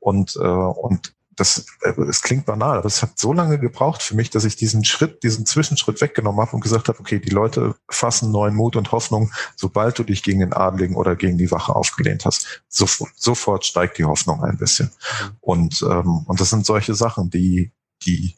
[0.00, 4.16] Und, äh, und das, äh, es klingt banal, aber es hat so lange gebraucht für
[4.16, 7.76] mich, dass ich diesen Schritt, diesen Zwischenschritt weggenommen habe und gesagt habe, okay, die Leute
[7.88, 11.74] fassen neuen Mut und Hoffnung, sobald du dich gegen den Adligen oder gegen die Wache
[11.74, 12.62] aufgelehnt hast.
[12.68, 14.86] Sofort, sofort steigt die Hoffnung ein bisschen.
[14.86, 15.36] Mhm.
[15.40, 17.72] Und, ähm, und das sind solche Sachen, die,
[18.04, 18.36] die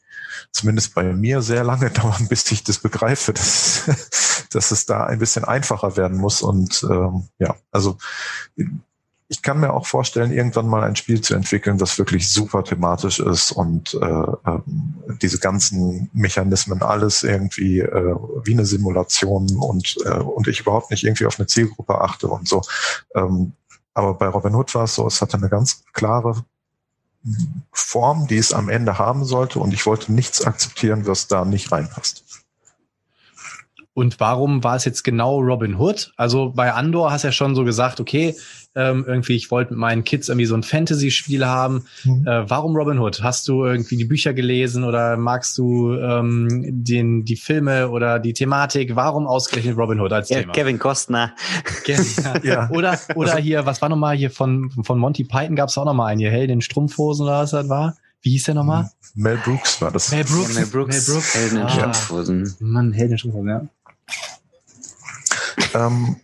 [0.53, 3.85] zumindest bei mir sehr lange dauern, bis ich das begreife, dass,
[4.51, 6.43] dass es da ein bisschen einfacher werden muss.
[6.43, 7.97] Und ähm, ja, also
[9.31, 13.21] ich kann mir auch vorstellen, irgendwann mal ein Spiel zu entwickeln, das wirklich super thematisch
[13.21, 14.59] ist und äh, äh,
[15.23, 21.05] diese ganzen Mechanismen alles irgendwie äh, wie eine Simulation und, äh, und ich überhaupt nicht
[21.05, 22.63] irgendwie auf eine Zielgruppe achte und so.
[23.15, 23.53] Ähm,
[23.95, 26.45] aber bei Robin Hood war es so, es hatte eine ganz klare
[27.71, 31.71] Form, die es am Ende haben sollte und ich wollte nichts akzeptieren, was da nicht
[31.71, 32.25] reinpasst.
[34.01, 36.15] Und warum war es jetzt genau Robin Hood?
[36.17, 38.35] Also bei Andor hast du ja schon so gesagt, okay,
[38.75, 41.85] ähm, irgendwie, ich wollte mit meinen Kids irgendwie so ein Fantasy-Spiel haben.
[42.05, 42.27] Mhm.
[42.27, 43.23] Äh, warum Robin Hood?
[43.23, 46.49] Hast du irgendwie die Bücher gelesen oder magst du ähm,
[46.83, 48.97] den, die Filme oder die Thematik?
[48.97, 50.55] Warum ausgerechnet Robin Hood als ja, Thema?
[50.55, 51.35] Kevin Costner.
[51.85, 52.07] Kevin,
[52.43, 52.71] ja.
[52.71, 56.13] Oder, oder hier, was war nochmal hier von, von Monty Python gab es auch nochmal
[56.13, 57.97] einen hier, Helden in Strumpfhosen oder was das war?
[58.23, 58.91] Wie hieß der nochmal?
[59.15, 60.11] Mel Brooks war das.
[60.11, 60.55] Mel Brooks.
[60.55, 61.09] Ja, Mel Brooks.
[61.09, 61.35] Mel Brooks.
[61.35, 61.69] Helden in ah.
[61.69, 62.55] Strumpfhosen.
[62.61, 63.67] Mann, Helden in Strumpfhosen, ja.
[65.75, 66.17] Ähm,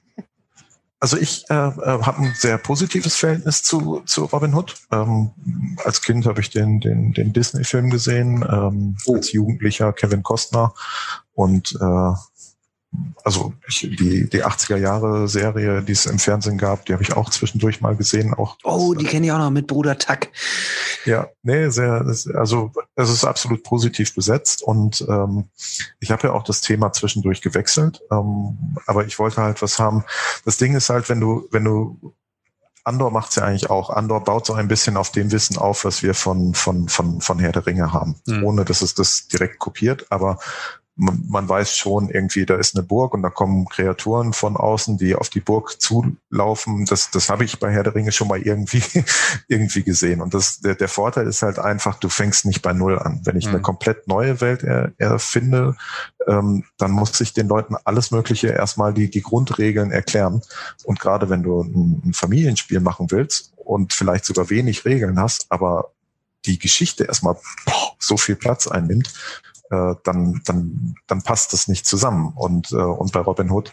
[0.99, 4.77] also ich äh, äh, habe ein sehr positives Verhältnis zu, zu Robin Hood.
[4.91, 5.31] Ähm,
[5.85, 9.17] als Kind habe ich den, den, den Disney-Film gesehen, ähm, oh.
[9.17, 10.75] als Jugendlicher Kevin Costner
[11.35, 12.13] und äh,
[13.25, 17.15] also ich, die, die 80er Jahre Serie, die es im Fernsehen gab, die habe ich
[17.15, 18.35] auch zwischendurch mal gesehen.
[18.35, 20.29] Auch oh, die kenne ich auch noch mit Bruder Tuck.
[21.05, 25.49] Ja, nee, sehr, also es ist absolut positiv besetzt und ähm,
[26.01, 30.05] ich habe ja auch das Thema zwischendurch gewechselt, ähm, aber ich wollte halt was haben.
[30.45, 32.15] Das Ding ist halt, wenn du, wenn du
[32.87, 33.91] Andor macht's ja eigentlich auch.
[33.91, 37.39] Andor baut so ein bisschen auf dem Wissen auf, was wir von, von, von, von
[37.41, 38.15] Herr der Ringe haben.
[38.27, 38.45] Mhm.
[38.45, 40.39] Ohne dass es das direkt kopiert, aber
[40.97, 45.15] man, weiß schon irgendwie, da ist eine Burg und da kommen Kreaturen von außen, die
[45.15, 46.87] auf die Burg zulaufen.
[46.87, 48.83] Das, das habe ich bei Herr der Ringe schon mal irgendwie,
[49.49, 50.23] irgendwie gesehen.
[50.23, 53.21] Und das, der, der Vorteil ist halt einfach, du fängst nicht bei Null an.
[53.25, 53.55] Wenn ich mhm.
[53.55, 55.77] eine komplett neue Welt er, erfinde,
[56.27, 60.41] ähm, dann muss ich den Leuten alles Mögliche erstmal die, die Grundregeln erklären.
[60.85, 65.47] Und gerade wenn du ein, ein Familienspiel machen willst und vielleicht sogar wenig Regeln hast,
[65.51, 65.93] aber
[66.47, 67.37] die Geschichte erstmal
[67.99, 69.13] so viel Platz einnimmt,
[69.71, 72.33] äh, dann, dann, dann passt das nicht zusammen.
[72.35, 73.73] Und, äh, und bei Robin Hood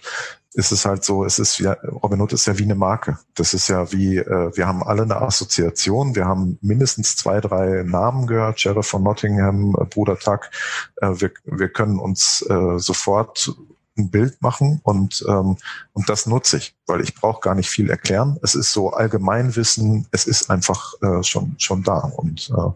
[0.54, 1.74] ist es halt so, es ist ja,
[2.04, 3.18] Robin Hood ist ja wie eine Marke.
[3.36, 7.84] Das ist ja wie, äh, wir haben alle eine Assoziation, wir haben mindestens zwei, drei
[7.84, 10.50] Namen gehört, Sheriff von Nottingham, äh, Bruder Tuck.
[10.98, 13.54] Äh, wir, wir können uns äh, sofort
[13.98, 15.58] ein Bild machen und ähm,
[15.94, 18.39] und das nutze ich, weil ich brauche gar nicht viel erklären.
[18.41, 22.72] Es ist so Allgemeinwissen, es ist einfach äh, schon schon da und äh,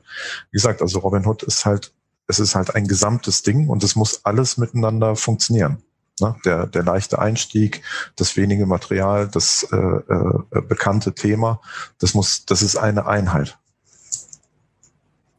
[0.52, 1.92] wie gesagt, also Robin Hood ist halt
[2.28, 5.84] es ist halt ein gesamtes Ding und es muss alles miteinander funktionieren.
[6.20, 6.36] Ne?
[6.46, 7.84] Der, der leichte Einstieg,
[8.16, 11.62] das wenige Material, das äh, äh, bekannte Thema,
[12.00, 13.58] das muss, das ist eine Einheit.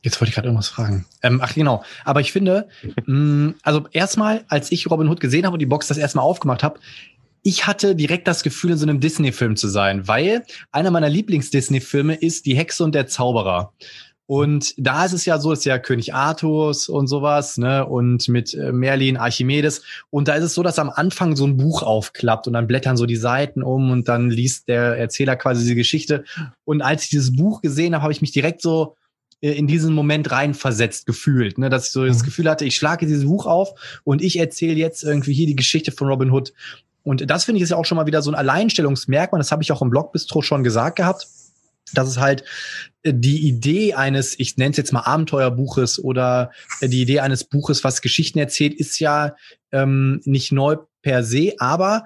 [0.03, 1.07] Jetzt wollte ich gerade irgendwas fragen.
[1.23, 2.69] Ähm, ach genau, aber ich finde,
[3.05, 6.63] mh, also erstmal, als ich Robin Hood gesehen habe und die Box das erstmal aufgemacht
[6.63, 6.79] habe,
[7.43, 12.15] ich hatte direkt das Gefühl, in so einem Disney-Film zu sein, weil einer meiner Lieblings-Disney-Filme
[12.15, 13.73] ist Die Hexe und der Zauberer.
[14.29, 18.53] Und da ist es ja so, ist ja König Artus und sowas, ne, und mit
[18.53, 19.81] äh, Merlin, Archimedes.
[20.11, 22.99] Und da ist es so, dass am Anfang so ein Buch aufklappt und dann blättern
[22.99, 26.25] so die Seiten um und dann liest der Erzähler quasi diese Geschichte.
[26.67, 28.97] Und als ich dieses Buch gesehen habe, habe ich mich direkt so
[29.41, 32.27] äh, in diesen Moment reinversetzt gefühlt, ne, dass ich so das mhm.
[32.27, 35.91] Gefühl hatte, ich schlage dieses Buch auf und ich erzähle jetzt irgendwie hier die Geschichte
[35.91, 36.53] von Robin Hood.
[37.03, 39.39] Und das finde ich ist ja auch schon mal wieder so ein Alleinstellungsmerkmal.
[39.39, 41.29] Das habe ich auch im Blogbistro schon gesagt gehabt
[41.95, 42.45] dass es halt
[43.03, 47.45] äh, die Idee eines, ich nenne es jetzt mal Abenteuerbuches oder äh, die Idee eines
[47.45, 49.35] Buches, was Geschichten erzählt, ist ja
[49.73, 52.05] ähm, nicht neu per se, aber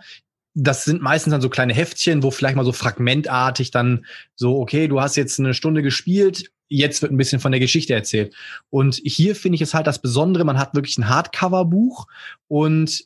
[0.55, 4.05] das sind meistens dann so kleine Heftchen, wo vielleicht mal so fragmentartig dann
[4.35, 7.95] so, okay, du hast jetzt eine Stunde gespielt, jetzt wird ein bisschen von der Geschichte
[7.95, 8.35] erzählt.
[8.71, 12.07] Und hier finde ich es halt das Besondere, man hat wirklich ein Hardcover-Buch
[12.49, 13.05] und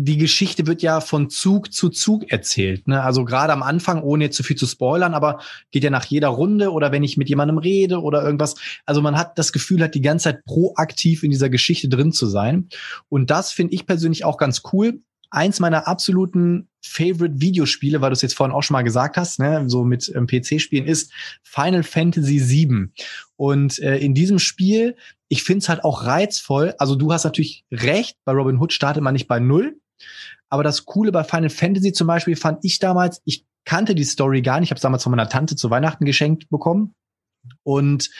[0.00, 2.86] die Geschichte wird ja von Zug zu Zug erzählt.
[2.86, 3.02] Ne?
[3.02, 5.40] Also gerade am Anfang, ohne jetzt zu viel zu spoilern, aber
[5.72, 8.54] geht ja nach jeder Runde oder wenn ich mit jemandem rede oder irgendwas.
[8.86, 12.26] Also man hat das Gefühl, hat die ganze Zeit proaktiv in dieser Geschichte drin zu
[12.26, 12.68] sein.
[13.08, 15.00] Und das finde ich persönlich auch ganz cool.
[15.30, 19.40] Eins meiner absoluten Favorite Videospiele, weil du es jetzt vorhin auch schon mal gesagt hast,
[19.40, 22.90] ne, so mit ähm, PC-Spielen, ist Final Fantasy VII.
[23.34, 24.94] Und äh, in diesem Spiel,
[25.28, 26.74] ich finde es halt auch reizvoll.
[26.78, 29.76] Also du hast natürlich recht, bei Robin Hood startet man nicht bei null,
[30.48, 34.42] aber das Coole bei Final Fantasy zum Beispiel fand ich damals, ich kannte die Story
[34.42, 36.94] gar nicht, ich habe damals von meiner Tante zu Weihnachten geschenkt bekommen.
[37.62, 38.10] Und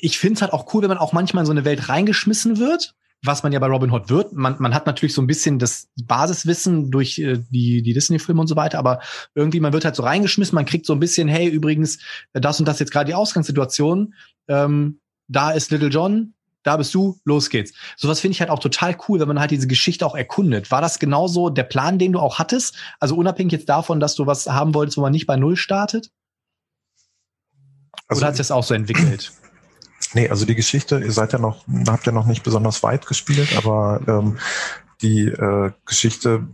[0.00, 2.58] ich finde es halt auch cool, wenn man auch manchmal in so eine Welt reingeschmissen
[2.58, 4.32] wird, was man ja bei Robin Hood wird.
[4.32, 8.46] Man, man hat natürlich so ein bisschen das Basiswissen durch äh, die, die Disney-Filme und
[8.46, 9.00] so weiter, aber
[9.34, 11.98] irgendwie, man wird halt so reingeschmissen, man kriegt so ein bisschen, hey, übrigens,
[12.32, 14.14] das und das jetzt gerade die Ausgangssituation.
[14.48, 16.34] Ähm, da ist Little John,
[16.66, 17.72] da bist du, los geht's.
[17.96, 20.70] Sowas finde ich halt auch total cool, wenn man halt diese Geschichte auch erkundet.
[20.70, 22.74] War das genauso der Plan, den du auch hattest?
[22.98, 26.10] Also unabhängig jetzt davon, dass du was haben wolltest, wo man nicht bei Null startet?
[28.08, 29.32] Also, Oder hat sich das auch so entwickelt?
[30.12, 33.56] Nee, also die Geschichte, ihr seid ja noch, habt ja noch nicht besonders weit gespielt,
[33.56, 34.38] aber ähm,
[35.02, 36.46] die äh, Geschichte,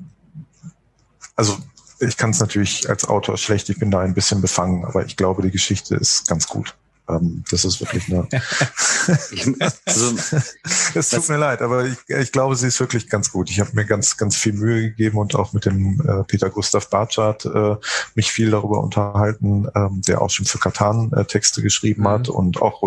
[1.37, 1.59] also
[2.01, 5.17] ich kann es natürlich als Autor schlecht, ich bin da ein bisschen befangen, aber ich
[5.17, 6.75] glaube, die Geschichte ist ganz gut.
[7.17, 8.29] Ähm, das ist wirklich eine.
[9.87, 10.15] also,
[10.95, 13.51] es tut mir leid, aber ich, ich glaube, sie ist wirklich ganz gut.
[13.51, 16.89] Ich habe mir ganz, ganz viel Mühe gegeben und auch mit dem äh, Peter Gustav
[16.91, 17.77] Bartschat äh,
[18.15, 22.09] mich viel darüber unterhalten, ähm, der auch schon für Katan äh, Texte geschrieben mhm.
[22.09, 22.83] hat und auch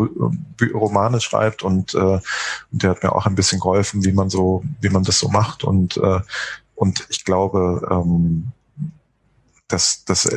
[0.74, 2.24] Romane schreibt und, äh, und
[2.72, 5.64] der hat mir auch ein bisschen geholfen, wie man so, wie man das so macht
[5.64, 6.20] und äh,
[6.76, 8.52] und ich glaube, ähm,
[9.68, 10.30] das, das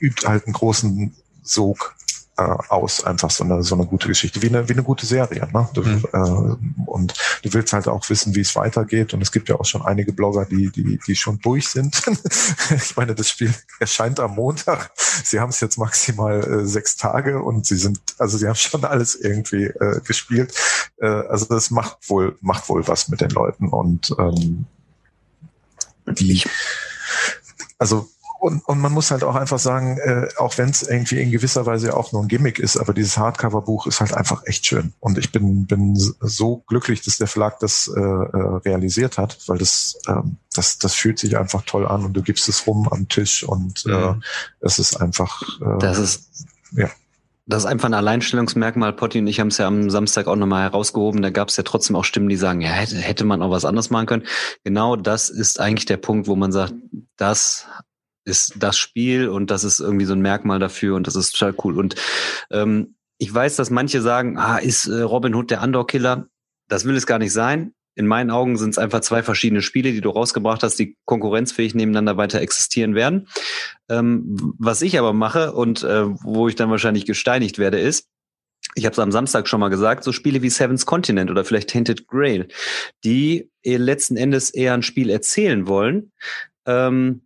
[0.00, 1.94] übt halt einen großen Sog
[2.36, 5.48] äh, aus, einfach so eine, so eine gute Geschichte, wie eine, wie eine gute Serie.
[5.52, 5.68] Ne?
[5.74, 6.04] Du, mhm.
[6.12, 9.12] äh, und du willst halt auch wissen, wie es weitergeht.
[9.12, 12.02] Und es gibt ja auch schon einige Blogger, die, die, die schon durch sind.
[12.74, 14.92] ich meine, das Spiel erscheint am Montag.
[15.24, 18.84] Sie haben es jetzt maximal äh, sechs Tage und sie sind, also sie haben schon
[18.84, 20.54] alles irgendwie äh, gespielt.
[20.98, 24.64] Äh, also das macht wohl, macht wohl was mit den Leuten und ähm,
[26.06, 26.42] die,
[27.78, 28.08] also
[28.42, 31.64] und, und man muss halt auch einfach sagen, äh, auch wenn es irgendwie in gewisser
[31.64, 34.92] Weise auch nur ein Gimmick ist, aber dieses Hardcover-Buch ist halt einfach echt schön.
[34.98, 39.58] Und ich bin, bin so glücklich, dass der Verlag das äh, äh, realisiert hat, weil
[39.58, 43.08] das, ähm, das, das fühlt sich einfach toll an und du gibst es rum am
[43.08, 44.22] Tisch und äh, mhm.
[44.58, 45.40] es ist einfach.
[45.60, 46.90] Äh, das ist ja.
[47.46, 48.92] Das ist einfach ein Alleinstellungsmerkmal.
[48.92, 51.22] Potti und ich haben es ja am Samstag auch nochmal herausgehoben.
[51.22, 53.64] Da gab es ja trotzdem auch Stimmen, die sagen, ja, hätte, hätte man auch was
[53.64, 54.26] anderes machen können.
[54.64, 56.74] Genau das ist eigentlich der Punkt, wo man sagt,
[57.16, 57.66] das
[58.24, 61.54] ist das Spiel und das ist irgendwie so ein Merkmal dafür und das ist total
[61.64, 61.78] cool.
[61.78, 61.96] Und
[62.50, 66.26] ähm, ich weiß, dass manche sagen, ah, ist äh, Robin Hood der Andor-Killer?
[66.68, 67.74] Das will es gar nicht sein.
[67.94, 71.74] In meinen Augen sind es einfach zwei verschiedene Spiele, die du rausgebracht hast, die konkurrenzfähig
[71.74, 73.28] nebeneinander weiter existieren werden.
[73.90, 78.08] Ähm, was ich aber mache und äh, wo ich dann wahrscheinlich gesteinigt werde, ist,
[78.74, 81.70] ich habe es am Samstag schon mal gesagt, so Spiele wie Seven's Continent oder vielleicht
[81.70, 82.48] Hinted Grail,
[83.04, 86.12] die letzten Endes eher ein Spiel erzählen wollen,
[86.66, 87.22] ähm,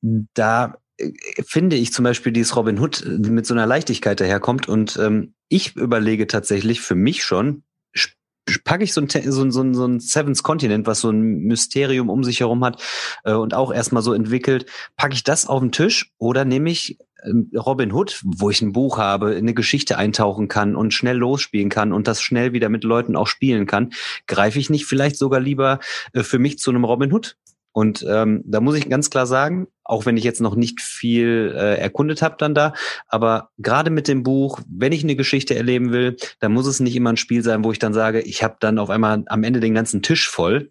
[0.00, 1.12] da äh,
[1.44, 5.34] finde ich zum Beispiel dieses Robin Hood äh, mit so einer Leichtigkeit daherkommt und ähm,
[5.48, 7.62] ich überlege tatsächlich für mich schon,
[8.64, 12.24] packe ich so ein, so, so, so ein Seven's Continent, was so ein Mysterium um
[12.24, 12.82] sich herum hat
[13.24, 14.66] äh, und auch erstmal so entwickelt,
[14.96, 18.72] packe ich das auf den Tisch oder nehme ich äh, Robin Hood, wo ich ein
[18.72, 22.68] Buch habe, in eine Geschichte eintauchen kann und schnell losspielen kann und das schnell wieder
[22.68, 23.92] mit Leuten auch spielen kann,
[24.26, 25.80] greife ich nicht vielleicht sogar lieber
[26.12, 27.36] äh, für mich zu einem Robin Hood
[27.76, 31.54] und ähm, da muss ich ganz klar sagen, auch wenn ich jetzt noch nicht viel
[31.54, 32.72] äh, erkundet habe dann da,
[33.06, 36.96] aber gerade mit dem Buch, wenn ich eine Geschichte erleben will, dann muss es nicht
[36.96, 39.60] immer ein Spiel sein, wo ich dann sage, ich habe dann auf einmal am Ende
[39.60, 40.70] den ganzen Tisch voll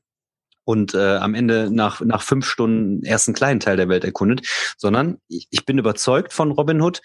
[0.64, 4.48] und äh, am Ende nach, nach fünf Stunden erst einen kleinen Teil der Welt erkundet,
[4.76, 7.04] sondern ich, ich bin überzeugt von Robin Hood,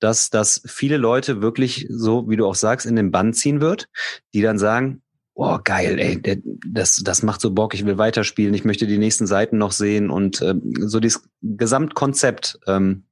[0.00, 3.88] dass das viele Leute wirklich so, wie du auch sagst, in den Bann ziehen wird,
[4.34, 5.00] die dann sagen,
[5.40, 6.20] boah, geil, ey,
[6.66, 10.10] das, das macht so Bock, ich will weiterspielen, ich möchte die nächsten Seiten noch sehen
[10.10, 13.04] und äh, so dieses Gesamtkonzept, ähm,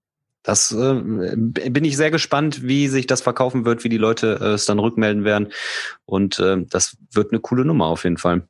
[0.42, 0.94] das äh,
[1.36, 4.78] bin ich sehr gespannt, wie sich das verkaufen wird, wie die Leute äh, es dann
[4.78, 5.48] rückmelden werden.
[6.04, 8.46] Und äh, das wird eine coole Nummer auf jeden Fall.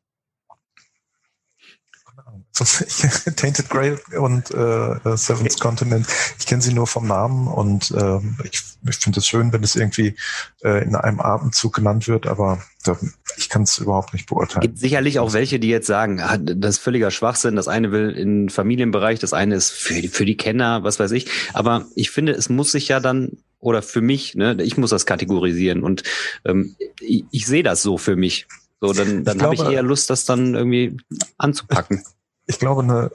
[3.36, 5.60] Tainted Grail und äh, Seventh okay.
[5.60, 6.06] Continent.
[6.38, 9.76] Ich kenne sie nur vom Namen und äh, ich, ich finde es schön, wenn es
[9.76, 10.14] irgendwie
[10.62, 12.96] äh, in einem Atemzug genannt wird, aber da,
[13.36, 14.62] ich kann es überhaupt nicht beurteilen.
[14.62, 17.56] Gibt sicherlich auch welche, die jetzt sagen, ah, das ist völliger Schwachsinn.
[17.56, 21.12] Das eine will in Familienbereich, das eine ist für die, für die Kenner, was weiß
[21.12, 21.30] ich.
[21.52, 25.06] Aber ich finde, es muss sich ja dann oder für mich, ne, ich muss das
[25.06, 26.04] kategorisieren und
[26.44, 28.46] ähm, ich, ich sehe das so für mich.
[28.80, 30.96] So, dann, dann habe ich eher Lust, das dann irgendwie
[31.36, 32.04] anzupacken
[32.48, 33.10] ich glaube, eine,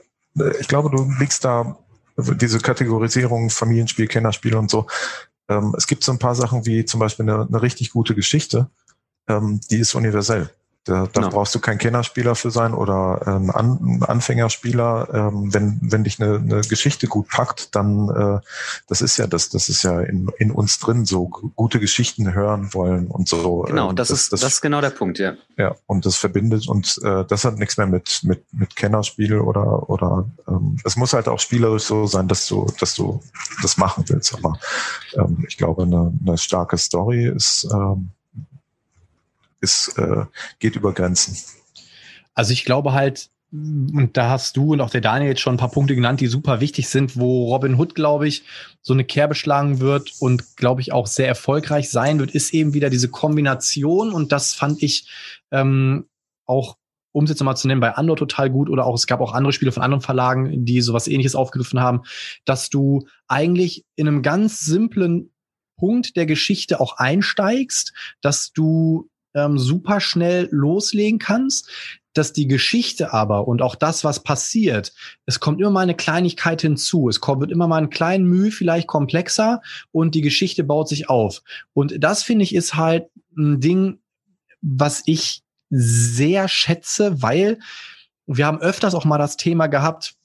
[0.60, 1.78] ich glaube, du liegst da,
[2.16, 4.88] diese Kategorisierung Familienspiel, Kennerspiel und so.
[5.50, 8.70] Ähm, es gibt so ein paar Sachen wie zum Beispiel eine, eine richtig gute Geschichte,
[9.28, 10.50] ähm, die ist universell.
[10.86, 11.30] Da, da no.
[11.30, 15.08] brauchst du kein Kennerspieler für sein oder ein, An Anfängerspieler.
[15.14, 18.40] Ähm, wenn, wenn dich eine, eine Geschichte gut packt, dann äh,
[18.88, 22.74] das ist ja das, das ist ja in, in uns drin, so gute Geschichten hören
[22.74, 23.62] wollen und so.
[23.62, 25.36] Genau, ähm, das, das, ist das, das ist genau der Punkt, ja.
[25.58, 29.90] Ja, und das verbindet und äh, das hat nichts mehr mit, mit, mit Kennerspiel oder
[29.90, 33.22] oder ähm, es muss halt auch spielerisch so sein, dass du, dass du
[33.62, 34.34] das machen willst.
[34.34, 34.60] Aber
[35.16, 38.10] ähm, ich glaube, eine, eine starke Story ist ähm,
[39.64, 40.26] ist, äh,
[40.60, 41.38] geht über Grenzen.
[42.36, 45.60] Also ich glaube halt, und da hast du und auch der Daniel jetzt schon ein
[45.60, 48.44] paar Punkte genannt, die super wichtig sind, wo Robin Hood, glaube ich,
[48.82, 52.74] so eine Kerbe schlagen wird und, glaube ich, auch sehr erfolgreich sein wird, ist eben
[52.74, 54.12] wieder diese Kombination.
[54.12, 55.08] Und das fand ich
[55.52, 56.08] ähm,
[56.48, 56.78] auch,
[57.12, 59.34] um es jetzt mal zu nennen, bei Andor total gut oder auch es gab auch
[59.34, 62.02] andere Spiele von anderen Verlagen, die sowas ähnliches aufgegriffen haben,
[62.46, 65.30] dass du eigentlich in einem ganz simplen
[65.78, 71.70] Punkt der Geschichte auch einsteigst, dass du ähm, super schnell loslegen kannst,
[72.14, 74.94] dass die Geschichte aber und auch das, was passiert,
[75.26, 77.10] es kommt immer mal eine Kleinigkeit hinzu.
[77.10, 79.62] Es kommt, wird immer mal ein kleinen Mühe vielleicht komplexer
[79.92, 81.42] und die Geschichte baut sich auf.
[81.74, 84.00] Und das finde ich ist halt ein Ding,
[84.62, 87.60] was ich sehr schätze, weil
[88.28, 90.16] wir haben öfters auch mal das Thema gehabt,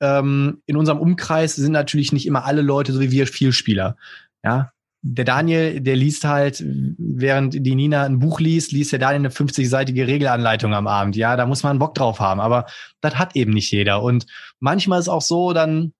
[0.00, 3.96] ähm, in unserem Umkreis sind natürlich nicht immer alle Leute so wie wir Vielspieler.
[4.44, 4.72] Ja,
[5.14, 6.62] der Daniel, der liest halt,
[6.98, 11.16] während die Nina ein Buch liest, liest der Daniel eine 50-seitige Regelanleitung am Abend.
[11.16, 12.40] Ja, da muss man Bock drauf haben.
[12.40, 12.66] Aber
[13.00, 14.02] das hat eben nicht jeder.
[14.02, 14.26] Und
[14.60, 15.94] manchmal ist auch so, dann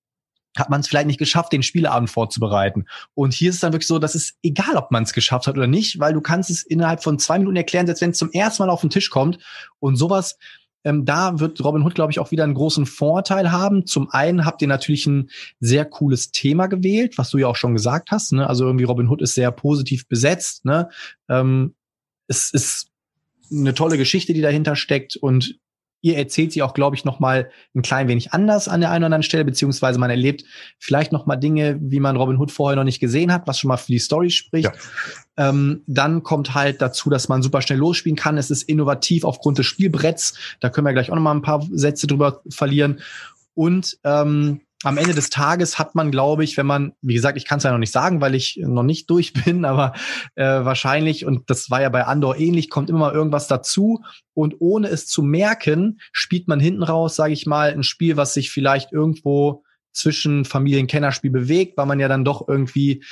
[0.59, 2.87] hat man es vielleicht nicht geschafft, den Spieleabend vorzubereiten.
[3.15, 5.57] Und hier ist es dann wirklich so, dass es egal, ob man es geschafft hat
[5.57, 8.33] oder nicht, weil du kannst es innerhalb von zwei Minuten erklären, selbst wenn es zum
[8.33, 9.39] ersten Mal auf den Tisch kommt.
[9.79, 10.39] Und sowas
[10.85, 13.87] ähm, da wird Robin Hood, glaube ich, auch wieder einen großen Vorteil haben.
[13.87, 15.31] Zum einen habt ihr natürlich ein
[15.61, 18.33] sehr cooles Thema gewählt, was du ja auch schon gesagt hast.
[18.33, 18.47] Ne?
[18.47, 20.65] Also irgendwie Robin Hood ist sehr positiv besetzt.
[20.65, 20.89] Ne?
[21.29, 21.75] Ähm,
[22.29, 22.89] es ist
[23.51, 25.59] eine tolle Geschichte, die dahinter steckt und
[26.01, 29.03] ihr erzählt sie auch, glaube ich, noch mal ein klein wenig anders an der einen
[29.03, 30.45] oder anderen Stelle, beziehungsweise man erlebt
[30.79, 33.69] vielleicht noch mal Dinge, wie man Robin Hood vorher noch nicht gesehen hat, was schon
[33.69, 34.67] mal für die Story spricht.
[35.37, 35.49] Ja.
[35.49, 38.39] Ähm, dann kommt halt dazu, dass man super schnell losspielen kann.
[38.39, 40.35] Es ist innovativ aufgrund des Spielbretts.
[40.61, 43.01] Da können wir gleich auch noch mal ein paar Sätze drüber verlieren.
[43.55, 47.45] Und ähm, am Ende des Tages hat man, glaube ich, wenn man, wie gesagt, ich
[47.45, 49.93] kann es ja noch nicht sagen, weil ich noch nicht durch bin, aber
[50.37, 54.03] äh, wahrscheinlich, und das war ja bei Andor ähnlich, kommt immer mal irgendwas dazu.
[54.35, 58.35] Und ohne es zu merken, spielt man hinten raus, sage ich mal, ein Spiel, was
[58.35, 63.03] sich vielleicht irgendwo zwischen Familienkennerspiel bewegt, weil man ja dann doch irgendwie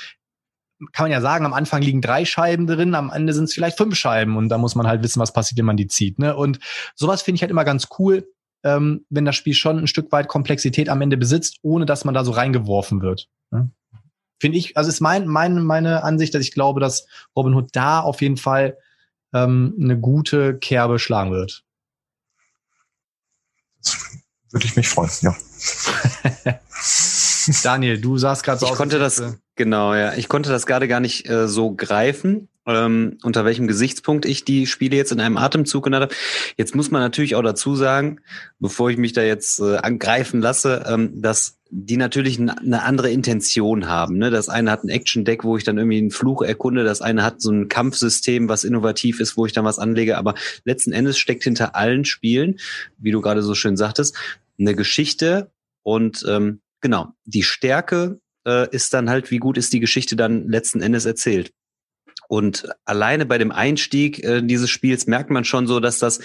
[0.93, 3.77] kann man ja sagen, am Anfang liegen drei Scheiben drin, am Ende sind es vielleicht
[3.77, 6.19] fünf Scheiben und da muss man halt wissen, was passiert, wenn man die zieht.
[6.19, 6.35] Ne?
[6.35, 6.59] Und
[6.93, 8.27] sowas finde ich halt immer ganz cool
[8.63, 12.13] ähm, wenn das Spiel schon ein Stück weit Komplexität am Ende besitzt, ohne dass man
[12.13, 13.27] da so reingeworfen wird.
[13.51, 13.69] Ne?
[14.39, 18.01] Finde ich, also ist mein, mein, meine Ansicht, dass ich glaube, dass Robin Hood da
[18.01, 18.77] auf jeden Fall
[19.33, 21.63] ähm, eine gute Kerbe schlagen wird.
[24.51, 25.35] Würde ich mich freuen, ja.
[27.63, 28.67] Daniel, du sagst gerade so.
[28.67, 29.21] Ich konnte das,
[29.55, 30.13] genau, ja.
[30.13, 34.67] Ich konnte das gerade gar nicht äh, so greifen, ähm, unter welchem Gesichtspunkt ich die
[34.67, 36.15] Spiele jetzt in einem Atemzug genannt habe.
[36.57, 38.19] Jetzt muss man natürlich auch dazu sagen,
[38.59, 43.87] bevor ich mich da jetzt äh, angreifen lasse, ähm, dass die natürlich eine andere Intention
[43.87, 44.17] haben.
[44.17, 44.29] Ne?
[44.29, 47.41] Das eine hat ein Action-Deck, wo ich dann irgendwie einen Fluch erkunde, das eine hat
[47.41, 51.43] so ein Kampfsystem, was innovativ ist, wo ich dann was anlege, aber letzten Endes steckt
[51.43, 52.57] hinter allen Spielen,
[52.97, 54.15] wie du gerade so schön sagtest,
[54.59, 55.51] eine Geschichte
[55.83, 60.47] und ähm, genau, die Stärke äh, ist dann halt, wie gut ist die Geschichte dann
[60.47, 61.51] letzten Endes erzählt.
[62.27, 66.19] Und alleine bei dem Einstieg äh, dieses Spiels merkt man schon so, dass das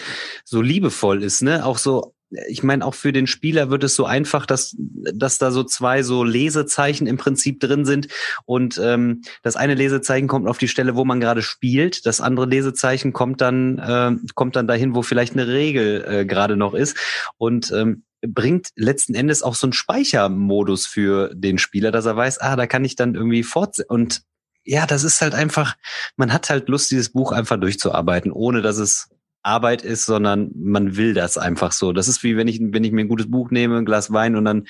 [0.44, 1.64] so liebevoll ist, ne?
[1.64, 2.14] Auch so,
[2.48, 6.02] ich meine, auch für den Spieler wird es so einfach, dass, dass da so zwei
[6.02, 8.08] so Lesezeichen im Prinzip drin sind.
[8.44, 12.06] Und ähm, das eine Lesezeichen kommt auf die Stelle, wo man gerade spielt.
[12.06, 16.56] Das andere Lesezeichen kommt dann, äh, kommt dann dahin, wo vielleicht eine Regel äh, gerade
[16.56, 16.96] noch ist.
[17.36, 22.38] Und ähm, bringt letzten Endes auch so einen Speichermodus für den Spieler, dass er weiß,
[22.40, 23.90] ah, da kann ich dann irgendwie fortsetzen.
[23.90, 24.22] Und
[24.64, 25.76] ja, das ist halt einfach,
[26.16, 29.08] man hat halt Lust, dieses Buch einfach durchzuarbeiten, ohne dass es
[29.42, 31.92] Arbeit ist, sondern man will das einfach so.
[31.92, 34.36] Das ist wie wenn ich, wenn ich mir ein gutes Buch nehme, ein Glas Wein
[34.36, 34.68] und dann,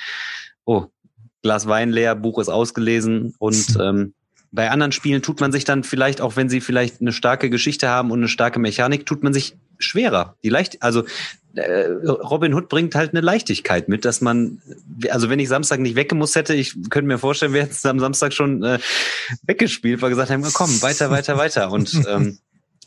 [0.65, 0.87] oh,
[1.43, 4.15] Glas Wein leer, Buch ist ausgelesen und ähm,
[4.51, 7.89] bei anderen Spielen tut man sich dann vielleicht, auch wenn sie vielleicht eine starke Geschichte
[7.89, 10.37] haben und eine starke Mechanik, tut man sich schwerer.
[10.45, 11.05] Die leicht, also
[11.55, 14.63] äh, Robin Hood bringt halt eine Leichtigkeit mit, dass man,
[15.11, 18.01] also wenn ich Samstag nicht weggemusst hätte, ich könnte mir vorstellen, wir hätten es am
[18.01, 18.79] Samstag schon äh,
[19.43, 21.71] weggespielt, weil gesagt haben, komm, weiter, weiter, weiter.
[21.71, 22.39] Und ähm,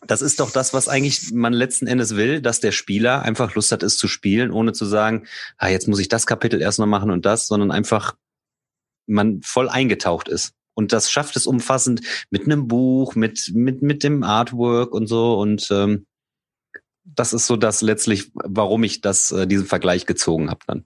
[0.08, 3.72] das ist doch das, was eigentlich man letzten Endes will, dass der Spieler einfach Lust
[3.72, 5.26] hat, es zu spielen, ohne zu sagen,
[5.58, 8.16] ah, jetzt muss ich das Kapitel erst noch machen und das, sondern einfach
[9.08, 10.54] man voll eingetaucht ist.
[10.74, 15.40] Und das schafft es umfassend mit einem Buch, mit, mit, mit dem Artwork und so.
[15.40, 16.06] Und ähm,
[17.06, 20.86] das ist so das letztlich, warum ich das, äh, diesen Vergleich gezogen habe dann.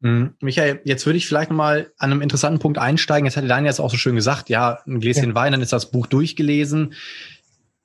[0.00, 0.34] Mhm.
[0.40, 3.24] Michael, jetzt würde ich vielleicht nochmal an einem interessanten Punkt einsteigen.
[3.24, 5.34] Jetzt hatte Daniel jetzt auch so schön gesagt, ja, ein Gläschen ja.
[5.34, 6.94] Wein, dann ist das Buch durchgelesen.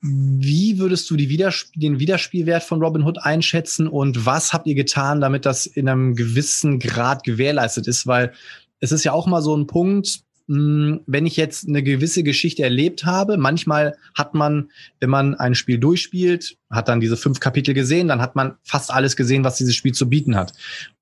[0.00, 5.20] Wie würdest du Widersp den Wiederspielwert von Robin Hood einschätzen und was habt ihr getan,
[5.20, 8.06] damit das in einem gewissen Grad gewährleistet ist?
[8.06, 8.32] Weil
[8.80, 10.22] es ist ja auch mal so ein Punkt,
[10.54, 14.70] wenn ich jetzt eine gewisse Geschichte erlebt habe, manchmal hat man,
[15.00, 18.92] wenn man ein Spiel durchspielt, hat dann diese fünf Kapitel gesehen, dann hat man fast
[18.92, 20.52] alles gesehen, was dieses Spiel zu bieten hat.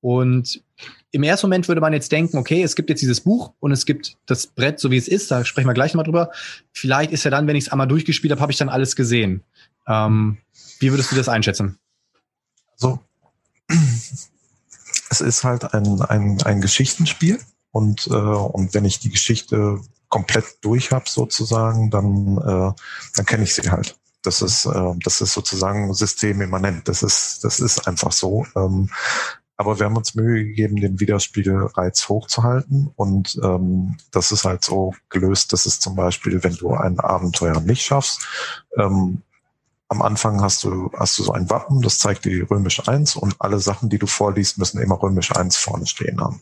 [0.01, 0.63] Und
[1.11, 3.87] im ersten Moment würde man jetzt denken, okay, es gibt jetzt dieses Buch und es
[3.87, 6.31] gibt das Brett, so wie es ist, da sprechen wir gleich mal drüber.
[6.73, 9.43] Vielleicht ist ja dann, wenn ich es einmal durchgespielt habe, habe ich dann alles gesehen.
[9.89, 10.39] Ähm,
[10.79, 11.77] wie würdest du das einschätzen?
[12.77, 13.01] So,
[15.11, 17.41] es ist halt ein, ein, ein Geschichtenspiel
[17.73, 22.73] und, äh, und wenn ich die Geschichte komplett durch habe sozusagen, dann, äh,
[23.17, 23.97] dann kenne ich sie halt.
[24.23, 26.89] Das ist, äh, das ist sozusagen systemimmanent.
[26.89, 28.45] Das ist, das ist einfach so.
[28.57, 28.91] Ähm,
[29.57, 32.91] aber wir haben uns Mühe gegeben, den Wiederspiegelreiz hochzuhalten.
[32.97, 37.61] Und ähm, das ist halt so gelöst, dass es zum Beispiel, wenn du ein Abenteuer
[37.61, 38.27] nicht schaffst,
[38.79, 39.23] ähm,
[39.91, 43.35] am Anfang hast du, hast du so ein Wappen, das zeigt die römische 1 und
[43.41, 46.41] alle Sachen, die du vorliest, müssen immer römische 1 vorne stehen haben.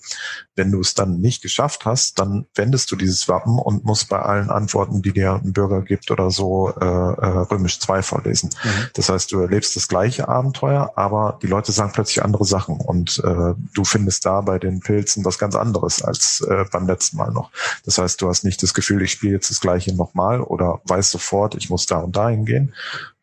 [0.54, 4.18] Wenn du es dann nicht geschafft hast, dann wendest du dieses Wappen und musst bei
[4.18, 8.50] allen Antworten, die dir ein Bürger gibt oder so, äh, äh, römisch 2 vorlesen.
[8.62, 8.88] Mhm.
[8.92, 13.18] Das heißt, du erlebst das gleiche Abenteuer, aber die Leute sagen plötzlich andere Sachen und
[13.24, 17.32] äh, du findest da bei den Pilzen was ganz anderes als äh, beim letzten Mal
[17.32, 17.50] noch.
[17.86, 21.10] Das heißt, du hast nicht das Gefühl, ich spiele jetzt das gleiche nochmal oder weiß
[21.10, 22.74] sofort, ich muss da und dahin gehen,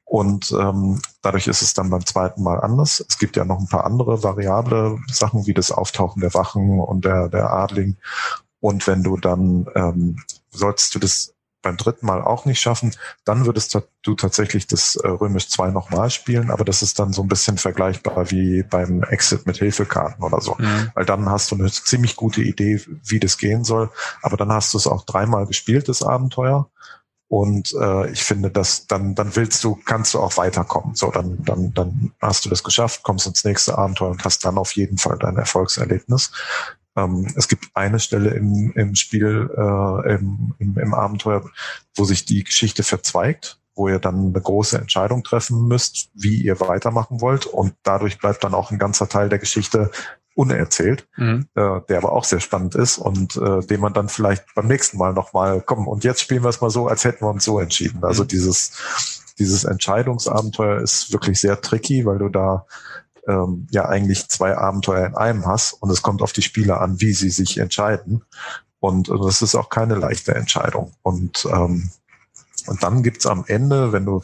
[0.06, 3.04] und ähm, dadurch ist es dann beim zweiten Mal anders.
[3.10, 7.06] Es gibt ja noch ein paar andere variable Sachen wie das Auftauchen der Wachen und
[7.06, 7.98] der, der Adling.
[8.60, 10.18] Und wenn du dann, ähm,
[10.52, 11.34] sollst du das
[11.66, 12.96] beim dritten Mal auch nicht schaffen,
[13.26, 17.24] dann würdest du tatsächlich das äh, Römisch 2 nochmal spielen, aber das ist dann so
[17.24, 20.56] ein bisschen vergleichbar wie beim Exit mit Hilfekarten oder so.
[20.60, 20.92] Mhm.
[20.94, 23.90] Weil dann hast du eine ziemlich gute Idee, wie das gehen soll,
[24.22, 26.70] aber dann hast du es auch dreimal gespielt, das Abenteuer.
[27.28, 30.96] Und äh, ich finde, dass dann, dann willst du, kannst du auch weiterkommen.
[30.96, 34.58] So, dann, dann, dann hast du das geschafft, kommst ins nächste Abenteuer und hast dann
[34.58, 36.32] auf jeden Fall dein Erfolgserlebnis.
[36.96, 41.44] Ähm, es gibt eine Stelle im, im Spiel, äh, im, im, im Abenteuer,
[41.96, 46.60] wo sich die Geschichte verzweigt, wo ihr dann eine große Entscheidung treffen müsst, wie ihr
[46.60, 47.46] weitermachen wollt.
[47.46, 49.92] Und dadurch bleibt dann auch ein ganzer Teil der Geschichte
[50.34, 51.48] unerzählt, mhm.
[51.56, 54.98] äh, der aber auch sehr spannend ist und äh, den man dann vielleicht beim nächsten
[54.98, 57.60] Mal nochmal, kommen und jetzt spielen wir es mal so, als hätten wir uns so
[57.60, 58.04] entschieden.
[58.04, 58.28] Also mhm.
[58.28, 58.74] dieses,
[59.40, 62.66] dieses Entscheidungsabenteuer ist wirklich sehr tricky, weil du da
[63.28, 67.00] ähm, ja eigentlich zwei Abenteuer in einem hast und es kommt auf die Spieler an,
[67.00, 68.24] wie sie sich entscheiden.
[68.80, 70.92] Und, und das ist auch keine leichte Entscheidung.
[71.02, 71.92] Und ähm,
[72.68, 74.22] und dann gibt's am Ende, wenn du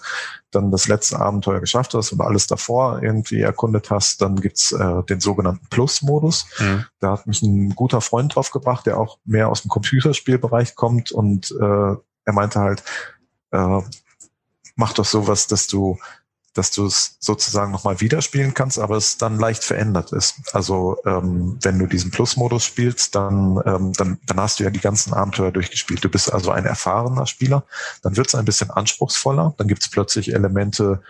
[0.51, 5.03] dann das letzte Abenteuer geschafft hast und alles davor irgendwie erkundet hast, dann gibt's äh,
[5.03, 6.45] den sogenannten Plus-Modus.
[6.59, 6.85] Mhm.
[6.99, 11.11] Da hat mich ein guter Freund drauf gebracht, der auch mehr aus dem Computerspielbereich kommt
[11.11, 12.83] und äh, er meinte halt,
[13.51, 13.81] äh,
[14.75, 15.97] mach doch sowas, dass du
[16.53, 20.35] dass du es sozusagen nochmal wieder spielen kannst, aber es dann leicht verändert ist.
[20.53, 24.79] Also ähm, wenn du diesen Plus-Modus spielst, dann, ähm, dann, dann hast du ja die
[24.79, 26.03] ganzen Abenteuer durchgespielt.
[26.03, 27.63] Du bist also ein erfahrener Spieler.
[28.01, 29.53] Dann wird es ein bisschen anspruchsvoller.
[29.57, 31.01] Dann gibt es plötzlich Elemente,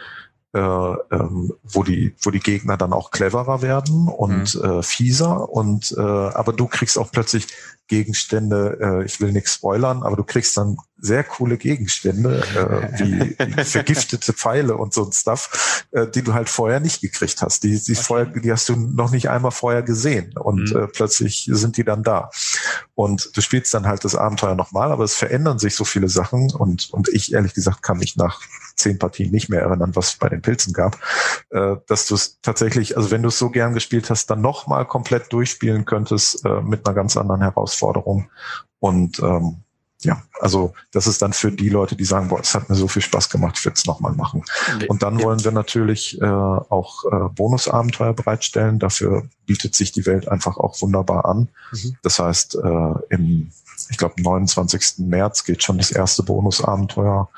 [0.54, 4.64] äh, ähm, wo die wo die Gegner dann auch cleverer werden und mhm.
[4.64, 7.48] äh, fieser und äh, aber du kriegst auch plötzlich
[7.92, 13.36] Gegenstände, äh, ich will nichts spoilern, aber du kriegst dann sehr coole Gegenstände, äh, wie,
[13.58, 17.64] wie vergiftete Pfeile und so ein Stuff, äh, die du halt vorher nicht gekriegt hast.
[17.64, 18.02] Die, die, okay.
[18.02, 20.84] vorher, die hast du noch nicht einmal vorher gesehen und mhm.
[20.84, 22.30] äh, plötzlich sind die dann da.
[22.96, 26.50] Und du spielst dann halt das Abenteuer nochmal, aber es verändern sich so viele Sachen
[26.54, 28.40] und, und ich ehrlich gesagt kann mich nach
[28.82, 30.98] zehn Partien nicht mehr erinnern, was es bei den Pilzen gab,
[31.50, 34.86] äh, dass du es tatsächlich, also wenn du es so gern gespielt hast, dann nochmal
[34.86, 38.30] komplett durchspielen könntest äh, mit einer ganz anderen Herausforderung.
[38.80, 39.64] Und ähm,
[40.04, 42.88] ja, also das ist dann für die Leute, die sagen, boah, es hat mir so
[42.88, 44.44] viel Spaß gemacht, ich will es nochmal machen.
[44.88, 48.80] Und dann wollen wir natürlich äh, auch äh, Bonusabenteuer bereitstellen.
[48.80, 51.50] Dafür bietet sich die Welt einfach auch wunderbar an.
[51.72, 51.98] Mhm.
[52.02, 53.52] Das heißt, äh, im,
[53.90, 55.06] ich glaube, 29.
[55.06, 57.30] März geht schon das erste Bonusabenteuer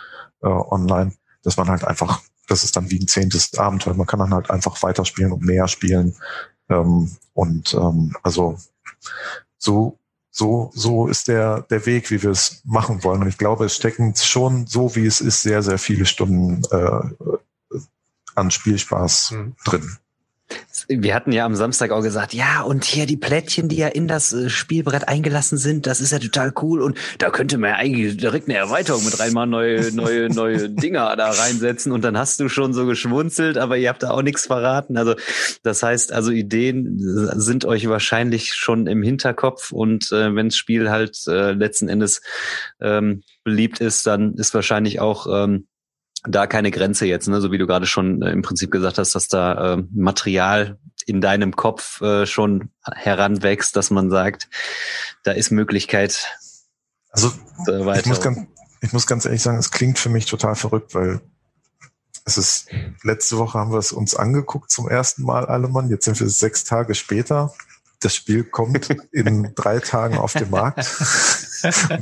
[0.41, 1.14] äh, online
[1.44, 3.94] dass man halt einfach, das ist dann wie ein zehntes Abenteuer.
[3.94, 6.15] Man kann dann halt einfach weiterspielen und mehr spielen.
[6.70, 8.57] Ähm, und ähm, also
[9.57, 9.98] so
[10.36, 13.22] so, so ist der, der Weg, wie wir es machen wollen.
[13.22, 17.78] Und ich glaube, es stecken schon so, wie es ist, sehr, sehr viele Stunden äh,
[18.34, 19.56] an Spielspaß mhm.
[19.64, 19.98] drin.
[20.88, 24.07] Wir hatten ja am Samstag auch gesagt, ja, und hier die Plättchen, die ja in
[24.07, 26.81] das äh, Spielbrett eingelassen sind, das ist ja total cool.
[26.81, 31.15] Und da könnte man ja eigentlich direkt eine Erweiterung mit reinmachen, neue, neue, neue Dinger
[31.15, 31.91] da reinsetzen.
[31.91, 34.97] Und dann hast du schon so geschmunzelt, aber ihr habt da auch nichts verraten.
[34.97, 35.15] Also,
[35.63, 39.71] das heißt, also Ideen sind euch wahrscheinlich schon im Hinterkopf.
[39.71, 42.21] Und äh, wenn das Spiel halt äh, letzten Endes
[42.81, 45.67] ähm, beliebt ist, dann ist wahrscheinlich auch ähm,
[46.28, 47.41] da keine Grenze jetzt, ne?
[47.41, 51.20] so wie du gerade schon äh, im Prinzip gesagt hast, dass da äh, Material in
[51.20, 54.50] deinem Kopf äh, schon heranwächst, dass man sagt,
[55.24, 56.28] da ist Möglichkeit,
[57.12, 57.32] Also
[58.00, 58.40] ich muss, ganz,
[58.82, 61.22] ich muss ganz ehrlich sagen, es klingt für mich total verrückt, weil
[62.26, 62.70] es ist,
[63.04, 65.90] letzte Woche haben wir es uns angeguckt zum ersten Mal, alle Mann.
[65.90, 67.54] Jetzt sind wir sechs Tage später.
[68.03, 70.85] Das Spiel kommt in drei Tagen auf den Markt.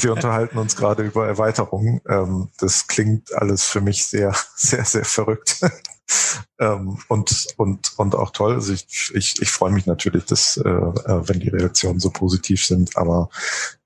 [0.01, 2.01] Wir unterhalten uns gerade über Erweiterungen.
[2.09, 5.61] Ähm, das klingt alles für mich sehr, sehr, sehr verrückt.
[6.59, 8.55] ähm, und, und, und auch toll.
[8.55, 12.65] Also ich, ich, ich freue mich natürlich, dass, äh, äh wenn die Reaktionen so positiv
[12.65, 13.29] sind, aber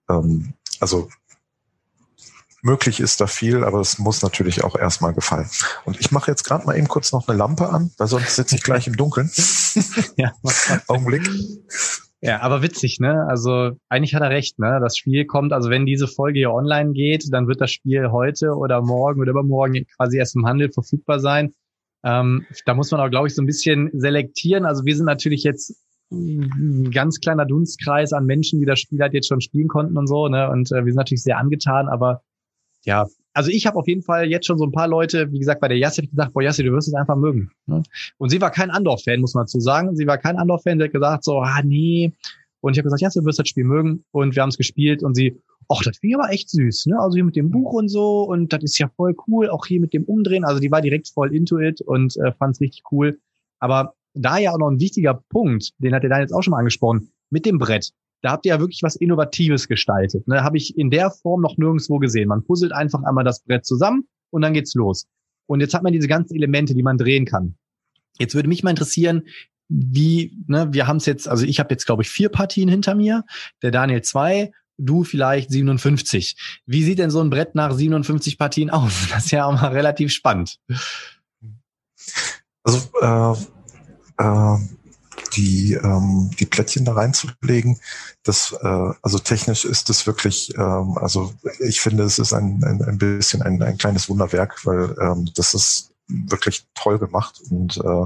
[0.09, 1.09] ähm, also
[2.65, 5.49] möglich ist da viel, aber es muss natürlich auch erstmal gefallen.
[5.85, 8.55] Und ich mache jetzt gerade mal eben kurz noch eine Lampe an, weil sonst sitze
[8.55, 9.31] ich gleich im Dunkeln.
[10.17, 10.33] ja.
[10.87, 11.29] Augenblick.
[12.25, 13.25] Ja, aber witzig, ne?
[13.29, 14.79] Also eigentlich hat er recht, ne?
[14.81, 18.55] Das Spiel kommt, also wenn diese Folge hier online geht, dann wird das Spiel heute
[18.55, 21.53] oder morgen oder übermorgen quasi erst im Handel verfügbar sein.
[22.03, 24.65] Ähm, da muss man auch, glaube ich, so ein bisschen selektieren.
[24.65, 25.75] Also wir sind natürlich jetzt
[26.11, 30.07] ein ganz kleiner Dunstkreis an Menschen, die das Spiel halt jetzt schon spielen konnten und
[30.07, 30.49] so, ne?
[30.49, 32.21] Und äh, wir sind natürlich sehr angetan, aber
[32.83, 33.05] ja,
[33.35, 35.67] also ich habe auf jeden Fall jetzt schon so ein paar Leute, wie gesagt, bei
[35.67, 37.51] der Jassi gesagt, boah, Jassi, du wirst es einfach mögen.
[37.67, 37.83] Ne?
[38.17, 39.95] Und sie war kein Andorf-Fan, muss man dazu sagen.
[39.95, 42.13] Sie war kein Andorf-Fan, der hat gesagt so, ah, nee.
[42.61, 44.05] Und ich habe gesagt, Jassi, du wirst das Spiel mögen.
[44.11, 45.37] Und wir haben es gespielt und sie,
[45.67, 46.97] ach, das wäre aber echt süß, ne?
[46.97, 49.81] Also hier mit dem Buch und so und das ist ja voll cool, auch hier
[49.81, 50.45] mit dem Umdrehen.
[50.45, 53.19] Also die war direkt voll into it und äh, fand es richtig cool.
[53.59, 56.51] Aber da ja auch noch ein wichtiger Punkt, den hat der dann jetzt auch schon
[56.51, 57.91] mal angesprochen, mit dem Brett
[58.25, 60.27] da habt ihr ja wirklich was Innovatives gestaltet.
[60.27, 60.43] Ne?
[60.43, 62.27] Habe ich in der Form noch nirgendwo gesehen.
[62.27, 65.05] Man puzzelt einfach einmal das Brett zusammen und dann geht's los.
[65.45, 67.55] Und jetzt hat man diese ganzen Elemente, die man drehen kann.
[68.17, 69.27] Jetzt würde mich mal interessieren,
[69.67, 72.95] wie, ne, wir haben es jetzt, also ich habe jetzt, glaube ich, vier Partien hinter
[72.95, 73.25] mir,
[73.61, 76.63] der Daniel zwei, du vielleicht 57.
[76.65, 79.07] Wie sieht denn so ein Brett nach 57 Partien aus?
[79.11, 80.59] Das ist ja auch mal relativ spannend.
[82.63, 84.57] Also äh, äh,
[85.35, 87.79] die, ähm, die Plättchen da reinzulegen.
[88.23, 92.81] Das, äh, also technisch ist es wirklich, ähm, also ich finde, es ist ein, ein,
[92.81, 98.05] ein bisschen ein, ein kleines Wunderwerk, weil ähm, das ist wirklich toll gemacht und äh,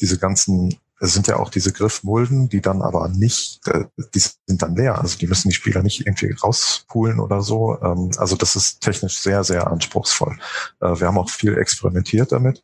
[0.00, 4.60] diese ganzen es sind ja auch diese Griffmulden, die dann aber nicht, äh, die sind
[4.60, 5.00] dann leer.
[5.00, 7.78] Also die müssen die Spieler nicht irgendwie rauspulen oder so.
[7.82, 10.38] Ähm, also das ist technisch sehr, sehr anspruchsvoll.
[10.80, 12.62] Äh, wir haben auch viel experimentiert damit.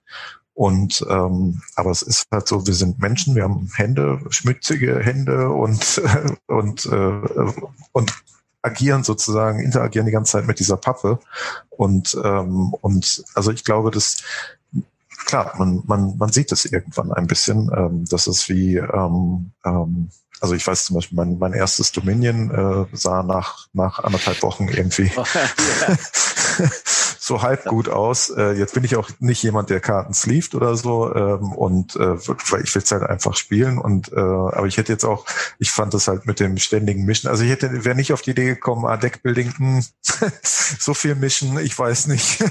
[0.57, 5.51] Und ähm, aber es ist halt so, wir sind Menschen, wir haben Hände, schmutzige Hände
[5.51, 6.01] und
[6.47, 7.53] und äh,
[7.93, 8.15] und
[8.63, 11.19] agieren sozusagen, interagieren die ganze Zeit mit dieser Pappe.
[11.69, 14.17] Und ähm, und also ich glaube, dass
[15.27, 17.71] klar, man man man sieht es irgendwann ein bisschen.
[17.77, 20.09] Ähm, das ist wie ähm, ähm,
[20.41, 24.69] also ich weiß zum Beispiel, mein, mein erstes Dominion äh, sah nach, nach anderthalb Wochen
[24.69, 25.11] irgendwie
[27.27, 28.31] so halb gut aus.
[28.31, 32.17] Äh, jetzt bin ich auch nicht jemand, der Karten sleeved oder so ähm, und äh,
[32.29, 35.27] weil ich will es halt einfach spielen und äh, aber ich hätte jetzt auch,
[35.59, 38.31] ich fand das halt mit dem ständigen Mischen, also ich hätte wäre nicht auf die
[38.31, 39.85] Idee gekommen, ah, Deckbuilding, hm,
[40.43, 42.45] so viel mischen, ich weiß nicht.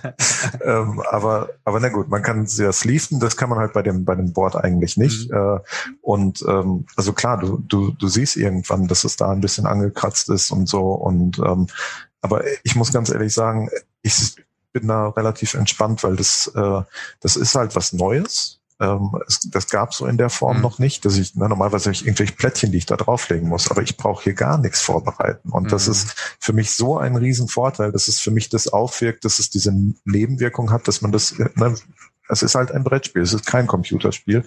[0.62, 3.82] ähm, aber aber na gut, man kann es ja sleeven, das kann man halt bei
[3.82, 5.36] dem bei dem Board eigentlich nicht mhm.
[5.36, 5.58] äh,
[6.00, 10.30] und ähm, also klar, du, du, du siehst irgendwann, dass es da ein bisschen angekratzt
[10.30, 10.92] ist und so.
[10.92, 11.66] Und ähm,
[12.20, 13.70] aber ich muss ganz ehrlich sagen,
[14.06, 14.36] ich
[14.72, 16.82] bin da relativ entspannt, weil das, äh,
[17.20, 18.60] das ist halt was Neues.
[18.78, 20.62] Ähm, es, das gab so in der Form mhm.
[20.62, 23.70] noch nicht, dass ich, na, normalerweise habe ich irgendwelche Plättchen, die ich da drauflegen muss,
[23.70, 25.48] aber ich brauche hier gar nichts vorbereiten.
[25.48, 25.68] Und mhm.
[25.68, 29.48] das ist für mich so ein Riesenvorteil, dass es für mich das aufwirkt, dass es
[29.48, 29.72] diese
[30.04, 31.74] Nebenwirkung hat, dass man das, ne,
[32.28, 34.44] es ist halt ein Brettspiel, es ist kein Computerspiel.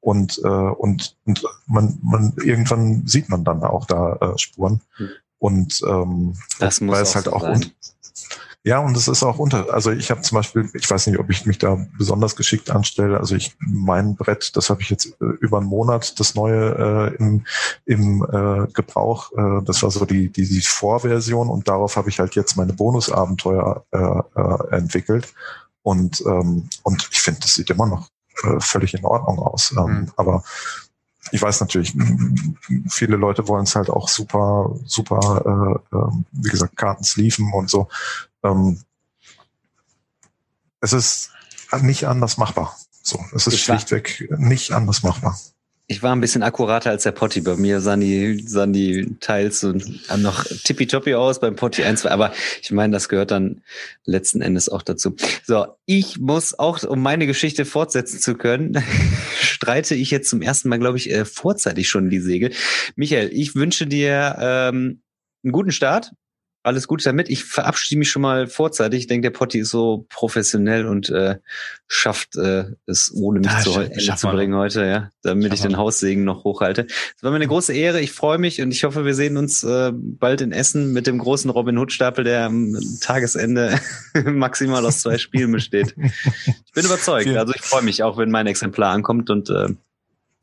[0.00, 4.82] Und, äh, und, und man, man, irgendwann sieht man dann auch da äh, Spuren.
[4.96, 5.08] Hm.
[5.38, 7.72] Und ähm, das muss weil es halt auch und,
[8.62, 11.30] ja, und es ist auch unter, also ich habe zum Beispiel, ich weiß nicht, ob
[11.30, 13.18] ich mich da besonders geschickt anstelle.
[13.18, 17.16] Also ich, mein Brett, das habe ich jetzt äh, über einen Monat, das neue äh,
[17.16, 17.46] im,
[17.86, 19.32] im äh, Gebrauch.
[19.32, 22.74] Äh, das war so die, die, die Vorversion und darauf habe ich halt jetzt meine
[22.74, 25.32] Bonusabenteuer äh, äh, entwickelt.
[25.82, 28.08] Und, ähm, und ich finde, das sieht immer noch
[28.42, 29.74] äh, völlig in Ordnung aus.
[29.76, 30.12] Ähm, mhm.
[30.16, 30.44] Aber
[31.32, 31.94] ich weiß natürlich,
[32.88, 37.70] viele Leute wollen es halt auch super, super, äh, äh, wie gesagt, Karten sleeven und
[37.70, 37.88] so.
[38.42, 38.80] Ähm,
[40.80, 41.30] es ist
[41.82, 42.76] nicht anders machbar.
[43.02, 45.38] So, es ist schlichtweg nicht anders machbar.
[45.86, 47.40] Ich war ein bisschen akkurater als der Potti.
[47.40, 49.74] Bei mir sahen die, sahen die Teils so
[50.18, 52.10] noch tippitoppi aus beim Potti 1, 2.
[52.12, 53.62] Aber ich meine, das gehört dann
[54.04, 55.16] letzten Endes auch dazu.
[55.44, 58.80] So, ich muss auch, um meine Geschichte fortsetzen zu können,
[59.40, 62.52] streite ich jetzt zum ersten Mal, glaube ich, äh, vorzeitig schon die Segel.
[62.94, 65.02] Michael, ich wünsche dir ähm,
[65.42, 66.12] einen guten Start
[66.62, 67.30] Alles Gute damit.
[67.30, 69.00] Ich verabschiede mich schon mal vorzeitig.
[69.00, 71.38] Ich denke, der Potti ist so professionell und äh,
[71.88, 75.78] schafft äh, es, ohne mich da zu Ende zu bringen heute, ja, damit ich den
[75.78, 76.86] Haussegen noch hochhalte.
[77.16, 78.00] Es war mir eine große Ehre.
[78.00, 81.18] Ich freue mich und ich hoffe, wir sehen uns äh, bald in Essen mit dem
[81.18, 83.80] großen Robin Hood Stapel, der am Tagesende
[84.26, 85.94] maximal aus zwei Spielen besteht.
[86.66, 87.28] Ich bin überzeugt.
[87.28, 89.68] Also ich freue mich auch, wenn mein Exemplar ankommt und äh,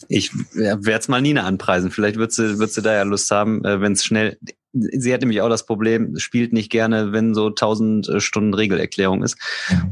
[0.08, 1.92] ich werde es mal Nina anpreisen.
[1.92, 4.38] Vielleicht wird sie, wird sie da ja Lust haben, äh, wenn es schnell.
[4.80, 9.24] Sie hat nämlich auch das Problem, spielt nicht gerne, wenn so tausend äh, Stunden Regelerklärung
[9.24, 9.38] ist.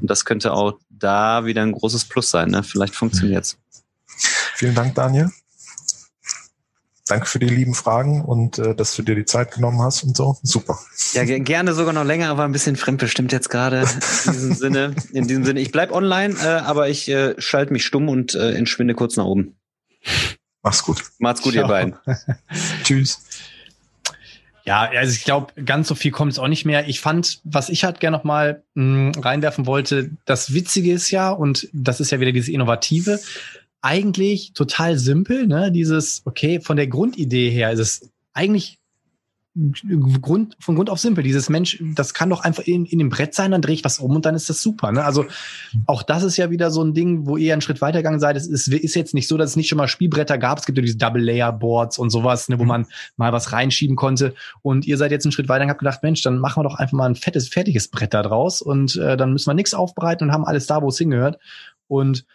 [0.01, 2.49] Und das könnte auch da wieder ein großes Plus sein.
[2.49, 2.63] Ne?
[2.63, 3.57] Vielleicht funktioniert's.
[4.55, 5.29] Vielen Dank, Daniel.
[7.07, 10.17] Danke für die lieben Fragen und äh, dass du dir die Zeit genommen hast und
[10.17, 10.37] so.
[10.41, 10.79] Super.
[11.13, 13.87] Ja, gerne sogar noch länger, aber ein bisschen fremdbestimmt jetzt gerade
[14.25, 14.95] in diesem Sinne.
[15.11, 18.53] In diesem Sinne, ich bleib online, äh, aber ich äh, schalte mich stumm und äh,
[18.53, 19.55] entschwinde kurz nach oben.
[20.63, 21.03] Mach's gut.
[21.19, 21.65] Macht's gut, Ciao.
[21.65, 21.95] ihr beiden.
[22.83, 23.19] Tschüss.
[24.65, 26.87] Ja, also ich glaube, ganz so viel kommt es auch nicht mehr.
[26.87, 31.11] Ich fand, was ich halt gerne noch mal mh, hm, reinwerfen wollte, das Witzige ist
[31.11, 33.19] ja, und das ist ja wieder dieses Innovative,
[33.81, 35.71] eigentlich total simpel, ne?
[35.71, 38.79] Dieses, okay, von der Grundidee her ist es eigentlich
[40.21, 41.23] Grund, von Grund auf simpel.
[41.23, 43.99] Dieses Mensch, das kann doch einfach in, in dem Brett sein, dann drehe ich was
[43.99, 44.91] um und dann ist das super.
[44.91, 45.05] Ne?
[45.05, 45.25] Also
[45.85, 48.35] auch das ist ja wieder so ein Ding, wo ihr einen Schritt weitergegangen seid.
[48.35, 50.59] Es ist, ist jetzt nicht so, dass es nicht schon mal Spielbretter gab.
[50.59, 52.69] Es gibt ja diese Double-Layer-Boards und sowas, ne, wo mhm.
[52.69, 54.35] man mal was reinschieben konnte.
[54.61, 56.75] Und ihr seid jetzt einen Schritt weiter und habt gedacht, Mensch, dann machen wir doch
[56.75, 60.27] einfach mal ein fettes, fertiges Brett da draus und äh, dann müssen wir nichts aufbereiten
[60.27, 61.39] und haben alles da, wo es hingehört.
[61.87, 62.25] Und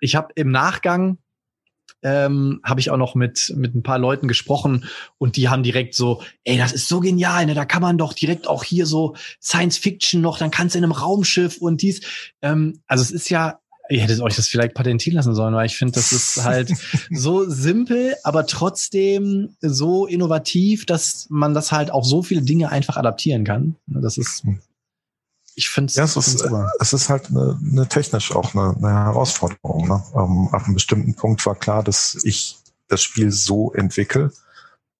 [0.00, 1.18] ich habe im Nachgang
[2.02, 4.84] ähm, habe ich auch noch mit, mit ein paar Leuten gesprochen
[5.18, 7.54] und die haben direkt so, ey, das ist so genial, ne?
[7.54, 10.84] Da kann man doch direkt auch hier so Science Fiction noch, dann kannst du in
[10.84, 12.00] einem Raumschiff und dies.
[12.42, 13.58] Ähm, also es ist ja
[13.90, 16.70] Ihr hättet euch das vielleicht patentieren lassen sollen, weil ich finde, das ist halt
[17.10, 22.98] so simpel, aber trotzdem so innovativ, dass man das halt auf so viele Dinge einfach
[22.98, 23.76] adaptieren kann.
[23.86, 24.44] Das ist
[25.58, 26.46] ich finde ja, es ist,
[26.78, 29.88] es ist halt eine, eine technisch auch eine, eine Herausforderung.
[29.88, 30.04] Ne?
[30.14, 34.32] Ähm, ab einem bestimmten Punkt war klar, dass ich das Spiel so entwickle,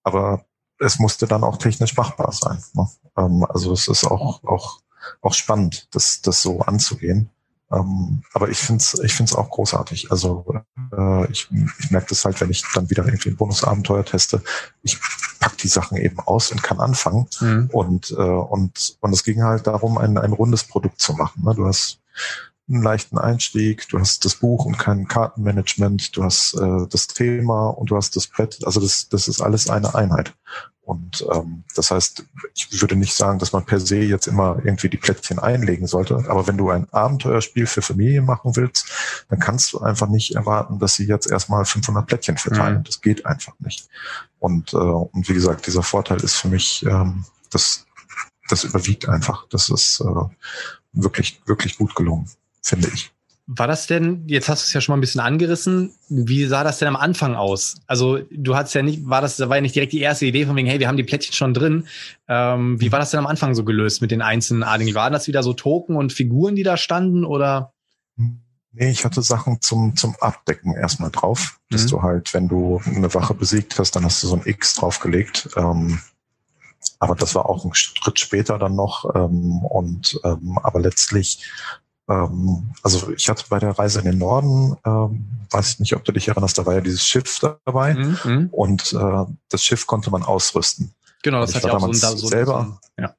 [0.03, 0.43] aber
[0.77, 2.61] es musste dann auch technisch machbar sein.
[2.73, 2.89] Ne?
[3.15, 4.81] Ähm, also es ist auch, auch,
[5.21, 7.29] auch spannend, das, das so anzugehen.
[7.71, 10.11] Ähm, aber ich finde es ich find's auch großartig.
[10.11, 10.45] Also
[10.91, 11.47] äh, ich,
[11.79, 14.43] ich merke das halt, wenn ich dann wieder irgendwie ein Bonusabenteuer teste.
[14.83, 14.99] Ich
[15.39, 17.27] pack die Sachen eben aus und kann anfangen.
[17.39, 17.69] Mhm.
[17.71, 21.43] Und, äh, und, und es ging halt darum, ein, ein rundes Produkt zu machen.
[21.43, 21.53] Ne?
[21.55, 21.99] Du hast
[22.69, 27.69] einen leichten Einstieg, du hast das Buch und kein Kartenmanagement, du hast äh, das Thema
[27.69, 28.59] und du hast das Brett.
[28.63, 30.33] Also das, das ist alles eine Einheit.
[30.89, 32.23] Und ähm, das heißt,
[32.55, 36.15] ich würde nicht sagen, dass man per se jetzt immer irgendwie die Plättchen einlegen sollte.
[36.27, 38.87] Aber wenn du ein Abenteuerspiel für Familien machen willst,
[39.29, 42.79] dann kannst du einfach nicht erwarten, dass sie jetzt erstmal 500 Plättchen verteilen.
[42.79, 42.83] Mhm.
[42.85, 43.87] Das geht einfach nicht.
[44.39, 47.85] Und, äh, und wie gesagt, dieser Vorteil ist für mich, ähm, das,
[48.49, 49.45] das überwiegt einfach.
[49.49, 50.29] Das ist äh,
[50.93, 52.29] wirklich, wirklich gut gelungen,
[52.61, 53.11] finde ich.
[53.51, 56.63] War das denn, jetzt hast du es ja schon mal ein bisschen angerissen, wie sah
[56.63, 57.77] das denn am Anfang aus?
[57.87, 60.55] Also du hattest ja nicht, war das, war ja nicht direkt die erste Idee von
[60.55, 61.87] wegen, hey, wir haben die Plättchen schon drin.
[62.27, 64.93] Ähm, wie war das denn am Anfang so gelöst mit den einzelnen Adligen?
[64.93, 67.73] Waren das wieder so Token und Figuren, die da standen oder?
[68.71, 71.87] Nee, ich hatte Sachen zum, zum Abdecken erstmal drauf, dass mhm.
[71.87, 75.49] du halt, wenn du eine Wache besiegt hast, dann hast du so ein X draufgelegt.
[75.55, 75.99] Ähm,
[76.99, 79.15] aber das war auch ein Schritt später dann noch.
[79.15, 81.49] Ähm, und ähm, aber letztlich
[82.09, 86.03] ähm, also ich hatte bei der Reise in den Norden, ähm, weiß ich nicht, ob
[86.03, 88.17] du dich erinnerst, da war ja dieses Schiff dabei mhm.
[88.23, 88.49] mhm.
[88.51, 90.93] und äh, das Schiff konnte man ausrüsten.
[91.21, 92.79] Genau, das hat ja auch so, so selber.
[92.97, 93.13] So, ja.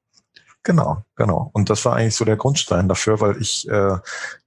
[0.62, 1.50] Genau, genau.
[1.52, 3.96] Und das war eigentlich so der Grundstein dafür, weil ich äh,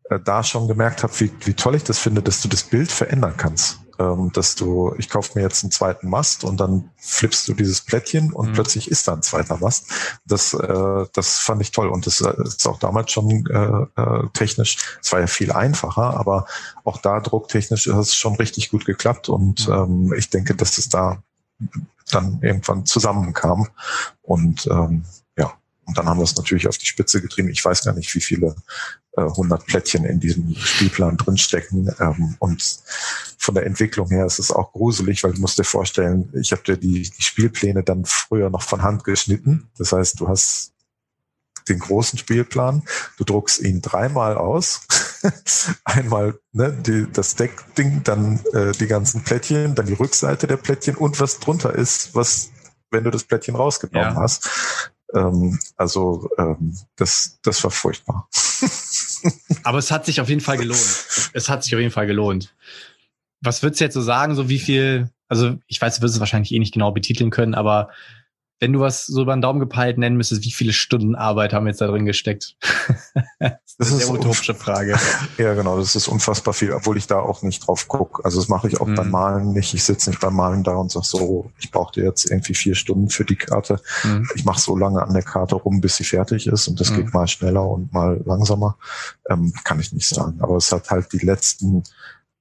[0.10, 2.92] äh da schon gemerkt habe, wie, wie toll ich das finde, dass du das Bild
[2.92, 7.48] verändern kannst ähm, dass du, ich kaufe mir jetzt einen zweiten Mast und dann flippst
[7.48, 8.54] du dieses Plättchen und mhm.
[8.54, 9.88] plötzlich ist da ein zweiter Mast.
[10.26, 14.28] Das, äh, das fand ich toll und das äh, ist auch damals schon äh, äh,
[14.34, 16.48] technisch, es war ja viel einfacher, aber
[16.84, 19.74] auch da drucktechnisch ist es schon richtig gut geklappt und mhm.
[19.74, 21.22] ähm, ich denke, dass es da
[22.12, 23.68] dann irgendwann zusammenkam
[24.22, 25.06] und ähm,
[25.86, 27.50] und dann haben wir es natürlich auf die Spitze getrieben.
[27.50, 28.56] Ich weiß gar nicht, wie viele
[29.18, 31.94] äh, 100 Plättchen in diesem Spielplan drinstecken.
[32.00, 32.80] Ähm, und
[33.38, 36.64] von der Entwicklung her ist es auch gruselig, weil du musst dir vorstellen, ich habe
[36.64, 39.70] dir die, die Spielpläne dann früher noch von Hand geschnitten.
[39.78, 40.74] Das heißt, du hast
[41.68, 42.84] den großen Spielplan,
[43.18, 44.82] du druckst ihn dreimal aus.
[45.86, 50.96] Einmal ne, die, das Deckding, dann äh, die ganzen Plättchen, dann die Rückseite der Plättchen
[50.96, 52.52] und was drunter ist, was
[52.92, 54.22] wenn du das Plättchen rausgenommen ja.
[54.22, 54.93] hast.
[55.14, 58.28] Ähm, also ähm, das, das war furchtbar.
[59.64, 61.06] Aber es hat sich auf jeden Fall gelohnt.
[61.34, 62.54] Es hat sich auf jeden Fall gelohnt.
[63.42, 66.20] Was würdest du jetzt so sagen, so wie viel, also ich weiß, du wirst es
[66.20, 67.90] wahrscheinlich eh nicht genau betiteln können, aber
[68.60, 71.68] wenn du was so über den Daumen gepeilt nennen müsstest, wie viele Stunden Arbeit haben
[71.68, 72.56] jetzt da drin gesteckt?
[73.40, 74.98] das ist eine utopische Frage.
[75.38, 78.24] Ja, genau, das ist unfassbar viel, obwohl ich da auch nicht drauf gucke.
[78.24, 78.96] Also das mache ich auch mhm.
[78.96, 79.74] beim Malen nicht.
[79.74, 83.10] Ich sitze nicht beim Malen da und sag so, ich brauchte jetzt irgendwie vier Stunden
[83.10, 83.80] für die Karte.
[84.04, 84.30] Mhm.
[84.36, 86.98] Ich mache so lange an der Karte rum, bis sie fertig ist und das mhm.
[86.98, 88.78] geht mal schneller und mal langsamer.
[89.30, 90.40] Ähm, kann ich nicht sagen.
[90.42, 91.84] Aber es hat halt die letzten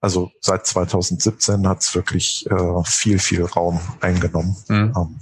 [0.03, 4.57] also seit 2017 hat es wirklich äh, viel, viel Raum eingenommen.
[4.69, 4.93] Mhm.
[4.97, 5.21] Ähm,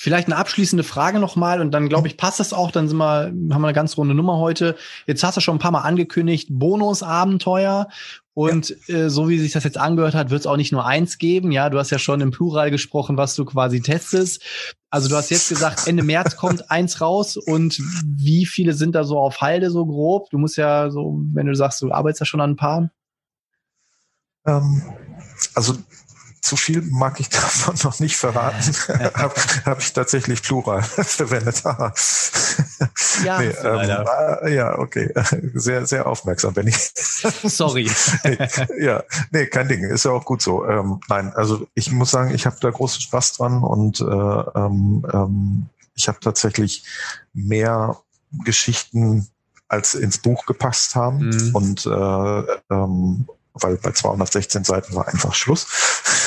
[0.00, 2.70] Vielleicht eine abschließende Frage nochmal und dann glaube ich, passt das auch.
[2.70, 4.76] Dann sind wir, haben wir eine ganz runde Nummer heute.
[5.08, 7.88] Jetzt hast du schon ein paar Mal angekündigt, Bonusabenteuer.
[8.32, 8.94] Und ja.
[8.94, 11.50] äh, so wie sich das jetzt angehört hat, wird es auch nicht nur eins geben.
[11.50, 14.40] Ja, du hast ja schon im Plural gesprochen, was du quasi testest.
[14.88, 19.02] Also du hast jetzt gesagt, Ende März kommt eins raus und wie viele sind da
[19.02, 20.30] so auf Halde so grob?
[20.30, 22.88] Du musst ja so, wenn du sagst, du arbeitest ja schon an ein paar.
[24.46, 24.80] Ähm,
[25.56, 25.74] also
[26.40, 28.74] zu viel mag ich davon noch nicht verraten.
[29.14, 29.34] Habe
[29.64, 31.62] hab ich tatsächlich Plural verwendet.
[33.24, 34.06] ja, nee, ähm,
[34.42, 35.12] äh, ja, okay.
[35.54, 36.72] Sehr, sehr aufmerksam, Benny.
[36.72, 37.90] Sorry.
[38.78, 39.84] ja, nee, kein Ding.
[39.84, 40.64] Ist ja auch gut so.
[40.66, 45.06] Ähm, nein, also ich muss sagen, ich habe da großen Spaß dran und äh, ähm,
[45.12, 46.84] ähm, ich habe tatsächlich
[47.32, 47.96] mehr
[48.44, 49.28] Geschichten
[49.68, 51.50] als ins Buch gepasst haben mhm.
[51.54, 53.28] und äh, ähm,
[53.60, 55.66] weil bei 216 Seiten war einfach Schluss.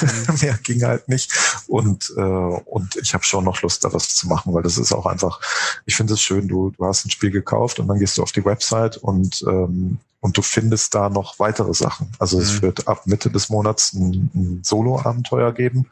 [0.01, 0.35] Mhm.
[0.41, 1.31] Mehr ging halt nicht.
[1.67, 4.93] Und, äh, und ich habe schon noch Lust, da was zu machen, weil das ist
[4.93, 5.39] auch einfach,
[5.85, 8.31] ich finde es schön, du, du hast ein Spiel gekauft und dann gehst du auf
[8.31, 12.11] die Website und, ähm, und du findest da noch weitere Sachen.
[12.19, 12.43] Also mhm.
[12.43, 15.87] es wird ab Mitte des Monats ein, ein Solo-Abenteuer geben,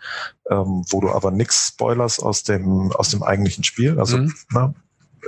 [0.50, 4.34] ähm, wo du aber nix Spoilers aus dem, aus dem eigentlichen Spiel, also mhm.
[4.52, 4.74] na,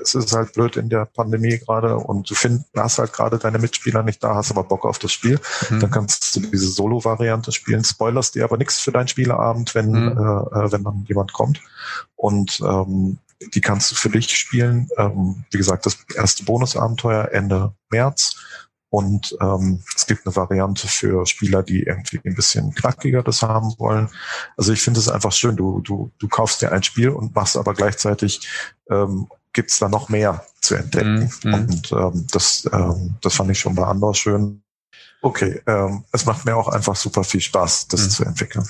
[0.02, 3.60] es ist halt blöd in der Pandemie gerade und du find, hast halt gerade deine
[3.60, 5.40] Mitspieler nicht da, hast aber Bock auf das Spiel.
[5.70, 5.80] Mhm.
[5.80, 10.18] Dann kannst du diese Solo-Variante spielen, spoilerst dir aber nichts für deinen Spieleabend, wenn, mhm.
[10.18, 11.62] äh, äh, wenn dann jemand kommt.
[12.16, 13.18] Und ähm,
[13.54, 14.88] die kannst du für dich spielen.
[14.98, 18.36] Ähm, wie gesagt, das erste Bonusabenteuer Ende März.
[18.90, 23.74] Und ähm, es gibt eine Variante für Spieler, die irgendwie ein bisschen knackiger das haben
[23.78, 24.10] wollen.
[24.58, 25.56] Also ich finde es einfach schön.
[25.56, 28.48] Du, du, du kaufst dir ein Spiel und machst aber gleichzeitig
[28.90, 31.32] ähm, gibt's da noch mehr zu entdecken.
[31.44, 31.54] Mhm.
[31.54, 34.64] Und ähm, das, ähm, das fand ich schon bei Andor schön.
[35.22, 38.10] Okay, ähm, es macht mir auch einfach super viel Spaß, das mhm.
[38.10, 38.68] zu entwickeln.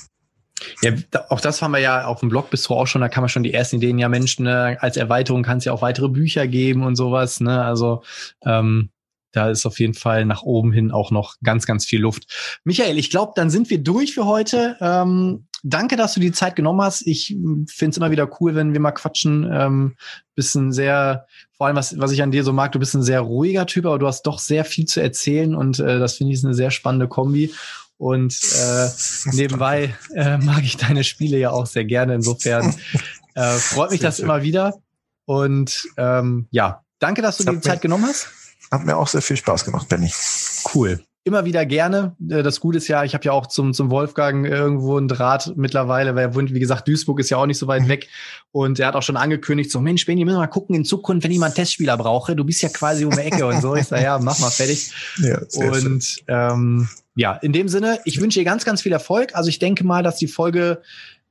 [0.81, 0.91] Ja,
[1.29, 3.43] auch das haben wir ja auf dem Blog bis auch schon, da kann man schon
[3.43, 6.83] die ersten Ideen, ja Mensch, ne, als Erweiterung kann es ja auch weitere Bücher geben
[6.83, 7.63] und sowas, ne?
[7.63, 8.03] Also
[8.45, 8.89] ähm,
[9.31, 12.59] da ist auf jeden Fall nach oben hin auch noch ganz, ganz viel Luft.
[12.63, 14.77] Michael, ich glaube, dann sind wir durch für heute.
[14.81, 17.05] Ähm, danke, dass du die Zeit genommen hast.
[17.05, 17.27] Ich
[17.67, 19.49] finde es immer wieder cool, wenn wir mal quatschen.
[19.51, 19.95] Ähm,
[20.35, 23.03] bist ein sehr, vor allem was, was ich an dir so mag, du bist ein
[23.03, 26.31] sehr ruhiger Typ, aber du hast doch sehr viel zu erzählen und äh, das finde
[26.33, 27.53] ich ist eine sehr spannende Kombi.
[27.97, 28.87] Und äh,
[29.31, 32.15] nebenbei äh, mag ich deine Spiele ja auch sehr gerne.
[32.15, 32.75] Insofern
[33.35, 34.75] äh, freut mich das immer wieder.
[35.25, 38.29] Und ähm, ja, danke, dass du dir die Zeit genommen hast.
[38.71, 40.11] Hat mir auch sehr viel Spaß gemacht, Benny.
[40.73, 42.15] Cool immer wieder gerne.
[42.29, 45.53] Äh, das Gute ist ja, ich habe ja auch zum, zum Wolfgang irgendwo einen Draht
[45.55, 47.89] mittlerweile, weil er wohnt, wie gesagt, Duisburg ist ja auch nicht so weit mhm.
[47.89, 48.07] weg.
[48.51, 51.23] Und er hat auch schon angekündigt, so, Mensch, Benny, müssen wir mal gucken in Zukunft,
[51.23, 52.35] wenn ich mal einen Testspieler brauche.
[52.35, 53.75] Du bist ja quasi um die Ecke und so.
[53.75, 54.91] Ich sage, ja, mach mal fertig.
[55.21, 59.35] Ja, und ähm, ja, in dem Sinne, ich wünsche dir ganz, ganz viel Erfolg.
[59.35, 60.81] Also ich denke mal, dass die Folge,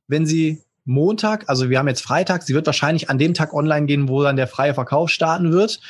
[0.06, 3.86] wenn sie Montag, also wir haben jetzt Freitag, sie wird wahrscheinlich an dem Tag online
[3.86, 5.80] gehen, wo dann der freie Verkauf starten wird.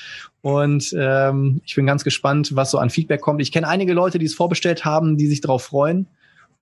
[0.42, 3.42] Und ähm, ich bin ganz gespannt, was so an Feedback kommt.
[3.42, 6.06] Ich kenne einige Leute, die es vorbestellt haben, die sich darauf freuen.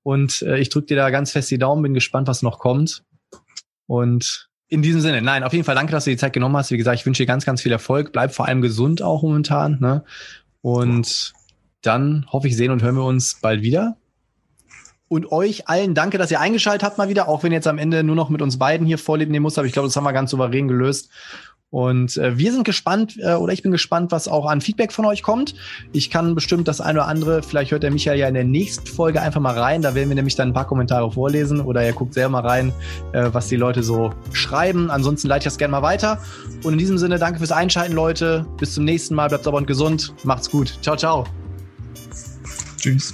[0.03, 3.05] Und äh, ich drücke dir da ganz fest die Daumen, bin gespannt, was noch kommt.
[3.87, 6.71] Und in diesem Sinne, nein, auf jeden Fall danke, dass du die Zeit genommen hast.
[6.71, 8.13] Wie gesagt, ich wünsche dir ganz, ganz viel Erfolg.
[8.13, 9.79] Bleib vor allem gesund auch momentan.
[9.81, 10.05] Ne?
[10.61, 11.33] Und
[11.83, 13.97] dann hoffe ich, sehen und hören wir uns bald wieder.
[15.09, 17.79] Und euch allen danke, dass ihr eingeschaltet habt mal wieder, auch wenn ihr jetzt am
[17.79, 19.57] Ende nur noch mit uns beiden hier vorleben nehmen muss.
[19.57, 21.11] Aber ich glaube, das haben wir ganz souverän gelöst.
[21.71, 25.05] Und äh, wir sind gespannt, äh, oder ich bin gespannt, was auch an Feedback von
[25.05, 25.55] euch kommt.
[25.93, 28.87] Ich kann bestimmt das eine oder andere, vielleicht hört der Michael ja in der nächsten
[28.87, 29.83] Folge einfach mal rein.
[29.83, 32.73] Da werden wir nämlich dann ein paar Kommentare vorlesen oder er guckt selber mal rein,
[33.13, 34.91] äh, was die Leute so schreiben.
[34.91, 36.23] Ansonsten leite ich das gerne mal weiter.
[36.65, 38.47] Und in diesem Sinne, danke fürs Einschalten, Leute.
[38.59, 39.29] Bis zum nächsten Mal.
[39.29, 40.15] Bleibt sauber und gesund.
[40.25, 40.79] Macht's gut.
[40.81, 41.27] Ciao, ciao.
[42.79, 43.13] Tschüss.